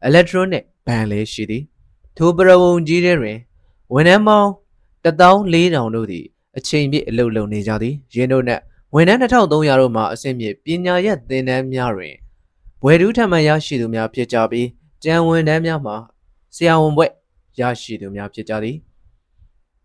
[0.07, 1.63] electronic ဘဏ်လည်းရှိသည်
[2.17, 3.37] ထိုပရဝုံကြီးထဲတွင်
[3.93, 4.49] ဝန်ထမ်းပေါင်း
[5.03, 6.25] 14000တို့သည်
[6.57, 8.61] အချိန်ပြည့်အလုပ်လုပ်နေကြသည်ရင်းတို့နဲ့
[8.95, 12.15] ဝန်ထမ်း2300တို့မှအဆင့်မြင့်ပညာရပ်သင်တန်းများတွင်
[12.81, 14.67] ဘွယ်ထူးထမှန်ရရှိသူများဖြစ်ကြပြီး
[15.03, 15.95] ကျန်ဝန်ထမ်းများမှာ
[16.55, 17.11] ဆရာဝန်ဘွဲ့
[17.59, 18.77] ရရှိသူများဖြစ်ကြသည်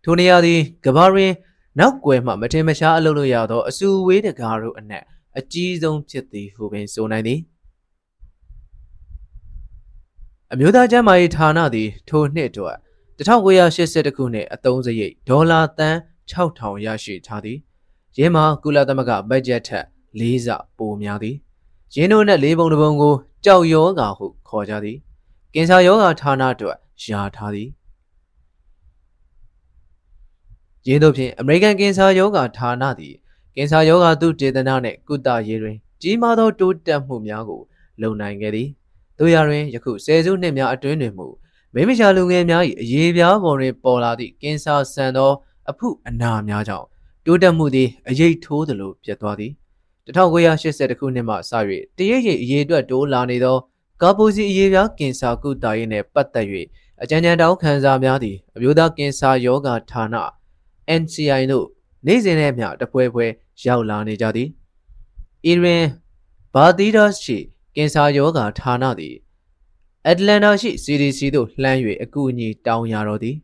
[0.03, 1.33] ထိုနေရာသည်ကဘာရင်
[1.79, 5.03] နောက်ွယ်မှမထင်မရှားအလုပ်လုပ်ရသောအစုဝေးတကားတို့အနက်
[5.37, 7.39] အကြီးဆုံးဖြစ်သည်ဟုပင်ဆိုနိုင်သည်
[10.51, 12.77] အမျိုးသားကျန်းမာရေးဌာနသည်ထိုနှစ်အတွက်
[13.17, 15.97] 1982ခုနှစ်အသုံးစရိတ်ဒေါ်လာသန်း
[16.31, 17.59] 6000ရရှိထားသည်
[18.17, 19.85] ယင်းမှာကုလသမဂ္ဂဘတ်ဂျက်ထက်
[20.19, 20.47] ၄ဆ
[20.77, 21.35] ပိုများသည်
[21.93, 23.13] ယင်းတို့နဲ့၄ပုံတစ်ပုံကို
[23.45, 24.97] ကြောက်ရောဂါဟုခေါ်ကြသည်
[25.53, 27.69] ကင်ဆာရောဂါဌာနအတွက်ယာထားသည်
[30.87, 33.15] ယင်းတို့ဖြင့်အမေရိကန်ကင်ဆာရောဂါဌာနသည်
[33.55, 37.61] ကင်ဆာရောဂါသုတေသနနှင့်ကုသရေးတွင်ကြီးမားသောတိုးတက်မှုများကို
[38.01, 38.69] လုပ်နိုင်ခဲ့သည်
[39.17, 41.27] တို့ရတွင်ယခုဆယ်စုနှစ်များအတွင်းတွင်မူ
[41.73, 45.31] မိမရှာလူငယ်များ၏အရေးပြားပေါ်တွင်ပေါ်လာသည့်ကင်ဆာဆန်သော
[45.69, 46.87] အဖုအနာများကြောင့်
[47.27, 49.51] တိုးတက်မှုသည်အရေးထိုးသလိုပြတ်သွားသည်
[50.07, 51.51] 1980ခုနှစ်မှစ၍
[51.97, 53.57] တရရိပ်အရေးအတွက်တိုးလာနေသော
[54.01, 56.47] ကာပိုစီအရေးပြားကင်ဆာကုသရေးနှင့်ပတ်သက်၍
[57.01, 60.05] အကြံဉာဏ်တောင်းခံစာများသည်အမျိုးသားကင်ဆာယောဂဌာန
[61.01, 61.65] NCI တို့
[62.05, 63.25] နေ့စဉ်နဲ့မျှတပွဲပွဲ
[63.65, 64.49] ရောက်လာနေကြသည်
[65.45, 65.85] အီရင်
[66.53, 67.37] ဘာသီဒါရှိ
[67.75, 69.15] ကင်ဆာယောဂဌာနသည်
[70.05, 73.37] အက်တလန်တာရှိ CDC သို့လှမ်း၍အကူအညီတောင်းရတော်သည်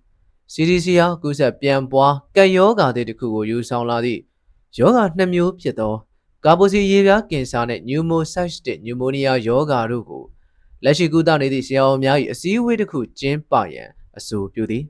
[0.54, 4.22] CDC ဟာကူးဆက်ပြန်ပွားကံယောဂါတွေတစ်ခုကိုယူဆောင်လာသည့်
[4.78, 5.96] ယောဂါနှစ်မျိုးဖြစ်သော
[6.46, 10.24] ကာပိုစီရေပြားကင်ဆာနှင့် pneumocystic pneumonia ယောဂါတို့ကို
[10.84, 14.84] လက်ရှိကုသနေသည့်ဆရာဝန်များ၏အစည်းအဝေးတစ်ခုကျင်းပရန်အဆိုပြုသည်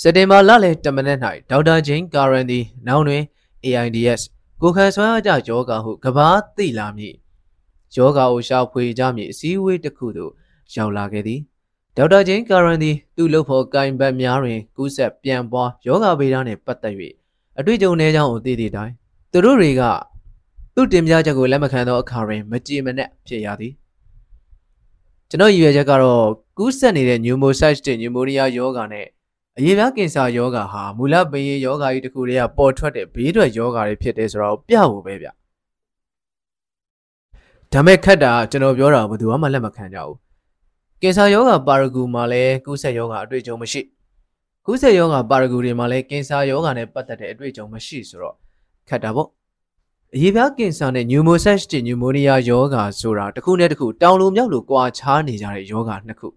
[0.00, 1.18] စက်တင်ဘာလလယ်တမနက်၌
[1.50, 3.22] ဒေါက်တာဂျိန်းကာရန်သည်နောက်တွင်
[3.64, 4.22] AIDS
[4.62, 7.14] ကိုခံဆွမ်းအားကြယောဂါဟုကဘာသိလာမည်
[7.96, 10.32] ယောဂါကိုရှာဖွေကြမည်အစည်းအဝေးတစ်ခုသို့
[10.74, 11.40] ရောက်လာခဲ့သည်
[11.98, 16.94] ဒေါက်တာဂျိန်းကာရန်သည်သူ့လုပ်ဖို့ကင်ဘတ်များတွင်ကူးဆက်ပြန်ပွားယောဂဗေဒနှင့်ပတ်သက်၍
[17.58, 18.92] အတွေ့အကြုံနှဲကြောင်းကိုသိသည့်တိုင်
[19.32, 19.82] သူတို့တွေက
[20.74, 23.72] သူ့တင်ပြချက်ကိုလက်မခံသောအခါတွင်မကြည်မနက်ဖြစ်ရသည်
[25.30, 26.24] ကျွန်တော်ရည်ရွယ်ချက်ကတော့
[26.58, 29.06] ကူးဆက်နေတဲ့ pneumocystis pneumonia ယောဂါနဲ့
[29.56, 35.28] အရေးပြားကင်ဆာယောဂါဟာမူလပင်ရင်ယောဂါကြီးတစ်ခုတည်းကပေါ်ထွက်တဲ့ဘေးထွက်ယောဂါတွေဖြစ်တယ်ဆိုတော့ပြဖို့ပဲဗျ
[37.72, 40.25] ဒါမဲ့ခက်တာကျွန်တော်ပြောတာဘယ်သူမှလက်မခံကြဘူး
[41.02, 43.80] ကင်ဆာယောဂါပါရဂူမှာလည်းကူးဆက်ယောဂါအတွေ့အကြုံမရှိ
[44.66, 48.34] ကူးဆက်ယောဂါပါရဂူတွေမှာလည်းကင်ဆာယောဂါနဲ့ပတ်သက်တဲ့အတွေ့အကြုံမရှိဆိုတော့
[48.88, 49.28] ခက်တာပေါ့
[50.14, 56.28] အရေးပြားကင်ဆာနဲ့ pneumocystis pneumonia ယောဂါဆိုတာတစ်ခုနဲ့တစ်ခုတောင်လိုမြောက်လိုကွာခြားနေကြတဲ့ယောဂါနှစ်ခု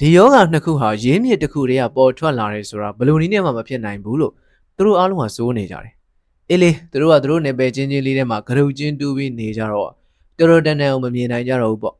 [0.00, 4.32] ဒီယောဂါနှစ်ခုဟာရင်းမြစ်တစ်ခုတည်းကပေါ်ထွက်လာတယ်ဆိုတာဘယ်လိုနည်းနဲ့မှမဖြစ်နိုင်ဘူးလို့
[4.76, 5.92] သူတို့အားလုံးကစိုးနေကြတယ်
[6.50, 9.90] အေးလေသူတို့ကသူတို့နယ်ပယ်ချင်းချင်းလေးထဲမှာဂရုချင်းတူးပြီးနေကြတော့
[10.38, 11.96] တော်တော်တန်တန်အောင်မမြင်နိုင်ကြတော့ဘူးပေါ့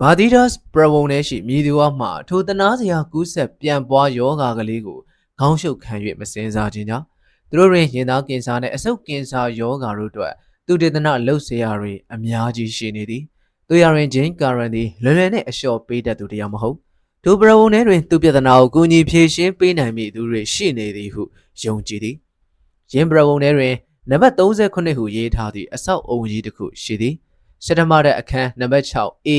[0.00, 4.98] ဘာဒီဒါစ်ပရဝုံထဲရှိမြည်သူအမှထိုတနာစရာကူးဆက်ပြန်ပွားယောဂါကလေးကို
[5.38, 7.06] ခေါင်းရှုပ်ခံ၍မစင်စားခြင်းကြောင့်
[7.50, 10.32] သူတို့တွင်ရင်သားကင်ဆာနှင့်အဆုတ်ကင်ဆာယောဂါတို့အတွက်
[10.66, 13.22] သူတေသနလှုပ်ရှားတွေအများကြီးရှိနေသည်
[13.68, 16.76] သူရရင်ဂျင်းကာရန်သည်လွယ်လွယ်နဲ့အလျှော့ပေးတတ်သူတရားမဟုတ်
[17.24, 21.22] ဒိုပရဝုံထဲတွင်သူပြဿနာကိုကူညီဖြေရှင်းပေးနိုင်မည့်သူတွေရှိနေသည်ဟု
[21.62, 22.16] ယုံကြည်သည်
[22.92, 23.74] ယင်းပရဝုံထဲတွင်
[24.10, 27.14] နံပါတ်38ဟုရေးထားသည့်အဆောက်အုံကြီးတစ်ခုရှိသည်
[27.64, 29.30] စက်တဘာတဲ့အခန်းနံပါတ် 6A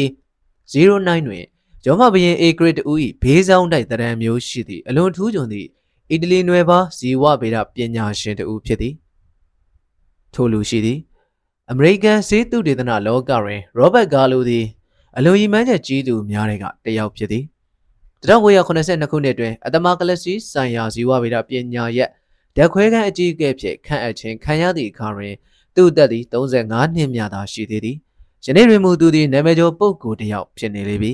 [0.73, 1.45] 09တွင်
[1.85, 5.67] ရောမဘရင် A grade တူ၏ဘေးဆောင်တိုက်တရံမျိုးရှိသည့်အလွန်ထူးချွန်သည့်
[6.11, 8.93] အီတလီနွယ်ပါဇီဝဗေဒပညာရှင်တူဖြစ်သည်
[10.33, 10.99] ထိုလူရှိသည်
[11.71, 14.65] အမေရိကန်စေတုဒေသနာလောကတွင်ရောဘတ်ဂါလိုသည်
[15.17, 17.43] အလွန်ရည်မှန်းချက်ကြီးသူများတဲ့ကတယောက်ဖြစ်သည်
[18.27, 22.09] 1982ခုနှစ်တွင်အတမကလစီဆိုင်ရာဇီဝဗေဒပညာရပ်
[22.55, 25.33] ဓာတ်ခွဲခန်းအကြီးအကဲဖြစ်ခန့်အပ်ခြင်းခံရသည့်အခါတွင်
[25.75, 27.97] သူ့အသက်သည်35နှစ်မြသာရှိသေးသည်
[28.45, 31.11] ယနေ့တွင်မူသူသည်နာမည်ကျော်ပုဂ္ဂိုလ်တစ်ယောက်ဖြစ်နေလေပြီ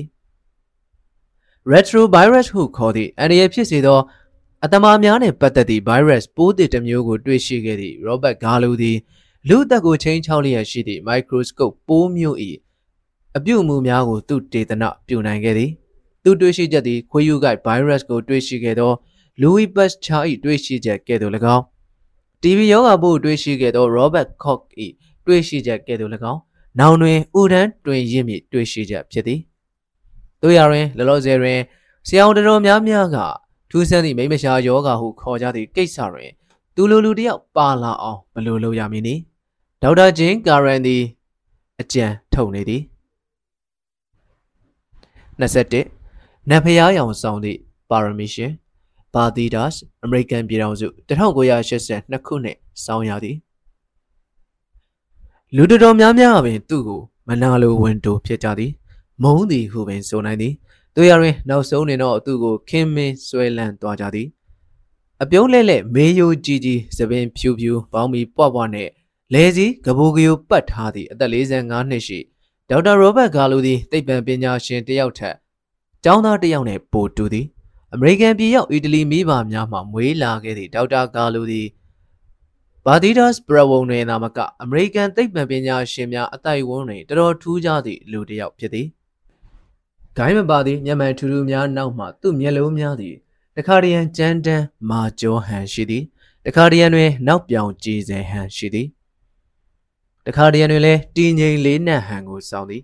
[1.72, 4.00] retrovirus ဟုခေါ်သည့်အန္တရာယ်ဖြစ်စေသော
[4.64, 8.98] အတမာများနှင့်ပတ်သက်သည့် virus ပိုးသစ်တစ်မျိုးကိုတွေ့ရှိခဲ့သည့် Robert Gallo သည်
[9.48, 12.38] လူအသက်ကိုချင်းချောက်လျက်ရှိသည့် microscope ပိုးမျိုး၏
[13.36, 15.70] အပြုအမူများကိုသူတေသနပြုနိုင်ခဲ့သည်
[16.22, 18.92] သူတွေ့ရှိချက်သည်ခွေးယူကိုက် virus ကိုတွေ့ရှိခဲ့သော
[19.42, 21.64] Louis Pasteur ၏တွေ့ရှိချက်ကဲ့သို့၎င်း
[22.42, 24.64] TB ရောဂါပိုးတွေ့ရှိခဲ့သော Robert Koch
[25.26, 26.40] ၏တွေ့ရှိချက်ကဲ့သို့၎င်း
[26.78, 29.40] နောင်တွင်ဥဒန်းတွင်ရင့်မြစ်တွေ့ရှိချက်ဖြစ်သည်
[30.42, 31.58] တို့ရတွင်လောလောဆယ်တွင်
[32.08, 33.16] ဆရာတော်တော်များများက
[33.70, 36.30] ထူးဆန်းသည့်မိမရှာယောဂါဟုခေါ်ကြသည့်ကိစ္စတွင်
[36.74, 39.20] သူလူလူတယောက်ပါလာအောင်ဘယ်လိုလုပ်ရမည်နည်း
[39.82, 41.02] ဒေါက်တာဂျင်းကာရန်သည်
[41.80, 42.82] အကြံထုတ်နေသည်
[45.40, 47.58] 21နတ်ဖျားရောင်ဆောင်သည့်
[47.90, 48.52] ပါရမီရှင်
[49.14, 49.72] ဘာသီဒါစ်
[50.04, 53.36] အမေရိကန်ပြည်ထောင်စု1982ခုနှစ်စောင်းရသည်
[55.54, 58.72] လူတော်တော်များများပင်သူ့ကိုမနာလိုဝင်တိုဖြစ်ကြသည်
[59.22, 60.54] မုန်းသည်ဟုပင်ဆိုနိုင်သည်
[60.94, 64.28] တို့ရရင်နောက်ဆုံးနေတော့သူ့ကိုခင်းမင်းဆွဲလန်းသွားကြသည်
[65.22, 68.88] အပြုံးလဲလဲမေယိုကြီးကြီးသပင်ဖြူဖြူပေါင်းပြီးပွားပွားနဲ့
[69.32, 72.18] လဲစီကဘူကယိုပတ်ထားသည့်အသက်45နှစ်ရှိ
[72.70, 75.36] ဒေါက်တာရောဘတ်ဂါလူသည်သိပ္ပံပညာရှင်တစ်ယောက်ထက်
[76.04, 77.46] ကျောင်းသားတစ်ယောက်နဲ့ပိုတူသည်
[77.94, 81.66] အမေရိကန်ပြည်ရောက်အီတလီမိဘများမှမွေးလာခဲ့သည့်ဒေါက်တာဂါလူသည်
[82.88, 88.86] ဘာဒီဒါစ်ဘရဝုံတွင်သာမကအမေရိကန်သိပ္ပံပညာရှင်များအတိုက်ဝန်းတွင်တော်တော်ထူးခြားသည့်လူတစ်ယောက်ဖြစ်သည်
[90.16, 93.14] ဂိုင်းမပါသည့်ညမှန်ထူးထူးများနောက်မှသူ့မျက်လုံးများသည်
[93.56, 96.04] တခါတရံကြမ်းတမ်းမာကျောဟန်ရှိသည်
[96.46, 98.86] တခါတရံတွင်နောက်ပြောင်ကြည်စဲဟန်ရှိသည်
[100.26, 102.82] တခါတရံတွင်လည်းတည်ငြိမ်လေးနက်ဟန်ကိုစောင့်သည်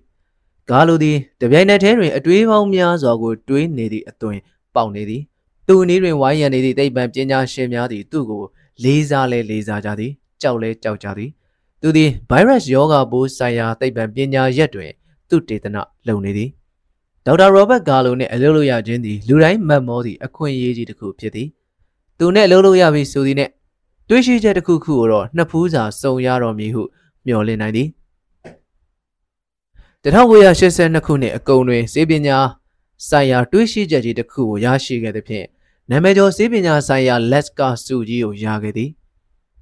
[0.70, 4.38] ကားလိုသည်တပြိုင်နက်တည်းတွင်အတွေးပေါင်းများစွာကိုတွေးနေသည့်အသွင်
[4.74, 5.22] ပေါက်နေသည်
[5.66, 8.42] သူအနည်းတွင်ဝိုင်းရံနေသည့်သိပ္ပံပညာရှင်များသည်သူ့ကို
[8.84, 10.12] လေးစားလဲလေးစားကြသည်
[10.42, 11.30] ကြောက်လဲကြောက်ကြသည်
[11.80, 14.90] သူသည်ဗိုင်းရပ်စ်ယောဂပိုးဆိုင်ရာသိပ္ပံပညာရက်တွင်
[15.28, 15.76] သူတေသန
[16.08, 16.50] လုပ်နေသည်
[17.26, 21.48] ဒေါက်တာရောဘတ်ဂါလိုနှင့်အလုပ်လုပ်ရခြင်းသည်လူတိုင်းမတ်မောသည့်အခွင့်အရေးကြီးတစ်ခုဖြစ်သည်
[22.18, 23.52] သူနှင့်အလုပ်လုပ်ရပြီဆိုသည်နှင့်
[24.08, 26.82] တွေးရှိချက်တစ်ခုခုကိုတော့နှစ်ဖူးစာစုံရတော်မူဟု
[27.26, 27.88] မျှော်လင့်နိုင်သည်
[30.04, 32.38] 1982ခုနှစ်အကုန်တွင်စေပညာ
[33.08, 35.46] ဆိုင်ရာတွေးရှိချက်ကြီးတစ်ခုကိုရရှိခဲ့သဖြင့်
[35.90, 38.90] နာမည်ကျော်စေပညာဆိုင်ရာ လက်စကာစုကြီးကိုရခဲ့သည်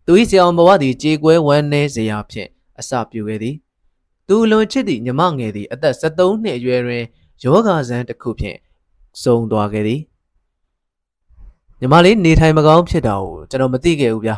[0.06, 2.48] သူ၏ဆရာဘဝသည်ကြေကွဲဝမ်းနည်းစရာဖြင့်
[2.78, 3.56] အစပြုခဲ့သည်
[4.28, 7.04] သူလွန်ချစ်သည့်ညီမငယ်သည်အသက်73နှစ်အရွယ်တွင်
[7.44, 8.58] ယောဂဇန်တစ်ခုဖြင့်
[9.22, 10.00] စုံသွားခဲ့သည်
[11.80, 14.36] ညီမလေးနေထိုင်မကောင်းဖြစ်တာကိုကျွန်တော်မသိခဲ့ဘူးဗျာ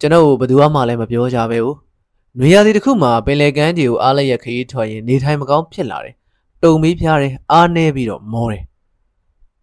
[0.00, 1.76] ကျွန်တော်ကိုဘယ်သူမှလည်းမပြောကြပဲဘူး။
[2.38, 6.14] နွေရာသီတစ်ခုမှာပင်လယ်ကမ်းခြေကိုအားလျက်ခရီးထွက်ရင်နေထိုင်မကောင်းဖြစ်လာတယ်။
[6.62, 8.62] တုံမီးဖျားတယ်အားနေပြီးတော့မောတယ်။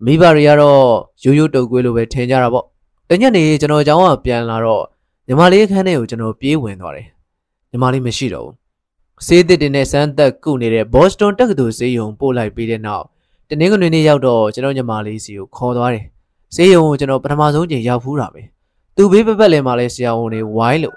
[0.06, 0.82] မိဘတွေကတော့
[1.24, 2.66] ရိုးရိုးတုပ်ကွေးလိုပဲထင်ကြတာပေါ့။
[3.10, 4.84] တညနေကျွန်တော်အကြောင်းကပြန်လာတော့
[5.28, 7.08] ညီမလေးအခန်းထဲကိုကျွန်တော်ပြေးဝင်သွားတယ်။
[7.72, 8.56] ညီမလေးမရှိတော့ဘူး။
[9.26, 13.06] ဆေးသစ်တင်နဲ့စမ်းသက်ကုနေတဲ့ဘော့စတွန်တက္ကသိုလ်ဆေးရုံပို့လိုက်ပြီးတဲ့နောက်
[13.50, 16.06] တနင်္ဂနွေနေ့ရောက်တော့ကျွန်တော်ညီမလေးစီကိုခေါ်သွားတယ်။
[16.56, 18.42] ဆေးရုံကိုကျွန်တော်ပထမဆုံးချိန်ရောက်ဖူးတာပဲ။
[18.96, 20.96] သူ့ဘေးပပတ်လည်းမှလည်းဆရာဝန်တွေဝိုင်းလို့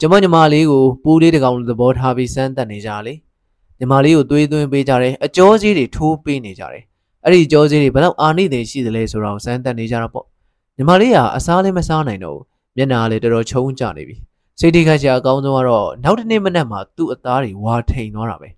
[0.00, 3.14] ကျမညီမလေးကိုပူးလေးတကောင်သဘောထားပြီးစမ်းတက်နေကြလေ
[3.78, 6.84] ညီမလေးကိုသွေးသွင်းပေးကြတယ်အကျော်ကြီးတွေထိုးပေးနေကြတယ်
[7.24, 10.26] အဲ့ဒီကြောကြီးတွေဘယ်တော့အာနိသင်ရှိသလဲဆိုတော့စမ်းတက်နေကြတာပေါ့
[10.76, 12.44] ညီမလေးကအစားလည်းမစားနိုင်တော့ဘူး
[12.76, 14.16] မျက်နှာလည်းတော်တော်ချုံကြနေပြီ
[14.60, 18.48] စိတ်ထိခိုက်စရာအကောင်းဆုံးကတော့နောက်တစ်နေ့မနက်မှာသူ့အသားတွေဝါထိန်သွားတာပဲ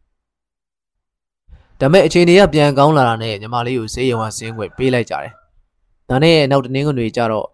[1.81, 5.33] ဒါမဲ့အချိန်တွေကပြန်ကောင်းလာတာနဲ့ညီမလေးကိုဆေးရုံကဆင်းခွင့်ပေးလိုက်ကြတယ်
[6.09, 7.47] ဒါနဲ့နောက်တနင်္ဂနွေကျတော့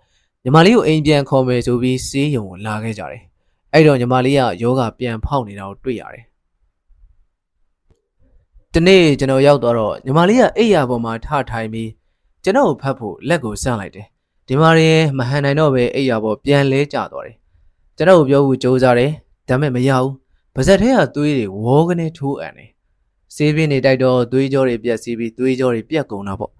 [0.44, 3.22] ညီမလေးကိုအိမ်ပြန်ခေါ်မယ်ဆိုပြီးဆေးရုံကိုလာခဲ့ကြတယ်
[3.72, 6.24] အဲ့တော့ညီမလေးကယောဂပြန်ဖောက်နေတာကိုတွေ့ရတယ်
[8.78, 11.90] ဒီနေ့ကျွန်တော်ရောက်တော့ညီမလေးကအိယာပေါ်မှာထထိုင်ပြီး
[12.44, 14.06] ကျွန်တော်ကိုဖတ်ဖို့လက်ကိုဆန့်လိုက်တယ်
[14.46, 17.36] ဒီမှာရင်မဟန်နိုင်တော့ပဲအိယာပေါ်ပြန်လဲကျသွားတယ်
[17.96, 19.12] ကျွန်တော်ကိုပြောဖို့ကြိုးစားတယ်
[19.48, 20.12] ဒါပေမဲ့မရဘူး
[20.54, 22.70] ပါဇက်ထဲကသွေးတွေဝေါကနေထိုးအံတယ်
[23.34, 26.52] ဆေးပြင်းနေတိုက်တော့သွေးကြောတွေပြက်စီးပြီးသွေးကြောတွေပြက်ကုန်တာပေါ့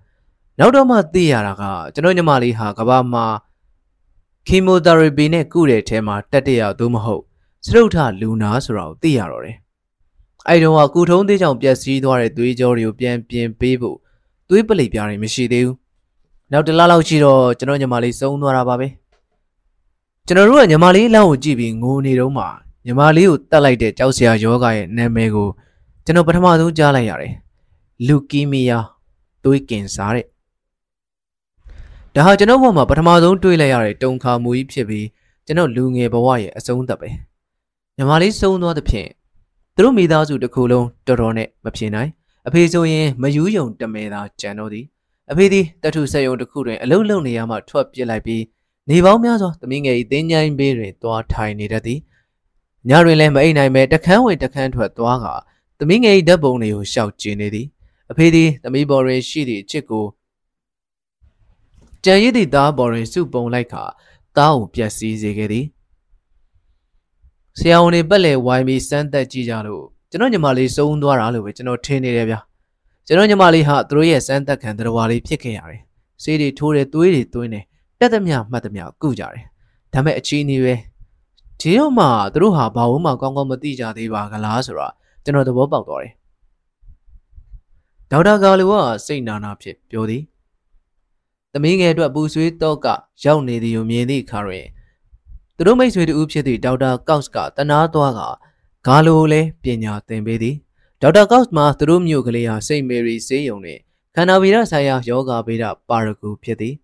[0.59, 1.63] နောက်တော့မှသိရတာက
[1.95, 3.27] ကျွန်တော်ညီမလေးဟာကဘာမှာ
[4.47, 7.23] ကီမိုသီရပီနဲ့ကုတဲ့အထဲမှာတက်တရသို့မဟုတ်
[7.67, 9.57] စရုပ်ထလူနာဆိုတာကိုသိရတော့တယ်။
[10.49, 13.97] အဲဒီတော့ကုထုံးသေးကြောင့်ပျက်စီးသွားတဲ့သွေးကြောတွေကိုပြန်ပြင်ပေးဖို့
[14.49, 15.77] သွေးပလိပ်ပြားတွေမရှိသေးဘူး။
[16.53, 18.89] နောက်တစ်လလောက်ရှိတော့ကျွန်တော်ညီမလေးစုံသွားတာပါပဲ။
[20.27, 22.45] ကျွန်တော်တို့ကညီမလေးလောင်းကိုကြည့်ပြီးငိုနေတော့မှ
[22.87, 25.49] ညီမလေးကိုတတ်လိုက်တဲ့ကြောက်စရာယောဂရဲ့နာမည်ကို
[26.05, 27.33] ကျွန်တော်ပထမဆုံးကြားလိုက်ရတယ်။
[28.07, 28.79] လူကီမီယာ
[29.45, 30.27] သွေးကင်ဆာတဲ့
[32.15, 35.07] ဒါဟာကျွန်တော်ဘဝမှာပထမဆုံးတွေ့လိုက်ရတဲ့တုံခါမူကြီးဖြစ်ပြီး
[35.47, 37.09] ကျွန်တော်လူငယ်ဘဝရဲ့အဆုံးသတ်ပဲ
[37.97, 39.09] ညီမလေးဆုံးသွားတဲ့ဖြင့်
[39.79, 42.11] သူတို့မိသားစုတစ်ခုလုံးတော်တော်နဲ့မဖြစ်နိုင်
[42.47, 44.85] အဖေဆိုရင်မယူးယုံတမဲသာကြံတော့သည်
[45.31, 48.43] အဖေသည်တထုဆက်ယုံတစ်ခုတွင်အလုံးလုံးနေရမှထွက်ပစ်လိုက်ပြီး
[48.91, 52.01] နေပေါင်းများစွာသမီးငယ်၏တင်းကြိုင်းဘေးတွင်သွားထိုင်နေတတ်သည်
[52.89, 55.27] ညတွင်လည်းမအိပ်နိုင်ပဲတခန်းဝင်တခန်းထွက်သွားက
[55.79, 57.67] သမီးငယ်၏ဓာတ်ပုံတွေကိုရှောက်ကျင်နေသည်
[58.11, 60.07] အဖေသည်သမီးပေါ်တွင်ရှိသည့်အချစ်ကို
[62.05, 63.85] ကြံရည်သည့်သားပေါ်တွင်စုပုံလိုက်ခါ
[64.37, 65.67] သားကိုပြက်စီးစေခဲ့သည်
[67.59, 72.39] ဆရာဝန်တွေပက်လေဝိုင်းပြီးစမ်းသက်ကြည့်ကြလို့ကျွန်တော်ညီမလေးစုံသွားတာလို့ပဲကျွန်တော်ထင်နေတယ်ဗျာ
[73.07, 75.83] ကျွန်တော်ညီမလေးဟာသူတို့ရဲ့စမ်းသက်ခံတရားလေးဖြစ်ခဲ့ရတယ်
[76.23, 77.65] ဆေးတွေထိုးတယ်သွေးတွေသွင်းတယ်
[78.01, 79.45] တက်သမျှမှတ်သမျှကုကြတယ်
[79.93, 80.75] ဒါမဲ့အချီးနေပဲ
[81.61, 84.89] ဒီတော့မှသူတို့ဟာဘာဝမှကောင်းကောင်းမသိကြသေးပါကလားဆိုတာ
[85.25, 86.13] ကျွန်တော်သဘောပေါက်သွားတယ်
[88.11, 88.73] ဒေါက်တာကာလူက
[89.07, 90.23] စိတ်နာနာဖြစ်ပြောသည်
[91.53, 92.87] သမီးငယ်အတွက်ပူဆွေးတော့က
[93.25, 94.67] ရောက်နေသည်ကိုမြင်သည့်အခါတွင်
[95.57, 98.21] သူတို့မိတ်ဆွေတူဖြစ်သည့်ဒေါက်တာကော့စ်ကတနာသွားက
[98.87, 100.57] ဂါလိုလည်းပညာသင်ပေးသည်
[101.03, 103.81] ဒေါက်တာကော့စ်မှာသူတို့မျိုးကလေးဟာစိတ်မေရီဆေးရုံနှင့်
[104.15, 106.75] ခန္ဓာဗီရဆိုင်ရာယောဂဗေဒပါရဂူဖြစ်သည်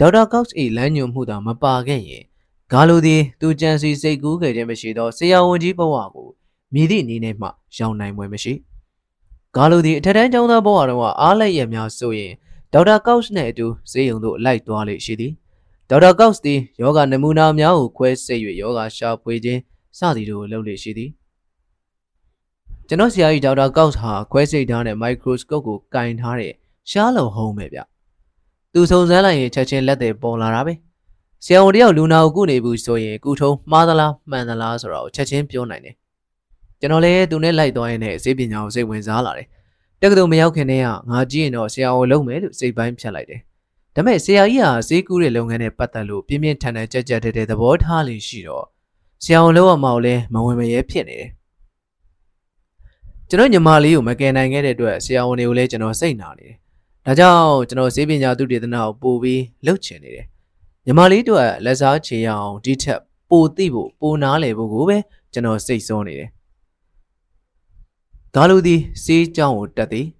[0.00, 2.24] ဒေါက်တာကော့စ်၏လမ်းညွှန်မှုသာမပါခဲ့ရင်
[2.72, 6.28] ဂါလိုသည်သူကြံစီစိတ်ကူးခဲ့ခြင်းမရှိသောဆရာဝန်ကြီးဘဝကို
[6.74, 8.54] မြည်သည့်အနေနဲ့မှရောက်နိုင်ပွဲမရှိ
[9.56, 12.32] ဂါလိုသည်အထက်တန်းကျောင်းသားဘဝတုန်းကအားလက်ရများဆိုရင်
[12.72, 15.32] ဒေါက်တာကောက်စ်နဲ့အတူဈေးရုံသို့လိုက်သွားလေရှိသည်
[15.90, 19.60] ဒေါက်တာကောက်စ်သည်ယောဂနမူနာများကိုခွဲစိတ်၍ယောဂရှာဖွေခြင်း
[19.98, 21.10] စသည်တို့ကိုလုပ်လေရှိသည်
[22.88, 26.52] ကျွန်တော်ဆရာကြီးဒေါက်တာကောက်စ်ဟာခွဲစိတ်ထားတဲ့မိုက်ခရိုစကုပ်ကိုကင်ထားတဲ့
[26.90, 27.78] ရှားလုံဟုံးပဲဗျ
[28.72, 30.74] သူစုံစမ်းလိုက်ရင်ချက်ချင်းလက်တွေပေါ်လာတာပဲ
[31.44, 35.94] ဆရာဝန်တယောက်လူနာကိုကုနေဘူးဆိုရင်ကုထုံးမှားသလားမှန်သလားဆိုတော့ချက်ချင်းပြောနိုင်တယ်
[36.80, 39.46] ကျွန်တော်လည်းသူနဲ့လိုက်သွားရင်လည်းဈေးပညာကိုစိတ်ဝင်စားလာတယ်
[40.00, 43.40] တက္ကသိုလ်မရောက်ခင်တည်းကငါကြည့်ရင်တော့ဆရာဝန်လုပ်မယ်လို့စိတ်ပိုင်းဖြတ်လိုက်တယ်
[43.94, 48.66] ဒါပေမဲ့ဆရာကြီးဟာဈေးကူးတဲ့လုပ်ငန်းနဲ့ပတ်သက်လို့ပြင်းပြင်းထန်ထန်ကြက်ကြက်တဲတဲသဘောထားလေးရှိတော့
[49.24, 51.28] ဆရာဝန်လုပ်ရမှာလည်းမဝင်မရဲဖြစ်နေတယ်
[53.28, 56.56] ကျွန်တော်ညီမလေးကိုမကယ်နိုင်ခဲ့တဲ့အတွက်ဆရာဝန်တွေကိုလည်းကျွန်တော်စိတ်နာနေတယ်
[57.06, 60.26] ဒါကြောင့်ကျွန်တော်ဈေးပညာသူတေသနာကိုပို့ပြီးလှုပ်ချင်နေတယ်
[60.86, 64.98] ညီမလေးတို့ကလက်စားချေရအောင်ဒီထက်ပိုသိဖို့ပိုနားလည်ဖို့ကိုပဲ
[65.32, 66.28] ကျွန်တော်စိတ်ဆောနေတယ်။
[68.34, 70.06] ဒါလူသည်စေးကြောင်းကိုတက်သည်။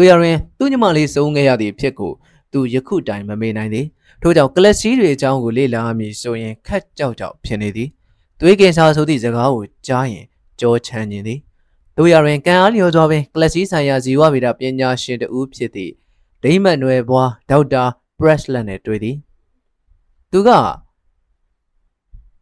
[0.00, 2.12] တို့ရရင်သူ့ညီမလေးစုံခဲ့ရသည့်ဖြစ်ကို
[2.52, 3.86] သူယခုတိုင်မမေ့နိုင်သည်။
[4.22, 7.88] ထို့ကြောင့်ကလပ်စီတွေအကြောင်းကိုလေ့လာမည်ဆိုရင်ခက်ကြောက်ကြောက်ဖြစ်နေသည်။
[8.40, 10.26] သွေးကင်ဆာဆိုသည့်စကားကိုကြားရင်
[10.60, 11.38] ကြောချမ်းခြင်းသည်။
[11.96, 15.92] တို့ရရင်ကံအားလျော်စွာပင်ကလပ်စီဆိုင်ရာဇီဝဗေဒပညာရှင်တဦးဖြစ်သည့်
[16.42, 17.84] ဒိမတ်နွယ်ဘွားဒေါက်တာ
[18.18, 19.16] Breslin နဲ့တွေ့သည်။
[20.30, 20.50] သူက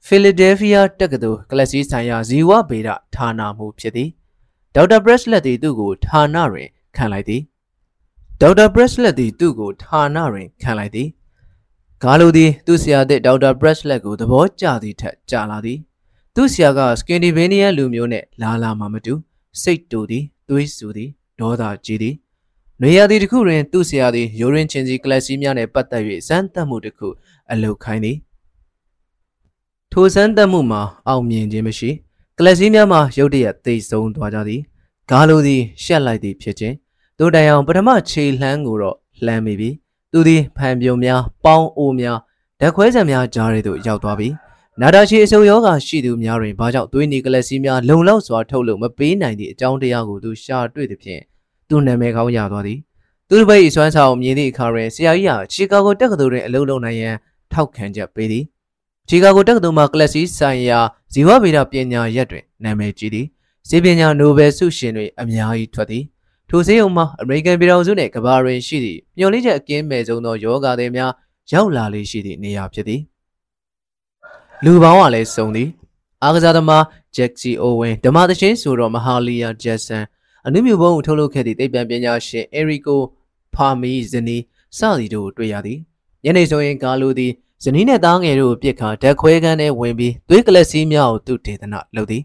[0.07, 4.09] ဖီလာဒဲဖီးယားတက္ကသိုလ်ကလပ်စီဆိုင်ရာဇီဝဗေဒဌာနမှဖြစ်သည်။
[4.75, 6.69] ဒေါက်တာဘရက်လက်သည်သူ့ကိုဌာနတွင်
[6.99, 7.43] ခံလိုက်သည်။
[8.41, 11.09] ဒေါက်တာဘရက်လက်သည်သူ့ကိုဌာနတွင်ခံလိုက်သည်။
[12.03, 15.79] ဂါလိုသည်သူ့ဆရာသည့်ဒေါက်တာဘရက်လက်ကိုသဘောကျသည့်ထက်ကြာလာသည်။
[16.35, 19.15] သူ့ဆရာကစကင်ဒီဗေးနီးယားလူမျိုးနှင့်လာလာမှမတူ
[19.63, 22.15] စိတ်တူသည်သွေးဆူသည်ဒေါသကြီးသည်။
[22.83, 27.09] နေရာသည်တစ်ခုတွင်သူ့ဆရာသည်ရိုရင်းချင်းစီကလပ်စီများနှင့်ပတ်သက်၍စမ်းသပ်မှုတစ်ခု
[27.51, 28.19] အလုပ်ခိုင်းသည်
[29.93, 31.91] ထိုစမ်းသပ်မှုမှာအောင်မြင်ခြင်းမရှိ
[32.39, 34.61] ကလပ်စီးများမှာရုတ်တရက်သိဆုံးသွားကြသည်
[35.11, 36.75] ဂါလိုသည်ရှက်လိုက်သည်ဖြစ်ခြင်း
[37.19, 38.97] တို့တိုင်အောင်ပထမခြေလှမ်းကိုတော့
[39.27, 39.71] လှမ်းမိပြီ
[40.13, 42.19] သူသည်ဖန်ပြုံများပေါင်းအိုးများ
[42.61, 44.29] ဓာတ်ခွဲစံများကြားရသို့ရောက်သွားပြီ
[44.81, 51.23] နာတာချီအဆုပ်ယောဂရှိသူများတွင်ဘာကြောင့်သွေးနီကလပ်စီးများလုံလောက်စွာထုတ်လို့မပေးနိုင်သည့်အကြောင်းတရားကိုသူရှာတွေ့သည်ဖြင့်
[51.69, 52.79] သူနာမည်ကောင်းရသွားသည်
[53.29, 57.15] သူတစ်ပိတ်စွမ်းဆောင်မြင်သည့်အခါတွင်ဆရာကြီးဟာချီကာဂိုတက္ကသိုလ်တွင်အလုပ်လုပ်နိုင်ရန်
[57.53, 58.45] ထောက်ခံချက်ပေးသည်
[59.09, 60.81] ချီကာဂိုတက္ကသိုလ်မှာကလပ်စီဆိုင်ရာ
[61.13, 63.27] ဇီဝဗေဒပညာရပ်တွင်နာမည်ကြီးသည်
[63.69, 66.05] စေပညာနိုဘယ်ဆုရှင်တွေအများကြီးထွက်သည်
[66.51, 71.13] ထိုဆေးရုံမှာအမေရိကန်ပြည်ထောင်စုနှင့်ကမ္ဘာတွင်ရှိသည့်မျှော်လင့်ချက်အကင်းမဲ့ဆုံးသောယောဂါတွေများ
[71.53, 73.01] ရောက်လာလေရှိသည့်နေရာဖြစ်သည်
[74.65, 75.69] လူပေါင်းကလည်းစုံသည်
[76.23, 76.85] အားကစားသမား
[77.17, 80.05] ဂျက်စီအိုဝင်ဓမ္မသချင်းဆိုတော့မဟာလီယာဂျက်ဆန်
[80.47, 83.01] အနုမြူဘုံကိုထုတ်လုပ်ခဲ့သည့်သိပ္ပံပညာရှင်အရီကို
[83.55, 84.37] ဖာမီဇနီ
[84.79, 85.79] စသည်တို့တွေ့ရသည်
[86.25, 87.33] ညနေဆိုရင်ကာလိုသည်
[87.65, 92.23] ဇနီးနဲ့သားငယ်တို့ပြစ်ခါဓာတ်ခွဲခန်းထဲဝင်ပြီးသွေးကလပ်စီးများကိုသူ့ဒေသနာလုပ်သည်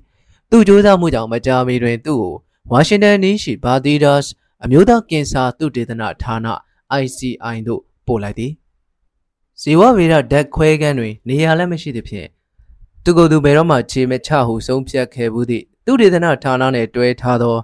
[0.49, 2.35] သူ့ကြိုးစားမှုကြောင့်မကြာမီတွင်သူ့ကို
[2.71, 4.29] ဝါရှင်တန်နီးရှိဘာသီဒါစ်
[4.63, 6.47] အမျိုးသားကင်ဆာသုတေသနဌာန
[7.01, 8.51] ICI သို့ပို့လိုက်သည်
[9.61, 12.27] ဇီဝဗေဒဓာတ်ခွဲခန်းတွင်နေရာလည်းမရှိသဖြင့်
[13.03, 17.57] သူကိုယ်သူဘယ်တော့မှခြေမချဟုဆုံးဖြတ်ခဲ့ဘူးသည့်သုတေသနဌာနနှင့်တွဲထားသော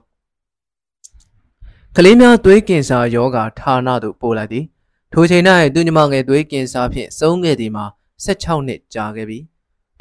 [1.95, 4.66] ကလေးများသွေးကင်ဆာယောဂါဌာနသို့ပို့လိုက်သည်
[5.14, 5.43] ထိုချိန်၌
[5.74, 7.86] သူညီမငယ်သွေးကင်ဆာဖြင့်ဆုံးခဲ့သည်မှာ
[8.26, 9.39] 16နှစ်ကြာခဲ့ပြီ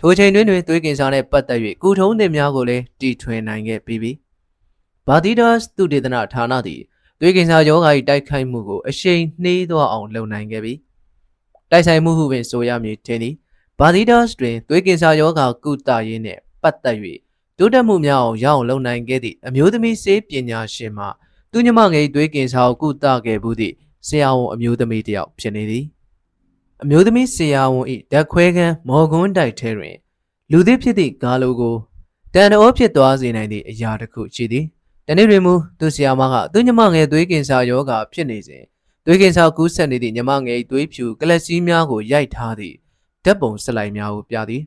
[0.00, 4.12] ထိုချိန်တွင်တွင်သွေးကင်ဆာနှင့်ပတ်သက်၍ကုထုံးသင်များကိုလည်းတီထွင်နိုင်ခဲ့ပြီးပြီ
[5.08, 6.80] ဘာဒီဒါစ်သူတေသနဌာနသည်
[7.20, 10.74] သွေးကင်ဆာယောဂါ၏တိုက်ခိုက်မှုကိုအရှိန်နှေးသွားအောင်လုပ်နိုင်ခဲ့ပြီ
[11.70, 13.34] တိုက်ဆိုင်မှုဟုပင်ဆိုရမည်ထင်သည်
[13.78, 16.96] ဘာဒီဒါစ်တွင်သွေးကင်ဆာယောဂါကုသရေးနှင့်ပတ်သက်၍
[17.58, 21.06] တိုးတက်မှုများအောင်ရအောင်လုပ်နိုင်ခဲ့သည့်အမျိုးသမီးဆေးပညာရှင်မှ
[21.52, 23.74] သူညီမငယ်သွေးကင်ဆာကိုကုသခဲ့မှုသည့်
[24.08, 25.84] ဆရာဝန်အမျိုးသမီးတစ်ယောက်ဖြစ်နေသည်
[26.82, 29.96] အမျိုးသမီးဆရာဝန်၏ဓာတ်ခွဲခန်းမော်ကွန်းတိုက်ထဲတွင်
[30.50, 31.76] လူသစ်ဖြစ်သည့်ဂါလိုကို
[32.34, 34.66] တန်တော်ဖြစ်သွားစေနိုင်သည့်အရာတစ်ခုရှိသည်
[35.10, 38.64] တနေ့တွင်မူသူဆရာမကသူညမငယ်သွေးကင်ဆာယောဂါဖြစ်နေစဉ်
[39.04, 42.76] သွေးကင်ဆာကူးစက်နေသည့်ညမငယ်သွေးဖြူကလပ်စီးများကိုရိုက်ထားသည့်
[43.24, 44.62] ဓာတ်ပုံစလိုင်းများကိုပြသည်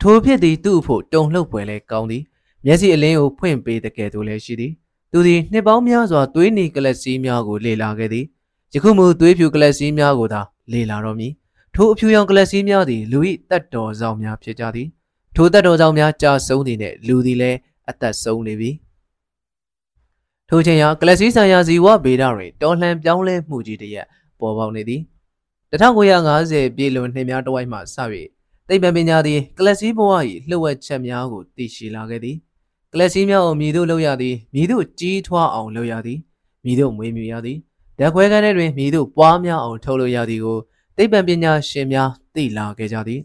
[0.00, 2.22] ထိုဖြစ်သည်သူ့အဖို့တုံလှုပ်ပွဲလဲကောင်းသည်
[2.64, 4.72] မျက်စိအလင်းကိုဖွင့်ပေးတဲ့ကဲ့သို့လည်းရှိသည်
[5.12, 8.24] သူသည်နှစ်ပေါင်းများစွာသွေးနီကလပ်စီးများကိုလေ့လာခဲ့သည်
[8.74, 10.40] ယခုမူသွေးဖြူကလပ်စီးများကိုသာ
[10.72, 11.32] လေ့လာတော့မည်
[11.74, 13.18] ထိုအဖြူရောင်ကလပ်စီးများသည်လူ၏
[13.50, 14.88] တက်တော်ဆောင်များဖြစ်ကြသည်
[15.36, 17.58] ထိုတက်တော်ဆောင်များကြာဆုံးသည်နှင့်လူသည်လည်း
[17.90, 18.70] အသက်ဆုံးနေပြီ
[20.50, 24.06] ထိုချိန်ကကလပ်စီးဆိုင်ရာဇီဝဗေဒတွင်တော်လှန်ပြောင်းလဲမှုကြီးတစ်ရပ်
[24.40, 25.00] ပေါ်ပေါက်နေသည်
[25.70, 27.80] 1950ပြည်လွန်နှစ်များတဝိုက်မှစ၍
[28.68, 30.12] သိပ္ပံပညာသည်ကလပ်စီးဘဝ၏
[30.48, 32.36] လှုပ်ဝက်ချက်များကိုသိရှိလာခဲ့သည်
[32.92, 36.18] ကလပ်စီးများကိုမြည်သို့လုပ်ရသည်မြည်သို့ကြီးထွားအောင်လုပ်ရသည်
[36.64, 37.58] မြည်သို့မွေးမြူရသည်
[37.98, 40.58] ဓာတ်ခွဲခန်းထဲတွင်မိတို့ပွားများအောင်ထုတ်လို့ရသည်ကို
[40.96, 43.20] သိပ္ပံပညာရှင်များသိလာခဲ့ကြသည်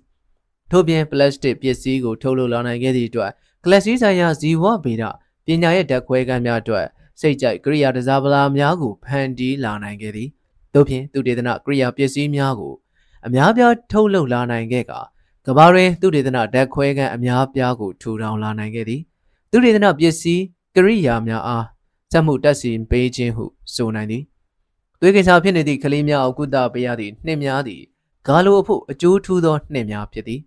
[0.72, 3.32] ထို့ပြင်ပလတ်စတစ်ပစ္စည်းကိုထုတ်လုပ်လာနိုင်ခဲ့သည့်အတွက်
[3.66, 5.04] ကလပ်စီဆိုင်ရာဇီဝဗေဒ
[5.46, 6.88] ပညာရဲ့ဓာတ်ခွဲခန်းများအတွက်
[7.20, 10.30] စိတ်ကြိုက်ကရိယာတစားပလာများကိုဖန်တီးလာနိုင်ခဲ့သည်
[10.74, 12.74] တို့ဖြင့်သူတေသနကရိယာပစ္စည်းများကို
[13.26, 14.94] အများပြားထုတ်လုပ်လာနိုင်ခဲ့က
[15.46, 19.02] ကဘာတွင်သူတေသနဓာတ်ခွဲခန်းအများပြားကိုထူထောင်လာနိုင်ခဲ့သည်
[19.52, 20.44] သူတေသနပစ္စည်း
[20.76, 21.66] ကရိယာများအား
[22.12, 24.24] စက်မှုတက်စီပေးခြင်းဟုဆိုနိုင်သည်
[25.00, 27.82] သွေးကိစ္စဖြစ်နေသည့်ကလေးများအကုသပေးရသည့်နှင့်များသည်
[28.28, 30.42] ဂါလိုအဖို့အကျိုးထူးသောနှင့်များဖြစ်သည်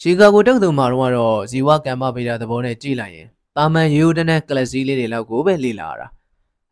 [0.00, 3.28] ရှီကာဂိုတုတ်သူမှာတော့ဇီဝကမ္မဗေဒသဘောနဲ့ကြည့်လိုက်ရင်
[3.60, 6.06] တာမန်ရိုးရိုးတနက်ကလစီလေးတွေလောက်ကိုပဲလေ့လာရတာ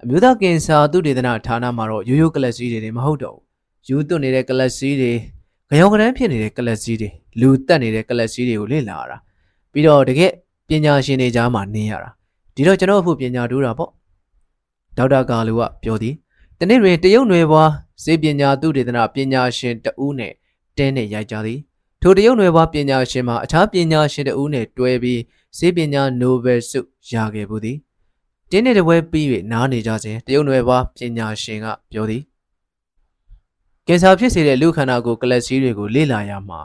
[0.02, 3.44] အမျိုးသားကင်ဆာသုတေသနဌာနမှာတော့ရိုးရိုးကလစီတွေမဟုတ်တော့ဘူး
[3.88, 5.12] ယူသွတ်နေတဲ့ကလစီတွေ
[5.70, 7.08] ကြောင်ကရမ်းဖြစ်နေတဲ့ကလစီတွေ
[7.40, 9.16] လူတက်နေတဲ့ကလစီတွေကိုလေ့လာရတာ
[9.72, 10.32] ပြီးတော့တကယ်
[10.68, 12.10] ပညာရှင်တွေကြားမှာနေရတာ
[12.54, 13.90] ဒီတော့ကျွန်တော်အဖို့ပညာတူးတာပေါ့
[14.96, 16.14] ဒေါက်တာကာလူကပြောသည်
[16.58, 17.70] တနေ့တွင်တရုတ်နယ်ဘွား
[18.04, 20.32] စေပညာသုတေသနပညာရှင်တဦးနဲ့
[20.76, 21.58] တင်းနဲ့ရိုက်ကြသည်
[22.02, 25.20] ထိုတရုတ်နယ်ဘွားပညာရှင်မှာအခြားပညာရှင်တဦးနဲ့တွဲပြီး
[25.58, 26.80] စေပညာနိုဘယ်ဆု
[27.12, 27.78] ရခဲ့ဘူးသည်
[28.50, 32.22] တင်းနဲ့တပွဲပြီး၍နားနေကြစဉ်တရုတ်နယ်ဘွားပညာရှင်ကပြောသည်
[33.86, 36.60] ကင်ဆာဖြစ်စေတဲ့လူခန္ဓာကိုယ်ကလပ်စီးတွေကိုလေ့လာရမှာ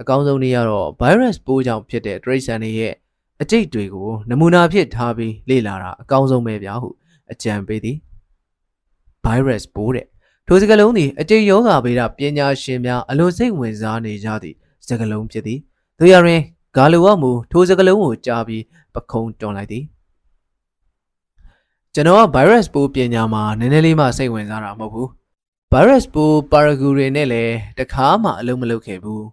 [0.00, 2.94] အကောင်းဆုံးနည်းကတော့ virus ပိုးကြောင့်ဖြစ်တဲ့တရိတ်ဆန်တွေရဲ့
[3.42, 6.88] အကျိတ်တွေကိုနမူနာဖြစ်ထားပြီးလေ့လာတာအကောင်းဆုံးပဲဗျာဟု
[7.32, 7.96] အကြံပေးသည်
[9.24, 10.06] virus ပိုးတဲ့
[10.46, 14.56] ထိုစကလုံးသည်အကျိတ်ယောဂဗေဒပညာရှင်များအလွန်စိတ်ဝင်စားနေကြသည့်
[14.86, 15.58] စကလုံးဖြစ်သည်
[15.98, 16.42] သူရရင်
[16.76, 18.62] ဂါလူဝမူထိုစကလုံးကိုကြားပြီး
[18.94, 19.84] ပခုံးတွန်လိုက်သည်
[21.94, 25.08] ကျွန်တော်က virus ပိုးပညာမှာနည်းနည်းလေးမှစိတ်ဝင်စားတာမဟုတ်ဘူး
[25.72, 29.24] virus ပိုးပါရဂူတွေနဲ့လည်းတခါမှအလုံးမလုပ်ခဲ့ဘူး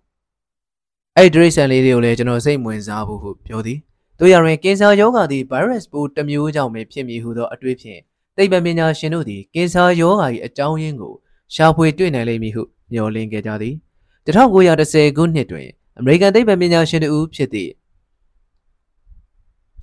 [1.17, 3.79] အဲ့ဒီဒရိတ်ဆန်လေးတွေကိုလည်းကျွန်တော်စိတ်ဝင်စားဖို့ဟုပြောသည်
[4.19, 7.99] တို့ရရင်ကင်ဆာရောဂါသည် virus ပိုးတစ်မျိုးကြောင့်ပဲဖြစ်မည်ဟုသောအတွေ့ဖြင့်
[8.37, 11.13] သိပ္ပံပညာရှင်တို့သည်ကင်ဆာရောဂါ၏အကြောင်းရင်းကို
[11.55, 13.75] ရှာဖွေတွေ့နိုင်လိမ့်မည်ဟုမျှော်လင့်ခဲ့ကြသည်
[14.25, 17.71] 1910ခုနှစ်တွင် အမေရိကန်သိပ္ပံပညာရှင်တို့ဖြစ်သည့်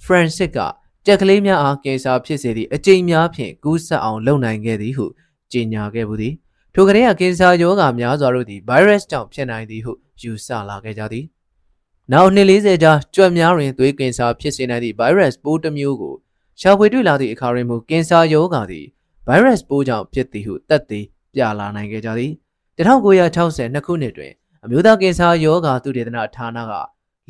[0.04, 0.58] Francis က
[1.06, 5.06] ကြက်ကလေးများအားကင်ဆာဖြစ်စေသည့်အကြိမ်များဖြင့်ကူးစက်အောင်လုပ်နိုင်ခဲ့သည်ဟု
[5.52, 6.34] ကြေညာခဲ့မှုသည်
[6.74, 9.92] ထိုကလေးကကင်ဆာရောဂါများစွာတို့သည် virus ကြောင့်ဖြစ်နိုင်သည်ဟု
[10.22, 11.24] ယူဆလာခဲ့ကြသည်
[12.12, 16.14] နောက်နှစ်40ကြာကြွက်များတွင်သွေးကင်ဆာဖြစ်စေနိုင်သည့် virus ပိုးတစ်မျိုးကို
[16.60, 18.86] ရှာဖွေတွေ့လာသည့်အခါတွင်မူကင်ဆာရောဂါသည်
[19.28, 21.00] virus ပိုးကြောင့်ဖြစ်သည်ဟုသက်သေ
[21.34, 22.32] ပြလာနိုင်ခဲ့ကြသည်
[22.78, 24.32] 1962ခုနှစ်တွင်
[24.64, 26.72] အမျိုးသားကင်ဆာရောဂါသုတေသနဌာနက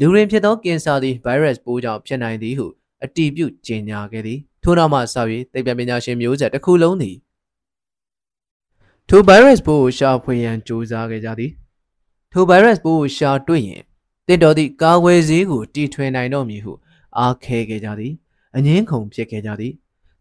[0.01, 2.67] လူရင်းဖြစ်သောကင်ဆာသည် virus ပိုးကြောင့်ဖြစ်နိုင်သည်ဟု
[3.05, 5.17] အတည်ပြုကြေညာခဲ့သည်ထို့နောက်မှစ၍
[5.53, 7.17] သိပ္ပံပညာရှင်မျိုးဆက်တစ်ခုလုံးသည်
[9.09, 11.53] ထို virus ပိုးကိုရှာဖွေရန်ကြိုးစားခဲ့ကြသည်
[12.33, 13.83] ထို virus ပိုးကိုရှာတွေ့ရင်
[14.27, 16.73] တင့်တော်သည့်ကာဝယ်ဆေးကိုတီထွင်နိုင်တော့မည်ဟု
[17.19, 18.13] အားခဲခဲ့ကြသည်
[18.57, 19.73] အငင်းခုန်ဖြစ်ခဲ့ကြသည်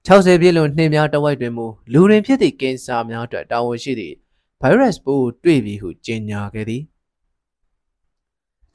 [0.07, 4.15] 60ပြည့်လွန်နှင်းများတဝိုက်တွင်မူလူရင်းဖြစ်သည့်ကင်ဆာများအတွက်တာဝန်ရှိသည့်
[4.61, 6.84] virus ပိုးကိုတွေ့ပြီဟုကြေညာခဲ့သည်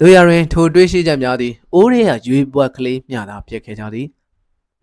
[0.00, 4.06] တို့ရရင်ထိုတွေးရှိချက်များသည်အိုးရဲရရွေးပွက်ကလေးမျှသာဖြစ်ခဲ့ကြသည်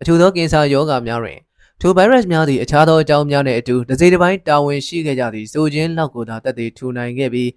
[0.00, 1.38] အထူးသောကင်ဆာရောဂါများတွင်
[1.80, 7.50] ထို virus များသည်အခြားသောအကြောင်းများနှင့်အတူတစ်စိတစ်ပိုင်းတာဝန်ရှိခဲ့ကြသည်ဆိုခြင်းလောက်ကိုသာတက်သေးထူနိုင်ခဲ့ပြီး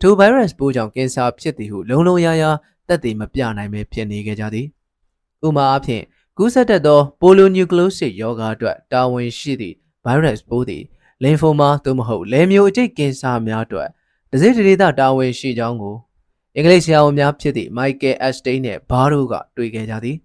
[0.00, 2.50] ထို virus ပိုးကြောင့်ကင်ဆာဖြစ်သည်ဟုလုံလုံရာရာ
[2.88, 4.66] တက်သေးမပြနိုင်ပဲဖြစ်နေခဲ့ကြသည်
[5.46, 6.04] ဥပမာအားဖြင့်
[6.38, 9.76] ကူးစက်တတ်သော polynucleosis ရောဂါအတွက်တာဝန်ရှိသည့်
[10.06, 10.84] virus ပိုးသည်
[11.22, 13.88] lymphoma သို့မဟုတ်လဲမျိုးအကျိတ်ကင်ဆာများအတွက်
[14.30, 15.96] တစိတဒေသတာဝန်ရှိကြောင်းကို
[16.56, 20.16] အင်္ဂလိပ်ဆရာဝန်များဖြစ်သည့် Michael Astain နှင့်ဘာတို့ကတွေ့ခဲ့ကြသည်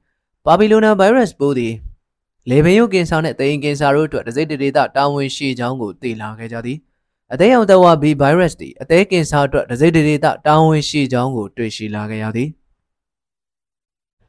[0.46, 1.74] ပါဘီလိုနာဗိုင်းရပ်စ်ပိုးသည်
[2.50, 6.78] လေဘင်ယိုကင်ဆာနှင့်သိရင်ကင်ဆာတို့အတွက်တစိတဒေသတာဝန်ရှိကြောင်းကိုသိလာခဲ့ကြသည်
[7.34, 12.50] အသေးအောင်တဝါ B ဗိုင်းရပ်စ်သည်အသေးကင်ဆာအတွက်တစိတဒေသတာဝန်ရှိကြောင်းကိုတွေ့ရှိလာခဲ့ရသည်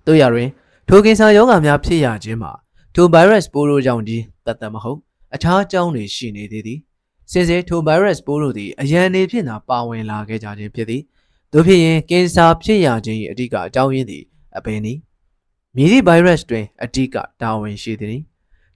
[0.06, 0.48] တို့ရတွင်
[0.88, 2.52] ထိုကင်ဆာရောဂါများဖြစ်ရခြင်းမှာ
[2.94, 4.98] ထိုဗိုင်းရပ်စ်ပိုးတို့ကြောင့်ဒီတသက်မဟုတ်
[5.34, 6.78] အခြားအကြောင်းတွေရှိနေသေးသည်
[7.30, 11.02] စင်စစ်ထိုဗိုင်းရပ်စ်ပိုးတို့သည်အရန်နေဖြစ်သာပါဝင်လာခဲ့ကြခြင်းဖြစ်သည်
[11.56, 14.24] တို့ဖြစ်ရင်ကင်ဆာဖြစ်ရခြင်း၏အဓိကအကြောင်းရင်းသည်
[14.56, 14.98] အပင်သည်
[15.76, 18.22] မြည်သည့်ဗိုင်းရပ်စ်တွင်အဓိကတာဝန်ရှိသည်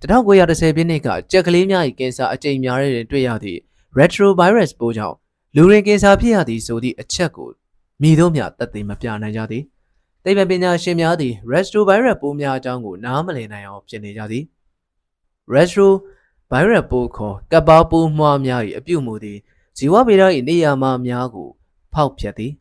[0.01, 3.61] 1910ပြည့်နှစ်ကကြက်ကလေးများ၏ကင်ဆာအကြိမ်များတွင်တွေ့ရသည့်
[3.99, 5.17] retrovirus ပိုးကြောင့်
[5.57, 7.49] လူရင်းကင်ဆာဖြစ်ရသည်ဆိုသည့်အချက်ကို
[8.03, 9.65] မြည်တို့မျှသက်သေမပြနိုင်ကြသည်
[10.25, 14.45] သိပ္ပံပညာရှင်များသည် retrovirus ပိုးများအကြောင်းကိုနားမလည်နိုင်အောင်ဖြစ်နေကြသည်
[15.55, 19.39] retrovirus ပိုးခေါ်ကပ်ပါပိုးမွှားများ၏အပြုအမူသည်
[19.77, 21.49] ဇီဝဗေဒ၏နေရာမှာများကို
[21.95, 22.53] ဖောက်ဖျက်သည်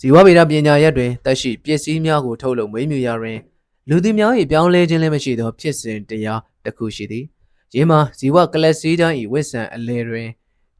[0.00, 3.38] ဇီဝဗေဒပညာရပ်တွင်တက်ရှိပစ္စည်းများကိုထုတ်လုပ်မွေးမြူရာတွင်
[3.88, 7.24] လူသည်များ၏ပြောင်းလဲခြင်းလည်းမရှိသောဖြစ်စဉ်တရားတစ်ခုရှိသည်။
[7.74, 10.28] ယင်းမှာဇီဝကလပ်စီးတိုင်း၏ဝိဆန်အလယ်တွင်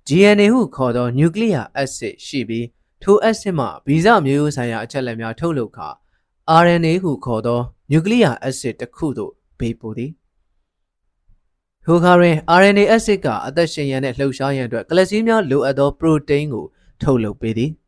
[0.06, 2.66] DNA ဟုခေါ်သော nucleic acid ရှိပြီး
[3.02, 5.88] ထို acid မှဗီဇမျိုးရိုးဆိုင်ရာအချက်အလက်များထုတ်လုပ်ခါ
[6.62, 7.60] RNA ဟုခေါ်သော
[7.92, 10.10] nucleic acid တစ်ခုသို့ဘေးပို့သည်။
[11.84, 16.64] ထိုအခါတွင် RNA acid ကအသက်ရှင်ရန်နှင့်လှုပ်ရှားရန်အတွက်ကလပ်စီးများလိုအပ်သော protein ကို
[17.02, 17.72] ထုတ်လုပ်ပေးသည်။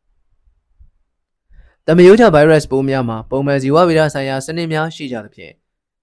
[1.86, 5.52] တမယိုးချဗိုင်းရပ်စ်ပိုးများမှာပုံမှန်ဇီဝဗေဒဆိုင်ရာစနစ်များရှိကြသဖြင့်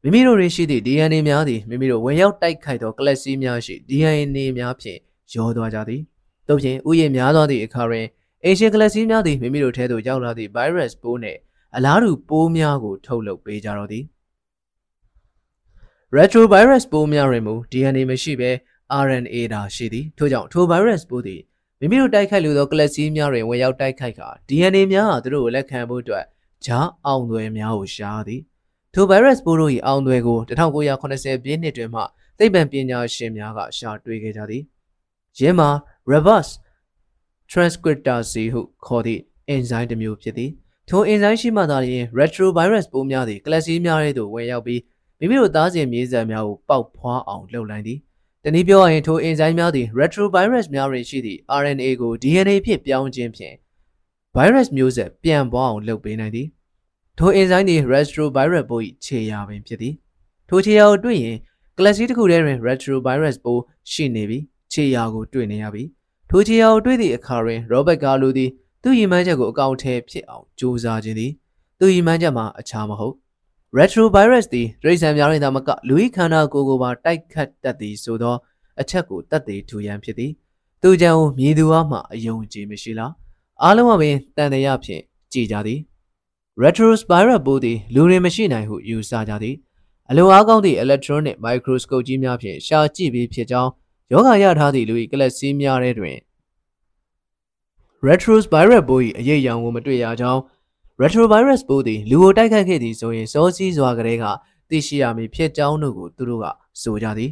[0.03, 4.99] မိမိတို့ရရှိသည့် DNA များသည်မိမိတို့ဝင်ရောက်တိုက်ခိုက်သောကလပ်စီးများရှိ DNA များဖြင့်
[5.33, 6.01] ရောသွားကြသည်။
[6.47, 8.05] တို့ဖြင့်ဥယျာဉ်များသောသည့်အခါတွင်
[8.43, 11.39] အေရှကလပ်စီးများသည်မိမိတို့ထဲသို့ရောက်လာသည့် virus ပိုးနှင့်
[11.75, 14.05] အလားတူပိုးများကိုထုတ်လုပ်ပေးကြတော့သည်။
[16.17, 18.51] retrovirus ပိုးများတွင်မူ DNA မရှိဘဲ
[19.05, 21.41] RNA သာရှိသည်ထို့ကြောင့်ထို virus ပိုးသည်
[21.79, 26.25] မိမိတို့တိုက်ခိုက်လိုသောကလပ်စီးများတွင်ဝင်ရောက်တိုက်ခိုက်ကာ DNA များဟာသူတို့ကိုလက်ခံဖို့အတွက်
[26.65, 28.41] ဂျားအောင်သွဲများကိုရှားသည်
[28.93, 32.01] ထို virus ပိုးတို့၏အောင်သွဲကို1980ပြည့်နှစ်တွင်မှ
[32.37, 34.63] သိပ္ပံပညာရှင်များကရှာတွေ့ခဲ့ကြသည်
[35.37, 35.69] ယင်းမှာ
[36.11, 36.51] reverse
[37.51, 40.51] transcriptase ဟုခေါ်သည့်အင်ဇိုင်းတစ်မျိုးဖြစ်သည်
[40.89, 44.81] ထိုအင်ဇိုင်းရှိမှသာလျှင် retrovirus ပိုးများသည်ကလပ်စီးများထဲသို့ဝင်ရောက်ပြီး
[45.19, 47.99] မိမိတို့သားစဉ်မြေးဆက်များကိုပေါက်ဖွားအောင်လှုပ်လိုင်းသည်
[48.49, 53.55] တနည်းပြောရရင်ထိုအင်ဇိုင်းများသည် retrovirus များတွင်ရှိသည့် RNA ကို DNA ဖြင့်ပြောင်းခြင်းဖြင့်
[54.35, 56.47] virus မျိုးဆက်ပြန်ပွားအောင်လုပ်ပေးနိုင်သည်
[57.17, 59.93] ထိုအင်ဇိုင်းသည် retrovirus ပိုး၏ခြေရာပင်ဖြစ်သည်
[60.49, 61.37] ထိုခြေရာကိုတွေ့ရင်
[61.77, 63.61] ကလပ်စီးတစ်ခုထဲတွင် retrovirus ပိုး
[63.91, 64.43] ရှိနေပြီး
[64.73, 65.89] ခြေရာကိုတွေ့နေရပြီး
[66.29, 68.49] ထိုခြေရာကိုတွေ့သည့်အခါတွင် Robert Gallo သည်
[68.83, 71.31] သူ့ရည်မှန်းချက်ကိုအကောင့်ထဲဖြစ်အောင်ကြိုးစားခြင်းသည်
[71.79, 73.15] သူ့ရည်မှန်းချက်မှာအခြားမဟုတ်
[73.75, 78.35] retrovirus သည်ဒရိစံများတွင်သာမကလူ၏ခန္ဓာကိုယ်ကိုပါတိုက်ခတ်တတ်သည်ဆိုသော
[78.81, 80.31] အချက်ကိုတတ်သိထူရန်ဖြစ်သည်
[80.81, 83.13] သူကြောင့်မြည်သူအားမှအယုံကြည်မရှိလား
[83.63, 85.01] အားလုံးအပင်တန်တရားဖြင့်
[85.33, 85.79] ကြည်ကြသည်
[86.63, 87.01] retrovirus
[87.45, 89.55] ပိုးသည်လူတွေမရှိနိုင်ဟုယူဆကြသည်
[90.09, 93.71] အလိုအားကောင်းသည့် electronic microscope ကြီးများဖြင့်ရှာကြည့်ပြီးဖြစ်ကြောင်း
[94.11, 96.17] ယောဂရထားသည့်လူ၏ကလပ်စည်းများထဲတွင်
[98.07, 100.41] retrovirus ပိုး၏အရေးအယောင်ကိုမတွေ့ရကြောင်း
[101.01, 104.25] retrovirus ပိုးသည်လူကိုတိုက်ခိုက်ခဲ့သည်ဆိုရင်စောစီးစွာကလေးက
[104.69, 106.45] သိရှိရမည်ဖြစ်ကြောင်းတို့ကိုသူတို့က
[106.81, 107.31] ဆိုကြသည်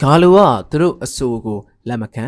[0.00, 0.38] ဂါလိုက
[0.70, 1.58] သူတို့အဆိုကို
[1.88, 2.24] လက်မခံ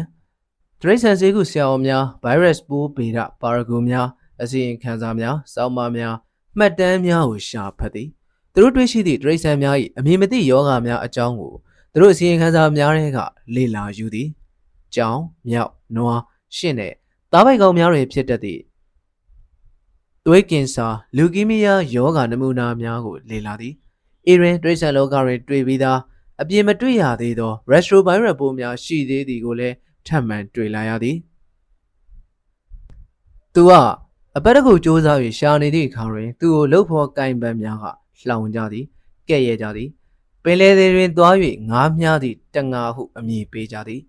[0.80, 4.08] တရိတ်ဆန်စေကုဆရာဝန်များ virus ပိုးဗေဒပါရဂူများ
[4.42, 6.14] အစီရင်ခံစာများစောင်းမများ
[6.58, 8.08] မှတ်တမ်းများကိုရှာဖတ်သည်
[8.54, 11.54] သူတို့တွေ့ရှိသည့်တရိတ်ဆန်များ၏အမည်မသိယောဂများအကြောင်းကို
[11.92, 13.18] သူတို့အစီရင်ခံစာများထဲက
[13.54, 14.28] လေ့လာယူသည်
[14.94, 16.20] ကြောင်မြောက်နွား
[16.56, 16.92] ရှင့်နဲ့
[17.32, 18.60] သားပိုက်ကောင်များတွင်ဖြစ်တတ်သည့်
[20.30, 20.86] သွေးကင်ဆာ
[21.16, 23.74] လူကီးမီးယားယောဂနမူနာများကိုလေ့လာသည်
[24.26, 25.98] အီရန်တရိတ်ဆန်လောကတွင်တွေ့ပြီးသား
[26.40, 29.74] အပြင်မတွေ့ရသေးသော retrovirus ပိုးများရှိသေးသည်ကိုလည်း
[30.06, 31.16] ထပ်မံတွေ့လာရသည်
[33.54, 33.72] သူက
[34.36, 37.84] အပတ်တကူစ조사၍ရှာနေသည့်အခါတွင်သူ့ကိုလှုပ်ဖော်ကင်ပန်းများက
[38.28, 38.84] လှောင်ကြသည်
[39.28, 39.88] ကဲ့ရဲ့ကြသည်
[40.44, 41.34] ပင်လယ်တွင်သွား၍
[41.70, 44.00] ငားမြားသည့်တငါဟုအမည်ပေးကြသည်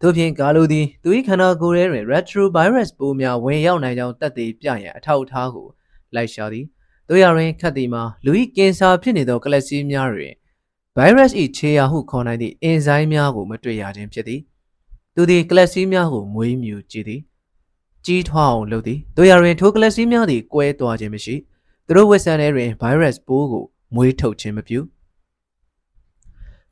[0.00, 5.66] ထို့ပြင်ဂါလိုသည်သူ၏ခန္ဓာကိုယ်ထဲတွင် retrovirus ပိုးများဝင်ရောက်နိုင်ကြောင်းတက်သေးပြရန်အထောက်အထားကို
[6.14, 6.66] လိုက်ရှာသည်
[7.08, 10.34] တို့ရတွင်ခတ်သည်မှာလူ၏ကင်ဆာဖြစ်နေသောကလပ်စီးများတွင်
[10.96, 14.40] virus ၏ခြေရာဟုခေါ်နိုင်သည့်အင်ဇိုင်းများကိုမတွေ့ရခြင်းဖြစ်သည်
[15.14, 17.20] သူသည်ကလပ်စီးများကိုမွေးမြူကြည့်သည်
[18.04, 21.34] ကြီးထွားအောင်လုပ်သည်တို့ရတွင်ထိုကလပ်စီးများသည်ကွဲသွားခြင်းမရှိ
[21.86, 23.64] သူတို့ဝက်ဆန်ထဲတွင် virus ပိုးကို
[23.94, 24.80] မွေးထုတ်ခြင်းမပြု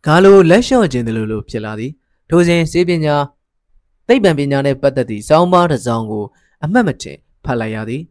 [0.05, 1.93] ဂါလိုလက်လျှော့ခြင်းတလို့လို့ဖြစ်လာသည်
[2.31, 3.17] ထိုစဉ်စေပညာ
[4.09, 6.25] သိပ္ပံပညာနှင့်ပတ်သက်သည့်စောင်းပါးတစ်စောင်းကို
[6.65, 8.03] အမှတ်မတင်ဖတ်လိုက်ရသည်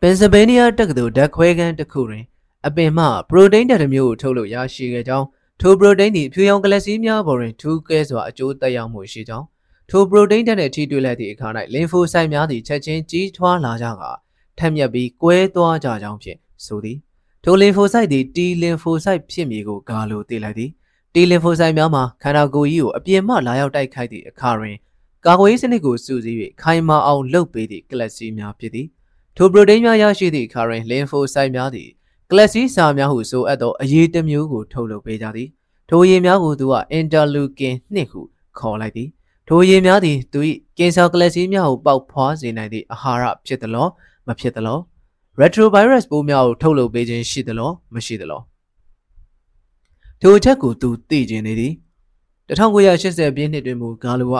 [0.00, 2.24] ပင်ဆယ်ဗေးနီးယားတက္ကသိုလ်ဓာတ်ခွဲခန်းတစ်ခုတွင်
[2.66, 5.26] အပင်မှပရိုတိန်းဓာတ်မျိုးကိုထုတ်လို့ရရှိခဲ့ကြောင်း
[5.60, 9.46] ထိုပရိုတိန်းသည်ဖြူရောင်ကလပ်စည်းများပေါ်တွင်ထူးကဲစွာအကျိုးသက်ရောက်မှုရှိကြောင်း
[9.90, 14.10] ထိုပရိုတိန်းဓာတ်နှင့်ထိတွေ့လိုက်သည့်အခါ၌လင်ဖိုဆိုက်များသည်ချက်ချင်းကြီးထွားလာကြကာ
[14.58, 16.98] ထက်မြက်ပြီးကွဲသွားကြကြောင်းဖြင့်ဆိုသည်
[17.44, 20.70] ထိုလင်ဖိုဆိုက်သည်တီလင်ဖိုဆိုက်ဖြစ်မည်ကိုဂါလိုသိလိုက်သည်
[21.18, 24.76] တီလင်ဖိုဆိုက်များမှာခန္ဓာကိုယ်ကြီးကိုအပြင်မှလာရောက်တိုက်ခိုက်သည့်အခါတွင်
[25.26, 28.86] ကာကွယ်ရေးစနစ်ကိုစုစည်း၍ခိုင်မာအောင်လုပ်ပေးသည့်ကလပ်စီများဖြစ်သည်
[29.36, 31.88] ထိုပရိုတိန်းများရရှိသည့်အခါတွင်လင်ဖိုဆိုက်များသည်
[32.30, 35.48] ကလပ်စီစာများဟုဆိုအပ်သောအရေးတစ်မျိုးကိုထုတ်လုပ်ပေးကြသည်
[35.88, 38.20] ထိုအရေးများကိုသူကအင်တာလူကင်နှစ်ဟု
[38.58, 39.08] ခေါ်လိုက်သည်
[39.48, 40.40] ထိုအရေးများသည်သူ၏
[40.78, 43.86] ကင်ဆာကလပ်စီများကိုပေါက်ဖွားစေနိုင်သည့်အာဟာရဖြစ်သလော
[44.26, 44.78] မဖြစ်သလော
[45.40, 48.42] retrovirus ပိုးများကိုထုတ်လုပ်ပေးခြင်းရှိသလောမရှိသလော
[50.20, 51.72] ထိုအချက်ကိုသူသိကျင်နေသည်
[52.48, 54.36] 1980ပြည့်နှစ်တွင်မူဂါလိုက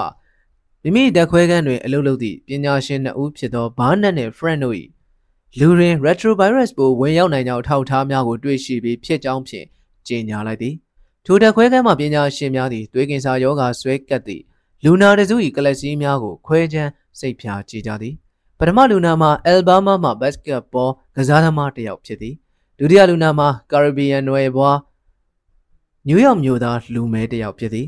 [0.83, 4.77] မိမိတက်ခွဲခန်းတွင်အလုပ်လုပ်သည့်ပညာရှင်နှစ်ဦးဖြစ်သောဘာနက်နှင့် friend တို့၏
[5.59, 9.67] လူတွင် retrovirus ပိုးဝင်ရောက်နိုင်ကြောင်းထောက်ထားများကိုတွေ့ရှိပြီးဖြစ်ကြောင်းဖြင့်
[10.09, 10.75] ကြေညာလိုက်သည်
[11.27, 14.43] ထိုတက်ခွဲခန်းမှပညာရှင်များသည်သွေးကင်ဆာရောဂါဆွဲကပ်သည့်
[14.85, 18.15] လူနာတစု၏ကလပ်စည်းများကိုခွဲခြမ်းစိတ်ဖြာကြည့်ကြသည်
[18.59, 22.35] ပထမလူနာမှာအယ်ဘားမားမှဘတ်စကတ်ဘောကစားသမားတစ်ယောက်ဖြစ်သည်
[22.79, 24.77] ဒုတိယလူနာမှာကာရဘီယန်နွယ်ဘွား
[26.09, 27.87] နယူးယောက်မြို့သားလူမဲတစ်ယောက်ဖြစ်သည်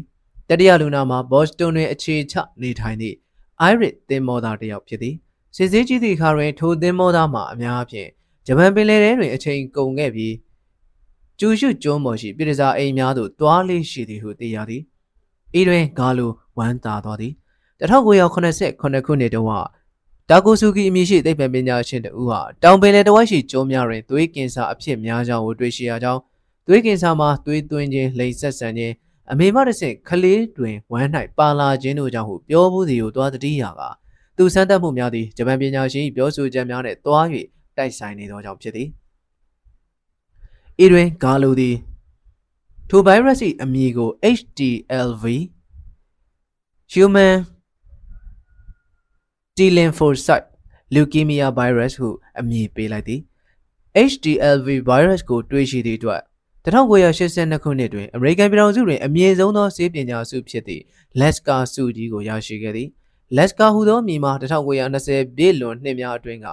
[0.48, 3.16] တတိယလူနာမှာဘော့စတွန်တွင်အခြေချနေထိုင်သည့်
[3.60, 5.14] အိုင်ရစ်သင်မောသားတစ်ယောက်ဖြစ်သည်
[5.56, 8.08] စစ်စေးကြီးသည့်အခါတွင်ထိုသင်မောသားမှာအများအပြား
[8.46, 10.34] ဂျပန်ပင်လယ်ထဲတွင်အချိန်ကုန်ခဲ့ပြီး
[11.38, 14.82] ကျူရှုကျွန်းပေါ်ရှိပြည်စာအိမ်များသို့တွားလေးရှိသည်ဟုသိရသည်
[15.58, 17.32] ဤတွင်ဂါလိုဝမ်းသာသွားသည်
[17.80, 18.38] 1989ခု
[19.20, 19.52] နှစ်တုန်းက
[20.30, 26.20] တာကိုဆူကီအမည်ရှိသိပ္ပံပညာရှင်တဦးဟာတောင်ပင်လယ်တဝိုက်ရှိကျွန်းများတွင်သွေးကင်ဆာအဖြစ်များကြောင်းကိုတွေ့ရှိရကြောင်း
[26.70, 28.94] သွေးကင်ဆာမှာသွေးသွင်းခြင်းလိမ်ဆက်ဆန်ခြင်း
[29.32, 31.08] အမေမတဆင့်ခလေးတွင်ဝမ်း၌
[31.38, 33.82] ပါလာခြင်းတို့ကြောင့်ဟုပြောမှုသည်ကိုသွားတတိယာက
[34.36, 37.26] သူစမ်းသပ်မှုများသည်ဂျပန်ပညာရှင်၏ပြောဆိုချက်များနှင့်တွား၍
[37.76, 38.88] တိုက်ဆိုင်နေသောကြောင့်ဖြစ်သည်
[40.84, 41.76] ဤတွင်ဂါလိုသည်
[42.88, 45.24] ထိုဗိုင်းရပ်စ်၏အမည်ကို HDLV
[46.92, 47.36] Human
[49.56, 50.46] T lymphocyte
[50.94, 52.08] leukemia virus ဟု
[52.38, 53.20] အမည်ပေးလိုက်သည်
[54.10, 56.22] HDLV virus ကိုတွေ့ရှိသည့်အတွက်
[56.64, 60.82] 1982ခုနှစ်တွင်အမေရိကန်ပြည်ထောင်စုတွင်အမြင့်ဆုံးသောဆေးပညာစုဖြစ်သည့်
[61.20, 62.88] Lasker ဆုကြီးကိုရရှိခဲ့သည်
[63.36, 66.48] Lasker ဟူသောအမည်မှာ1920ပြည့်လွန်နှစ်များအတွင်းက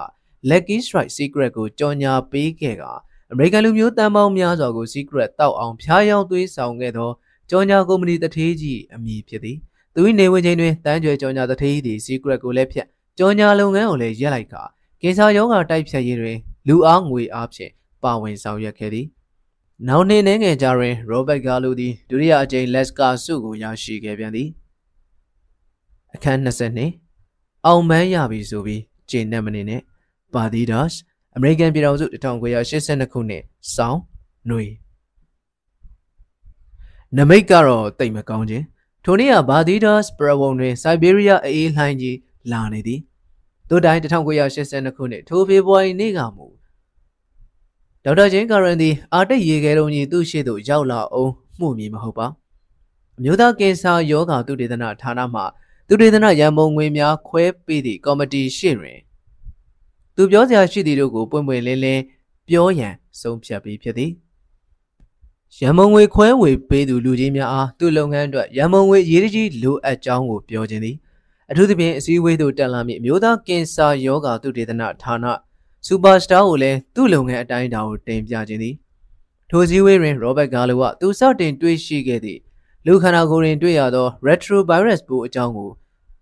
[0.50, 2.84] Lucky Strike Secret ကိုကြော်ညာပေးခဲ့က
[3.32, 7.10] အမေရိကန်လူမျိုးတန်ပေါင်းများစွာကို Secret တောက်အောင်ဖျားယောင်းသွေးဆောင်ခဲ့သော
[7.50, 9.58] ကြော်ညာကုမ္ပဏီတထေးကြီးအမည်ဖြစ်သည်
[9.94, 12.86] သူ၏နေဝင်ချိန်တွင်တန်းကြွယ်ကြော်ညာတထေးသည် Secret ကိုလည်းဖြတ်
[13.18, 14.54] ကြော်ညာလုပ်ငန်းကိုလည်းရက်လိုက်က
[15.02, 16.38] ကင်ဆာရောဂါတိုက်ဖြတ်ရေးတွင်
[16.68, 17.72] လူအားငွေအားဖြင့်
[18.02, 19.06] ပါဝင်ဆောင်ရွက်ခဲ့သည်
[19.84, 24.48] နောက်နှစ်နှငယ်ကြာတွင်ရောဘတ်ဂါလိုသည်ဒုတိယအကြိမ်လက်စကာဆုကိုရရှိခဲ့ပြန်သည်
[26.14, 29.80] အခန်း22အောင်မန်းရပြီဆိုပြီးဂျင်းနက်မနေနဲ့
[30.34, 30.96] ပါဒီဒါစ်
[31.36, 33.42] အမေရိကန်ပြည်ထောင်စု1982ခုနှစ်
[33.74, 34.00] စောင်း
[34.46, 34.64] ຫນွေ
[37.16, 38.64] နမိတ်ကတော့တိတ်မကောင်းခြင်း
[39.04, 42.16] ထိုနေ့ကဘာဒီဒါစ်ပရဝုံတွင်စိုက်ဘေးရီးယားအေးလှိုင်းကြီး
[42.52, 43.00] လာနေသည်
[43.70, 46.46] တို့တိုင်း1982ခုနှစ်ထိုဖေဖော်ဝါရီနေ့ကမူ
[48.08, 52.26] ဒေါက်တာချင်းကာရန်သည်အာတိတ်ရေခဲလုံးကြီးသူ့ရှိသို့ရောက်လာအောင်မှုမည်မဟုတ်ပါ
[53.18, 55.42] အမျိုးသားကင်ဆာယောဂါသုတေသနဌာနမှ
[55.88, 58.98] သုတေသနရန်ပုံငွေများခွဲပေးသည့်ကော်မတီရှိတွင်
[60.16, 62.02] သူပြောစရာရှိသည်တို့ကိုပွင့်ပွင့်လင်းလင်း
[62.48, 64.10] ပြောရန်ဆုံးဖြတ်ပြီးဖြစ်သည်
[65.58, 70.96] ရန်မုံငွေခွဲဝေပေးသူလူကြီးများအားသူ့လုပ်ငန်းအတွက်ရန်မုံငွေအရေးကြီးလိုအပ်ကြောင်းကိုပြောခြင်းသည်
[71.50, 75.26] အထူးသဖြင့်အစည်းအဝေးသို့တက်လာမည့်အမျိုးသားကင်ဆာယောဂါသုတေသနဌာန
[75.86, 78.74] စူပါစတာကိုလည်းသူ့လုပ်ငန်းအတိုင်းအတာကိုတင်ပြခြင်းသည်
[79.50, 82.40] ထိုစည်းဝေးတွင်ရောဘတ်ဂါလိုကသူစတင်တွေ့ရှိခဲ့သည့်
[82.86, 85.70] လူခန္ဓာကိုယ်တွင်တွေ့ရသော retrovirus ပိုးအကြောင်းကို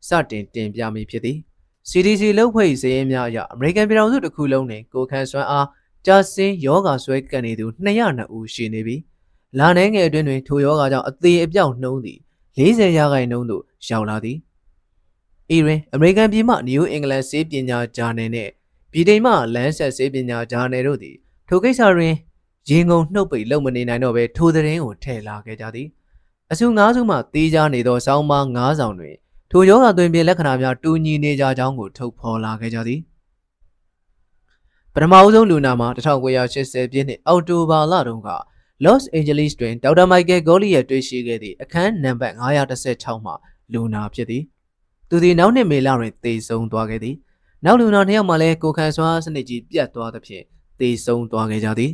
[0.09, 1.39] စတင်တင်ပြမိဖြစ်သည်
[1.91, 5.66] CDC လုပ်ဖွဲ့စည်းရင်းများအရအမေရိကန်ပြည်ထောင်စုတစ်ခုလုံးတွင်ကိုခန့်စွမ်းအား
[6.07, 9.01] ကြာစင်းယောဂါဆွဲကပ်နေသူ202ဦးရှိနေပြီး
[9.59, 12.19] လာနေငယ်အတွင်းတွင်ထိုယောဂါကြောင့်အသေးအပြောက်နှုံးသည်
[12.59, 14.39] 40ရာခိုင်နှုန်းသို့ရောက်လာသည်
[15.57, 18.53] ဤတွင်အမေရိကန်ပြည်မှ New England ဆေးပညာဂျာနယ်နှင့်
[18.96, 21.16] ပြည်ထိုင်မှလမ်းဆက်ဆေးပညာဂျာနယ်တို့သည်
[21.48, 22.14] ထိုကိစ္စတွင်
[22.68, 25.88] ရင်ကုန်နှုတ်ပိတ်လုံမနေနိုင်တော့ဘဲထိုသတင်းကိုထည့်လာခဲ့ကြသည်
[26.52, 29.16] အစုငါးစုမှတေးကြနေသောစောင်းပါးငါးဆောင်တွင်
[29.50, 33.00] ထိုယောဂသွင်ပြင်လက္ခဏာများတူညီနေကြကြောင်းကိုထုတ်ဖော်လာခဲ့ကြသည်
[34.94, 38.30] ပထမအဆုံးလူနာမှာ1980ပြည့်နှစ်အောက်တိုဘာလတုန်းက
[38.84, 43.34] Los Angeles တွင်ဒေါက်တာမိုက်ကယ်ဂိုလီရဲ့တွေ့ရှိခဲ့သည့်အခန်းနံပါတ်916မှာ
[43.72, 44.42] လူနာဖြစ်သည်
[45.08, 47.16] သူသည်နောက်နှစ်မေလတွင်သေဆုံးသွားခဲ့သည်
[47.65, 50.45] နောက်လူနာနှစ်ယောက်မှလည်းကိုခံစွာစနစ်ကြီးပြတ်သွားသဖြင့်
[50.78, 51.93] သေဆုံးသွားခဲ့ကြသည်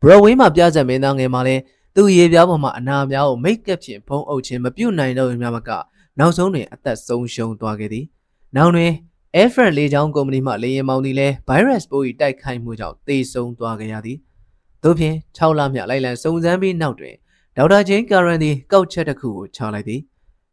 [0.00, 1.62] ဘရဝင်းမှာပြဆက်မင်းသားငယ်မှလည်း
[1.96, 5.70] သူ့ရေပြားပေါ်မှာအနာများကိုမိတ်ကပ်ဖြင့်ဖုံးအုပ်ခြင်းမပြုတ်နိုင်တော့ဘူးများမက
[6.18, 8.04] နောက်ဆုံးတွင်အသက်ဆုံးရှုံးသွားခဲ့သည်
[8.56, 8.92] နောက်တွင်
[9.36, 14.18] Air France လေကြောင်းကုမ္ပဏီမှလေယာဉ်မောင်းသည်လည်း virus ပိုး၏တိုက်ခိုက်မှုကြောင့်သေဆုံးသွားခဲ့ရသည်
[14.82, 17.14] သို့ဖြင့်6လမြလိုက်လံစုံစမ်းပြီးနောက်တွင်
[17.56, 20.00] ဒေါက်တာဂျင်းကာရန်သည်ကောက်ချက်တစ်ခုကိုချလိုက်သည်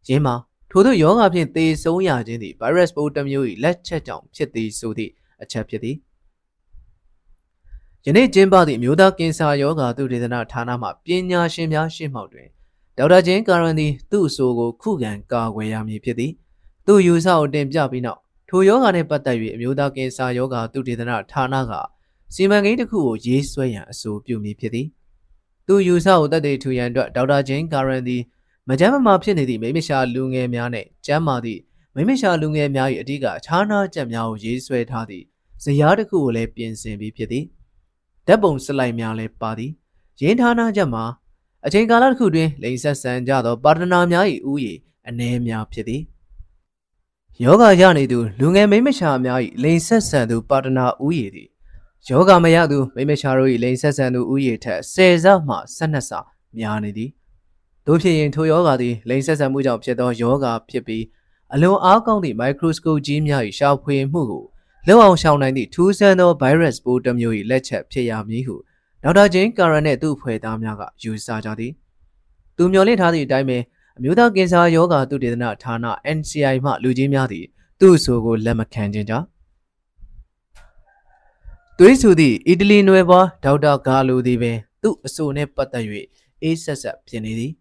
[0.08, 0.36] ယင်းမှာ
[0.76, 5.12] ထို့သောယောဂဖြင့်သေဆုံးရခြင်းသည် virus ပိုးတစ်မျိုး၏လက်ချက်ကြောင့်ဖြစ်သည်ဆိုသည့်
[5.44, 5.96] အချက်ဖြစ်သည်
[8.06, 12.48] ယနေ့ကျင်းပသည့်မြို့သားကင်ဆာယောဂါသုတေသနဌာနမှပညာရှင်များရှေ့မှောက်တွင်
[12.98, 16.32] ဒေါက်တာဂျင်းကာရန်သည်သူ့အဆိုကိုခုခံကာကွယ်ရမည်ဖြစ်သည်
[16.86, 18.20] သူ့ယူဆကိုတင်ပြပြီးနောက်
[18.50, 21.72] ထိုယောဂါနှင့်ပတ်သက်၍အမျိုးသားကင်ဆာယောဂါသုတေသနဌာနက
[22.34, 24.88] စီမံကိန်းတစ်ခုကိုရေးဆွဲရန်အဆိုပြုမည်ဖြစ်သည်
[25.68, 28.22] သူယူဆကိုတတ်သိထူရန်အတွက်ဒေါက်တာဂျင်းကာရန်သည်
[28.70, 31.62] မကြမ်းမမာဖြစ်နေသည့်မိမရှာလူငယ်များနှင့်ကျမ်းမာသည့်
[31.96, 35.26] မိမရှာလူငယ်များ၏အဓိကခြားနားချက်များကိုရေးဆွဲထားသည့်
[35.64, 37.46] ဇယားတစ်ခုကိုလည်းပြင်ဆင်ပြီးဖြစ်သည်
[38.28, 39.72] ဓာတ်ပုံစလိုက်များလည်းပါသည်
[40.22, 41.04] ရင်းထားနာချက်မှာ
[41.66, 46.02] အချိန်ကာလတစ်ခုတွင်လိန်ဆက်ဆန်ကြသောပါတနာများ၏ဥယျာဉ်အနှဲများဖြစ်သည်
[47.44, 51.48] ယောဂရနေသူလူငယ်မိမရှာများ၏လိန်ဆက်ဆန်သူပါတနာဥယျာဉ်သည်
[52.08, 56.12] ယောဂမရသူမိမရှာတို့၏လိန်ဆက်ဆန်သူဥယျာဉ်ထက်10ဆမှ12ဆ
[56.58, 57.12] များနေသည်
[57.88, 61.04] တို့ဖြစ်ရင်ထိုယောဂသည်လိန်ဆက်ဆန်မှုကြောင့်ဖြစ်သောယောဂဖြစ်ပြီး
[61.54, 64.44] အလွန်အားကောင်းသည့်မိုက်ခရိုစကိုပကြီးများ၏ရှာဖွေမှုကို
[64.88, 68.56] လုံအောင်ရှောင်နိုင်သည့်ထူးဆန်းသော virus ပိုးတစ်မျိုး၏လက်ချက်ဖြစ်ရမည်ဟု
[69.04, 71.72] ဒေါက်တာဂျင်းကာရန်နှင့်သူ့ဖွဲ့သားများကယူဆကြသည်
[72.58, 73.58] သူမျှော်လင့်ထားသည့်အတိုင်းပဲ
[73.98, 75.76] အမျိုးသားကင်ဆာယောဂါသုတေသနဌာန
[76.18, 77.46] NCI မှလူကြီးများသည်
[77.80, 79.26] သူ့အဆိုကိုလက်မခံခြင်းကြောင့်
[81.78, 85.86] သွေးဆူသည့်အီတလီနွယ်ပွားဒေါက်တာဂါလိုသည်ပင်သူ့အဆိုနှင့်ပတ်သက်၍
[86.42, 87.54] အေးဆက်ဆက်ဖြစ်နေသည်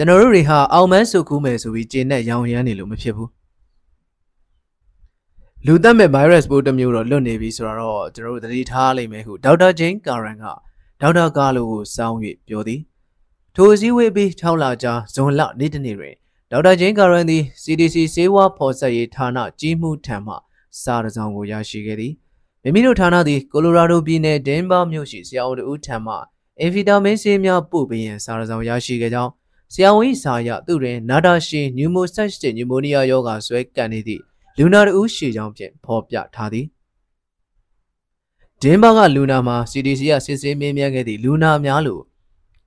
[0.00, 3.30] ကျွန်တော်တို့တွေဟာအောင်မန်းစုကူးမယ်ဆိုပြီးကျင်းနဲ့ရောင်ရမ်းနေလို့မဖြစ်ဘူး
[5.66, 10.44] လူသက်မဲ့ virus ပိုးတစ်မျိုးတော့လွတ်နေပြီဆိုတော့ကျွန်တော်တို့သတိထားလိမ့်မယ်ဟုဒေါက်တာဂျိန်းကာရန်က
[11.00, 12.16] ဒေါက်တာကာလိုကိုစောင်း၍
[12.48, 12.80] ပြောသည်
[13.54, 16.14] ထိုအစည်းအဝေးပြီး6လကြာဇွန်လနေ့တနေ့တွင်
[16.50, 20.34] ဒေါက်တာဂျိန်းကာရန်သည် CDC ဆေးဝါးဖော်ဆက်ရေးဌာနကြီးမှုထံမှ
[20.82, 22.12] စာတစ်စောင်ကိုရရှိခဲ့သည်
[22.62, 26.14] မိမိတို့ဌာနသည်ကိုလိုရာဒိုပြည်နယ်ဒင်ဘာမြို့ရှိဆရာဝန်တို့ထံမှ
[26.60, 29.32] အင်ဖီတာမင်းဆေးများပို့ပေးရန်စာတစ်စောင်ရရှိခဲ့ကြောင်း
[29.72, 34.22] ဆရာဝန်၏စာအရသူတွင်နာတာရှင်နျူမိုဆက်စ်နျူမိုနီးယားရောဂါဆွဲကန်နေသည့်
[34.58, 36.66] လူနာတဦးရှေကြောင်းဖြင့်ဖော်ပြထားသည်
[38.62, 42.02] ဒင်းဘာကလူနာမှာ CDC ကစစ်ဆေးမေးမြန်းခဲ့သည့်လူနာများလို့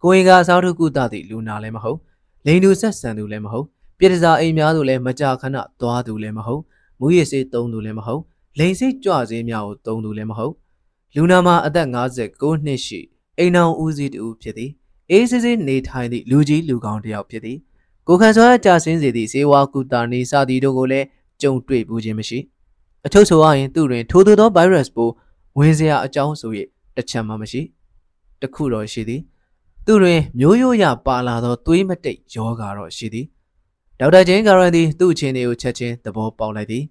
[0.03, 1.99] ကိုရင်ကအစားထိုးကုသသည့်လူနာလည်းမဟုတ်
[2.45, 3.65] လိန်သူဆက်ဆံသူလည်းမဟုတ်
[3.97, 6.61] ပြည်တစားအိမ်များသူလည်းမကြာခဏသွားသူလည်းမဟုတ်
[6.99, 8.21] မူရည်စေးသုံးသူလည်းမဟုတ်
[8.59, 10.53] လိန်စိတ်ကြွစေးများကိုသုံးသူလည်းမဟုတ်
[11.15, 12.99] လူနာမှာအသက်59နှစ်ရှိ
[13.37, 14.71] အိမ်အောင်ဦးစီးတူဖြစ်သည်
[15.11, 17.57] အေးစစ်စစ်နေထိုင်သည့်လူကြီးလူကောင်းတစ်ယောက်ဖြစ်သည်
[18.07, 21.05] ကိုခံစွာကြာဆင်းစေသည့်ဇေဝကုတာနေစသည်တို့ကိုလည်း
[21.41, 22.39] ကြုံတွေ့ဘူးခြင်းမရှိ
[23.05, 25.13] အထုတ်ဆိုရရင်သူ့တွင်ထိုးသူသော virus ပိုး
[25.57, 26.51] ဝင်စရာအကြောင်းဆို၍
[26.95, 27.61] တစ်ချက်မှမရှိ
[28.41, 29.21] တခုတော့ရှိသည်
[29.85, 33.25] သူတွင်မျိုးရိုးရပါလာသောသွေးမတိတ်ယောဂါတော့ရှိသည်
[33.99, 36.83] ဒေါက်တာဂျင်းကာရန်သည်သူ့အခြေအနေကိုချက်ချင်းသဘောပေါက်လိုက်သည်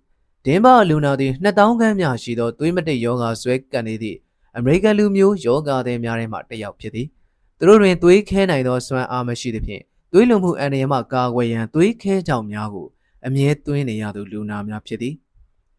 [0.44, 4.18] ဒင်းဘာလူနာသည်2000ခန်းများရှိသောသွေးမတိတ်ယောဂါဆွဲကပ်နေသည့်
[4.56, 7.08] အမေရိကန်လူမျိုးယောဂါသည်များထဲမှတစ်ယောက်ဖြစ်သည်
[7.58, 12.86] သူတို့တွင်သွေးခဲနိုင်သောစွမ်းအားမရှိသဖြင့်သွေးလွန်မှုအန္တရာယ်မှကာကွယ်ရန်သွေးခဲကြောင်များကို
[13.26, 15.14] အမြဲသွင်းနေရသူလူနာများဖြစ်သည်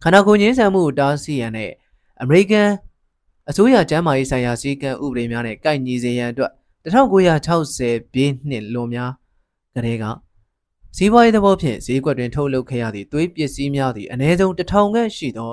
[0.03, 1.71] ခန္ဓာကိုယ်ငင်းဆန်မှုကိုတားဆီးရန်နဲ့
[2.21, 2.69] အမေရိကန်
[3.49, 6.51] အစိုးရကျန်းမာရေးဆိုင်ရာစည်းကမ်းဥပဒေများနဲ့ကိုက်ညီစေရန်အတွက်
[6.85, 9.11] 1960ပြည့်နှစ်လွန်များ
[9.75, 10.05] ကလေးက
[10.97, 15.51] စီးပွားရေးသဘောဖြင့်ဈေးကွက်တွင်ထုတ်လုပ်ခဲ့ရသည့်သွေးပစ္စည်းများသည့်အ ਨੇ ဆုံးတစ်ထောင်ခန့်ရှိသော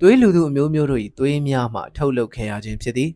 [0.00, 3.10] သွေးလူသူအမျိုးမျိုးတို့၏သွေးများမှထုတ်လုပ်ခဲ့ရခြင်းဖြစ်သည်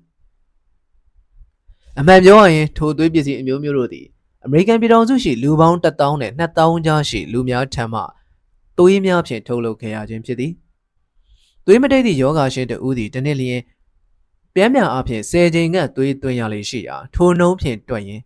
[2.00, 4.06] အမှန်ပြောရရင်ထိုသွေးပစ္စည်းအမျိုးမျိုးတို့သည်
[4.44, 8.00] အမေရိကန်ပြည်ထောင်စုရှိလူပေါင်း1000နဲ့2000ကြားရှိလူများထံမှ
[8.78, 10.52] သွေးများဖြင့်ထုတ်လုပ်ခဲ့ရခြင်းဖြစ်သည်
[11.66, 13.60] သွေးမတိတ်သည့်ယောဂါရှင်တဦးသည်တနည်းလျင်
[14.54, 18.20] ပြမ်းမြန်အားဖြင့်10ချိန်ကသွေးသွင်းရလေရှိရာထိုနှုံးဖြင့်တွက်ရင်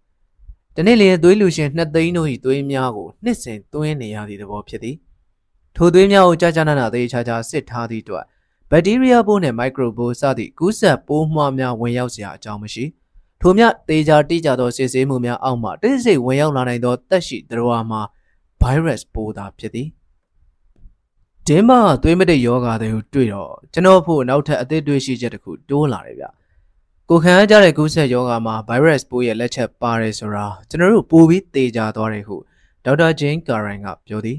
[0.76, 4.96] တနည်းလျင်သွေးလူရှင်2သိန်းတို့၏သွေးများကိုနှစ်စဉ်သွင်းနေရသည့်သဘောဖြစ်သည်
[5.76, 8.24] ထိုသွေးများကိုကြာကြာနာနာသေချာချာစစ်ထားသည့်အတွက်
[8.70, 12.84] ဘက်တီးရီးယားပိုးနှင့်မိုက်ခရိုပိုးစသည့်ကူးစက်ပိုးမွှားများဝင်ရောက်စရာအကြောင်းမရှိ။
[13.40, 18.00] ထိုမြတေချာတိကျသောစစ်ဆေးမှုများအောက်မှတိစိတ်ဝင်ရောက်လာနိုင်သောတက်ရှိသတ္တဝါမှာ
[18.62, 19.88] virus ပိုးသာဖြစ်သည်
[21.46, 21.70] ဒင်းမ
[22.02, 26.24] သွေးမတိတ်ယောဂါတွေကိုတွေ့တော့ကျွန်တော်ဖို့နောက်ထပ်အသစ်တွေ့ရှိချက်တစ်ခုတိုးလာတယ်ဗျ
[27.10, 32.36] ကိုခံရကြတဲ့ကူးစက်ယောဂါမှာ virus ပိုးရဲ့လက်ချက်ပါတယ်ဆိုတာကျွန်တော်တို့ပိုပြီးတေချာသွားတယ်ဟု
[32.84, 34.38] ဒေါက်တာဂျင်းကာရန်ကပြောသည်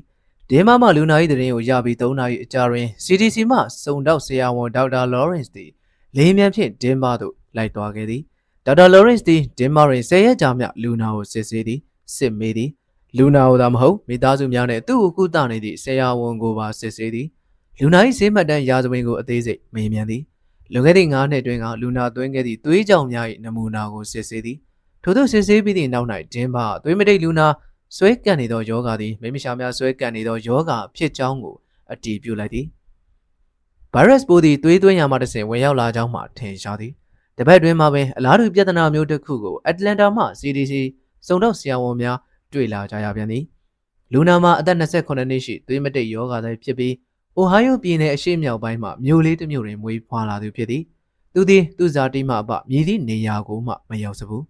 [0.49, 5.71] ဒင်းမမလူနာ၏တရင်ကိုရပြီး3နာရီအကြာတွင် CDC မှစုံတော့ဆရာဝန်ဒေါက်တာလော်ရန့်စ်သည်
[6.15, 8.23] လေးမြန်ဖြင့်ဒင်းမသို့လိုက်သွားခဲ့သည်
[8.69, 11.79] ဒေါက်တာလော်ရန့်စ်သည်ဒင်မာရင်ဆယ်ရက်ကြာမြလူနာကိုစစ်ဆေးသည်
[12.15, 12.69] စစ်မေးသည်
[13.17, 17.27] လူနာကိုသာမဟုတ်မိသားစုများနဲ့သူ့ကိုကုသနေသည့်ဆရာဝန်ကိုပါစစ်ဆေးသည်
[17.79, 20.23] လူနာ၏ဆေးမှတ်တမ်းရာဇဝင်ကိုအသေးစိတ်မေးမြန်းသည်
[20.73, 24.57] လွန်ခဲ့သည့်9နှစ်တွင်ကလူနာသွင်းခဲ့သည့်သွေးကြောင်များ၏နမူနာကိုစစ်ဆေးသည်
[25.03, 27.47] ထို့သောစစ်ဆေးပြီးသည့်နောက်၌ဒင်းပါသွေးမတိတ်လူနာ
[27.97, 31.55] ဆွဲကပ်နေသောယောဂါသည်မိမရှာများဆွဲကပ်နေသောယောဂါဖြစ်ကြောင်းကို
[31.91, 32.65] အတည်ပြုလိုက်သည်
[33.93, 36.93] ဗိုင်းရပ်စ်ပိုးသည်သွေးသွင်းရာမှတစ်ဆင့်ဝင်ရောက်လာကြောင်းမှထင်ရှားသည်
[37.39, 40.73] တပတ်တွင်မှာပင်အလားတူပြဿနာမျိုးတစ်ခုကိုအတ္တလန်တာမှ CDC
[41.27, 42.17] စုံတော့ဆရာဝန်များ
[42.53, 43.43] တွေ့လာကြရပြန်သည်
[44.13, 46.93] လူနာမှာအသက်28နှစ်ရှိသွေးမတိတ်ယောဂါသည်ဖြစ်ပြီး
[47.35, 50.83] အိုဟိုင်းယိုပြည်နယ်အရှေ့မြောက်ပိုင်းမှမြို့လေးတစ်မြို့တွင်မွေးဖွားလာသူဖြစ်သည်
[51.33, 54.43] သူသည်သူ့ဇာတိမှအပမြည်သည့်နေရာကိုမှမရောက်စဘူး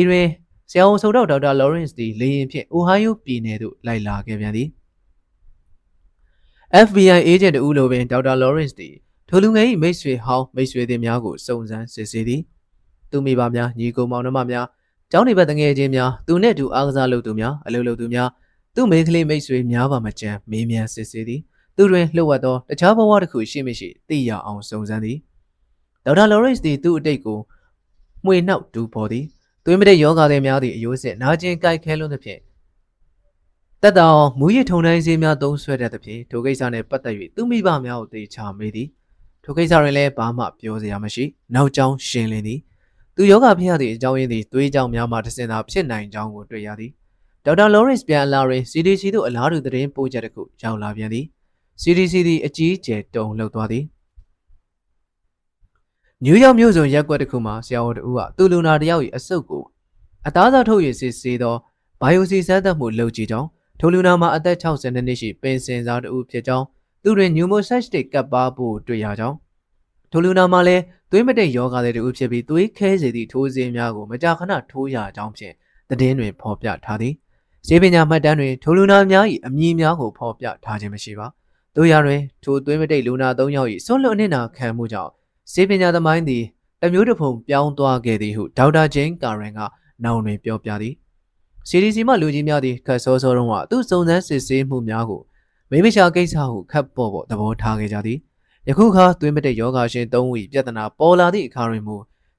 [0.00, 0.26] ဤတွင်
[0.70, 4.68] ဆရာဝန်ဆိုတော့ဒေါက်တာလော်ရန့်စ်သည်လေရင်ဖြင့်အိုဟိုင်းယိုပြည်နယ်သို့လိုက်လာခဲ့ပြန်သည်
[6.86, 8.94] FBI agent တူလိုပင်ဒေါက်တာလော်ရန့်စ်သည်
[9.28, 12.40] ထိုလူငယ်၏မိတ်ဆွေဟောင်းမိတ်ဆွေသည်များကိုစုံစမ်းစစ်ဆေးသည်
[13.10, 14.66] သူမိဘများညီကိုမောင်နှမများ
[15.10, 18.28] ကျောင်းနေဘက်တငယ်ချင်းများသူနှင့်တူအားကစားလုပ်သူများအလုပ်လုပ်သူများ
[18.74, 21.40] သူ့မိန်းကလေးမိတ်ဆွေများပါမကြမ်းမေးမြန်းစစ်ဆေးသည်
[21.76, 25.18] သူတွင်လှုပ်ဝက်သောတခြားဘဝတစ်ခုရှိမရှိသိရအောင်စုံစမ်းသည်
[26.04, 27.38] ဒေါက်တာလော်ရန့်စ်သည်သူ့အတိတ်ကို
[28.24, 29.24] မှွေနှောက်တူပေါ်သည်
[29.64, 32.40] သွေးမတိတ်ယောဂါတွေများသည့်အယိုးစစ်နာကျင်ကြိုက်ခဲလွန်းသဖြင့်
[33.82, 38.88] တက်တောင်မူရည်ထုံတိုင်းစည်းများသုံးဆွဲတဲ့သဖြင့်ထိုကိစ္စနှင့်ပတ်သက်၍သူမိဘများကိုတေချာမေးသည်
[39.44, 42.60] ထိုကိစ္စတွင်လည်းဘာမှပြောစရာမရှိနောက်ကျောင်းရှင်းလင်းသည်
[43.16, 46.90] သူယောဂဖြစ်ရသည့်အကြောင်းရင်းသည်သွေးကြောင်များမှတစင်သာဖြစ်နိုင်ကြောင်းကိုတွေ့ရသည်
[47.44, 51.24] ဒေါက်တာလော်ရန့်စ်ပြန်အလာရင် CDC သို့အလားတူသတင်းပို့ချက်တစ်ခုရောက်လာပြန်သည်
[51.82, 53.84] CDC သည်အကြီးကျယ်တုံလှုပ်သွားသည်
[56.24, 59.62] နယူးယောက်မြို့စုံရက်ကွက်တစ်ခုမှာဆရာဝန်တဦးကသူ့လူနာတယောက်၏အဆုတ်ကို
[60.26, 61.56] အသားစားထုတ်ရစစ်ဆေးသော
[62.00, 63.48] ဘိုင်ယိုစီစမ်းသပ်မှုလုပ်ကြည့်ကြောင်း
[63.80, 66.66] ထိုလူနာမှာအသက်60နှစ်ရှိပင်စင်စားတဦးဖြစ်ကြောင်း
[67.04, 69.36] သူတွင် pneumocystic ကပ်ပါဖို့တွေ့ရကြောင်း
[70.10, 75.54] ထိုလူနာမှာလည်းသွေးမတိတ်ယောဂတဲ့တူဖြစ်ပြီးသွေးခဲစေသည့်ထိုးစင်းများကိုမကြာခဏထိုးရကြောင်းဖြင့်
[75.88, 77.14] သတင်းတွင်ဖော်ပြထားသည်
[77.66, 81.26] ဆေးပညာမှတ်တမ်းတွင်ထိုလူနာများ၏အမည်များကိုဖော်ပြထားခြင်းမရှိပါ။
[81.76, 85.10] တို့ရတွင်ထိုသွေးမတိတ်လူနာ၃ယောက်၏ဆွလွတ်အနစ်နာခံမှုကြောင့်
[85.52, 86.44] ဆေးပညာသမိုင်းသည်
[86.82, 89.60] တမျိုးတစ်ဖုံပြောင်းသွားခဲ့သည်ဟုဒေါက်တာဂျင်းကာရန်က
[90.04, 90.94] နောင်တွင်ပြောပြသည်။
[91.68, 95.22] CDC မှလူကြီးများသည်ခတ်စောစောတုန်းကသူစုံစမ်းစစ်ဆေးမှုများကို
[95.74, 98.18] မိမရှာကိစ္စဟုခတ်ပေါ်ပေါ်သဘောထားခဲ့ကြသည်။
[98.68, 101.96] ယခုခါသွေးမတိတ်ယောဂါရှင်၃ဦး၏ပြဿနာပေါ်လာသည့်အခါတွင်မူ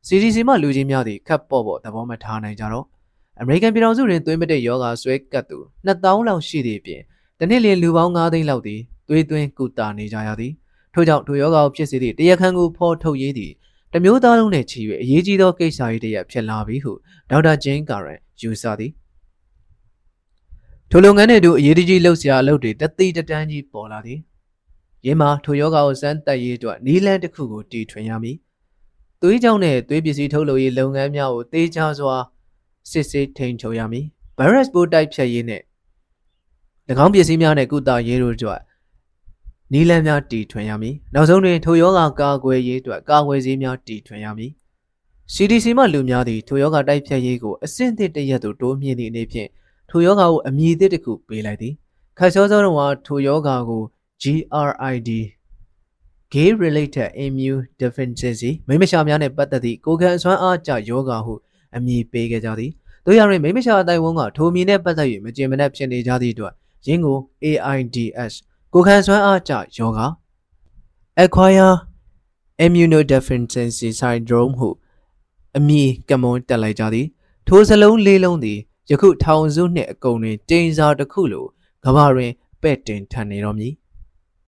[0.07, 2.86] CDC မှလူကြီးများသည်ခတ်ပေါ်ပေါ်သဘောမထားနိုင်ကြတော့
[3.41, 5.57] အမေရိကန်ပြည်ထောင်စုတွင်သွေးမတိတ်ယောဂါဆွဲကတ်သူ
[5.88, 7.02] 2000လောက်ရှိသည့်အပြင်
[7.40, 8.80] တနည်းလျင်လူပေါင်း9သိန်းလောက်သည်
[9.10, 10.53] သွေးသွင်းကုသနေကြရသည်
[10.94, 13.53] ထို့ကြောင့်ထိုယောဂါကိုဖြစ်စေသည့်တရားခံကိုဖော်ထုတ်ရေးသည့်
[13.94, 16.94] တမျိုးသားလုံးနဲ့ချီ၍အရေးကြီးသောကိစ္စရေးတရက်ဖြစ်လာပြီဟု
[17.30, 18.91] ဒေါက်တာဂျင်းကာရန်ယူဆသည်
[20.90, 24.20] ထိုလုပ်ငန်းတွေတို့အရေးတကြီးလှုပ်ရှားအလုပ်တွေတသိတတန်းကြီးပေါ်လာသည်
[25.06, 28.38] ရင်းမှာထိုယောဂါကိုစမ်းတက်ရေးအတွက်နီးလန်းတစ်ခုကိုတီထွင်ရမည်
[29.22, 32.16] သွေးကြောင့်နဲ့သွေးပစ္စည်းထုတ်လုပ်ရေးလုပ်ငန်းများကိုတေချာစွာ
[32.91, 34.06] စစ်ဆေးထိန်ချုပ်ရမည်
[34.38, 35.62] ဗိုင်းရပ်စ်ပိုးတိုက်ဖျက်ရေးနဲ့၎
[37.06, 38.62] င်းပစ္စည်းများနဲ့ကုသရေးတို့အတွက်
[39.74, 44.52] နီလန်းများတီထွင်ရမည်နောက်ဆုံးတွင်ထိုယောဂကာကွယ်ရေးအတွက်ကာကွယ်ဆေးများတီထွင်ရမည်
[45.34, 49.49] CDC မှလူများသည်ထိုယောဂတိုက်ဖျက်ရေးကိုအဆင့်သစ်တရက်သို့တိုးမြှင့်သည့်အနေဖြင့်
[49.90, 51.74] ထိုယောဂကိုအမည်သစ်တစ်ခုပေးလိုက်သည်
[52.18, 53.84] ခတ်စောစောတုန်းကထိုယောဂကို
[54.22, 55.10] GRID
[56.34, 61.34] Gay Related Immune Deficiency မိမရှာများနဲ့ပတ်သက်သည့်ကိုယ်ခံအစွမ်းအားကျယောဂဟု
[61.76, 62.72] အမည်ပေးခဲ့ကြသည်
[63.06, 66.53] တို့ရရင်မိမရှာအတိုင်းဝန်းကထိုမီနဲ့ပတ်သက်၍မကျင်မနှက်ဖြစ်နေကြသည့်အတွက်
[66.88, 68.36] ရင်းကို AIDS
[68.74, 69.99] ကိုယ်ခံစွမ်းအားကျယောဂ
[71.24, 71.74] Acquire
[72.66, 74.70] Immunodeficiency Syndrome ဟု
[75.57, 77.07] အမည်ကမွန်တက်လိုက်ကြသည်
[77.48, 78.60] ထိုစလုံးလေးလုံးသည်
[78.90, 81.45] ယခုထောင်စုနှင့်အကုန်တွင်တိမ်စာတစ်ခုလို
[81.86, 82.32] ကမ္ဘာတွင်
[82.62, 83.70] ပဲ့တင်ထန်နေတော်မူ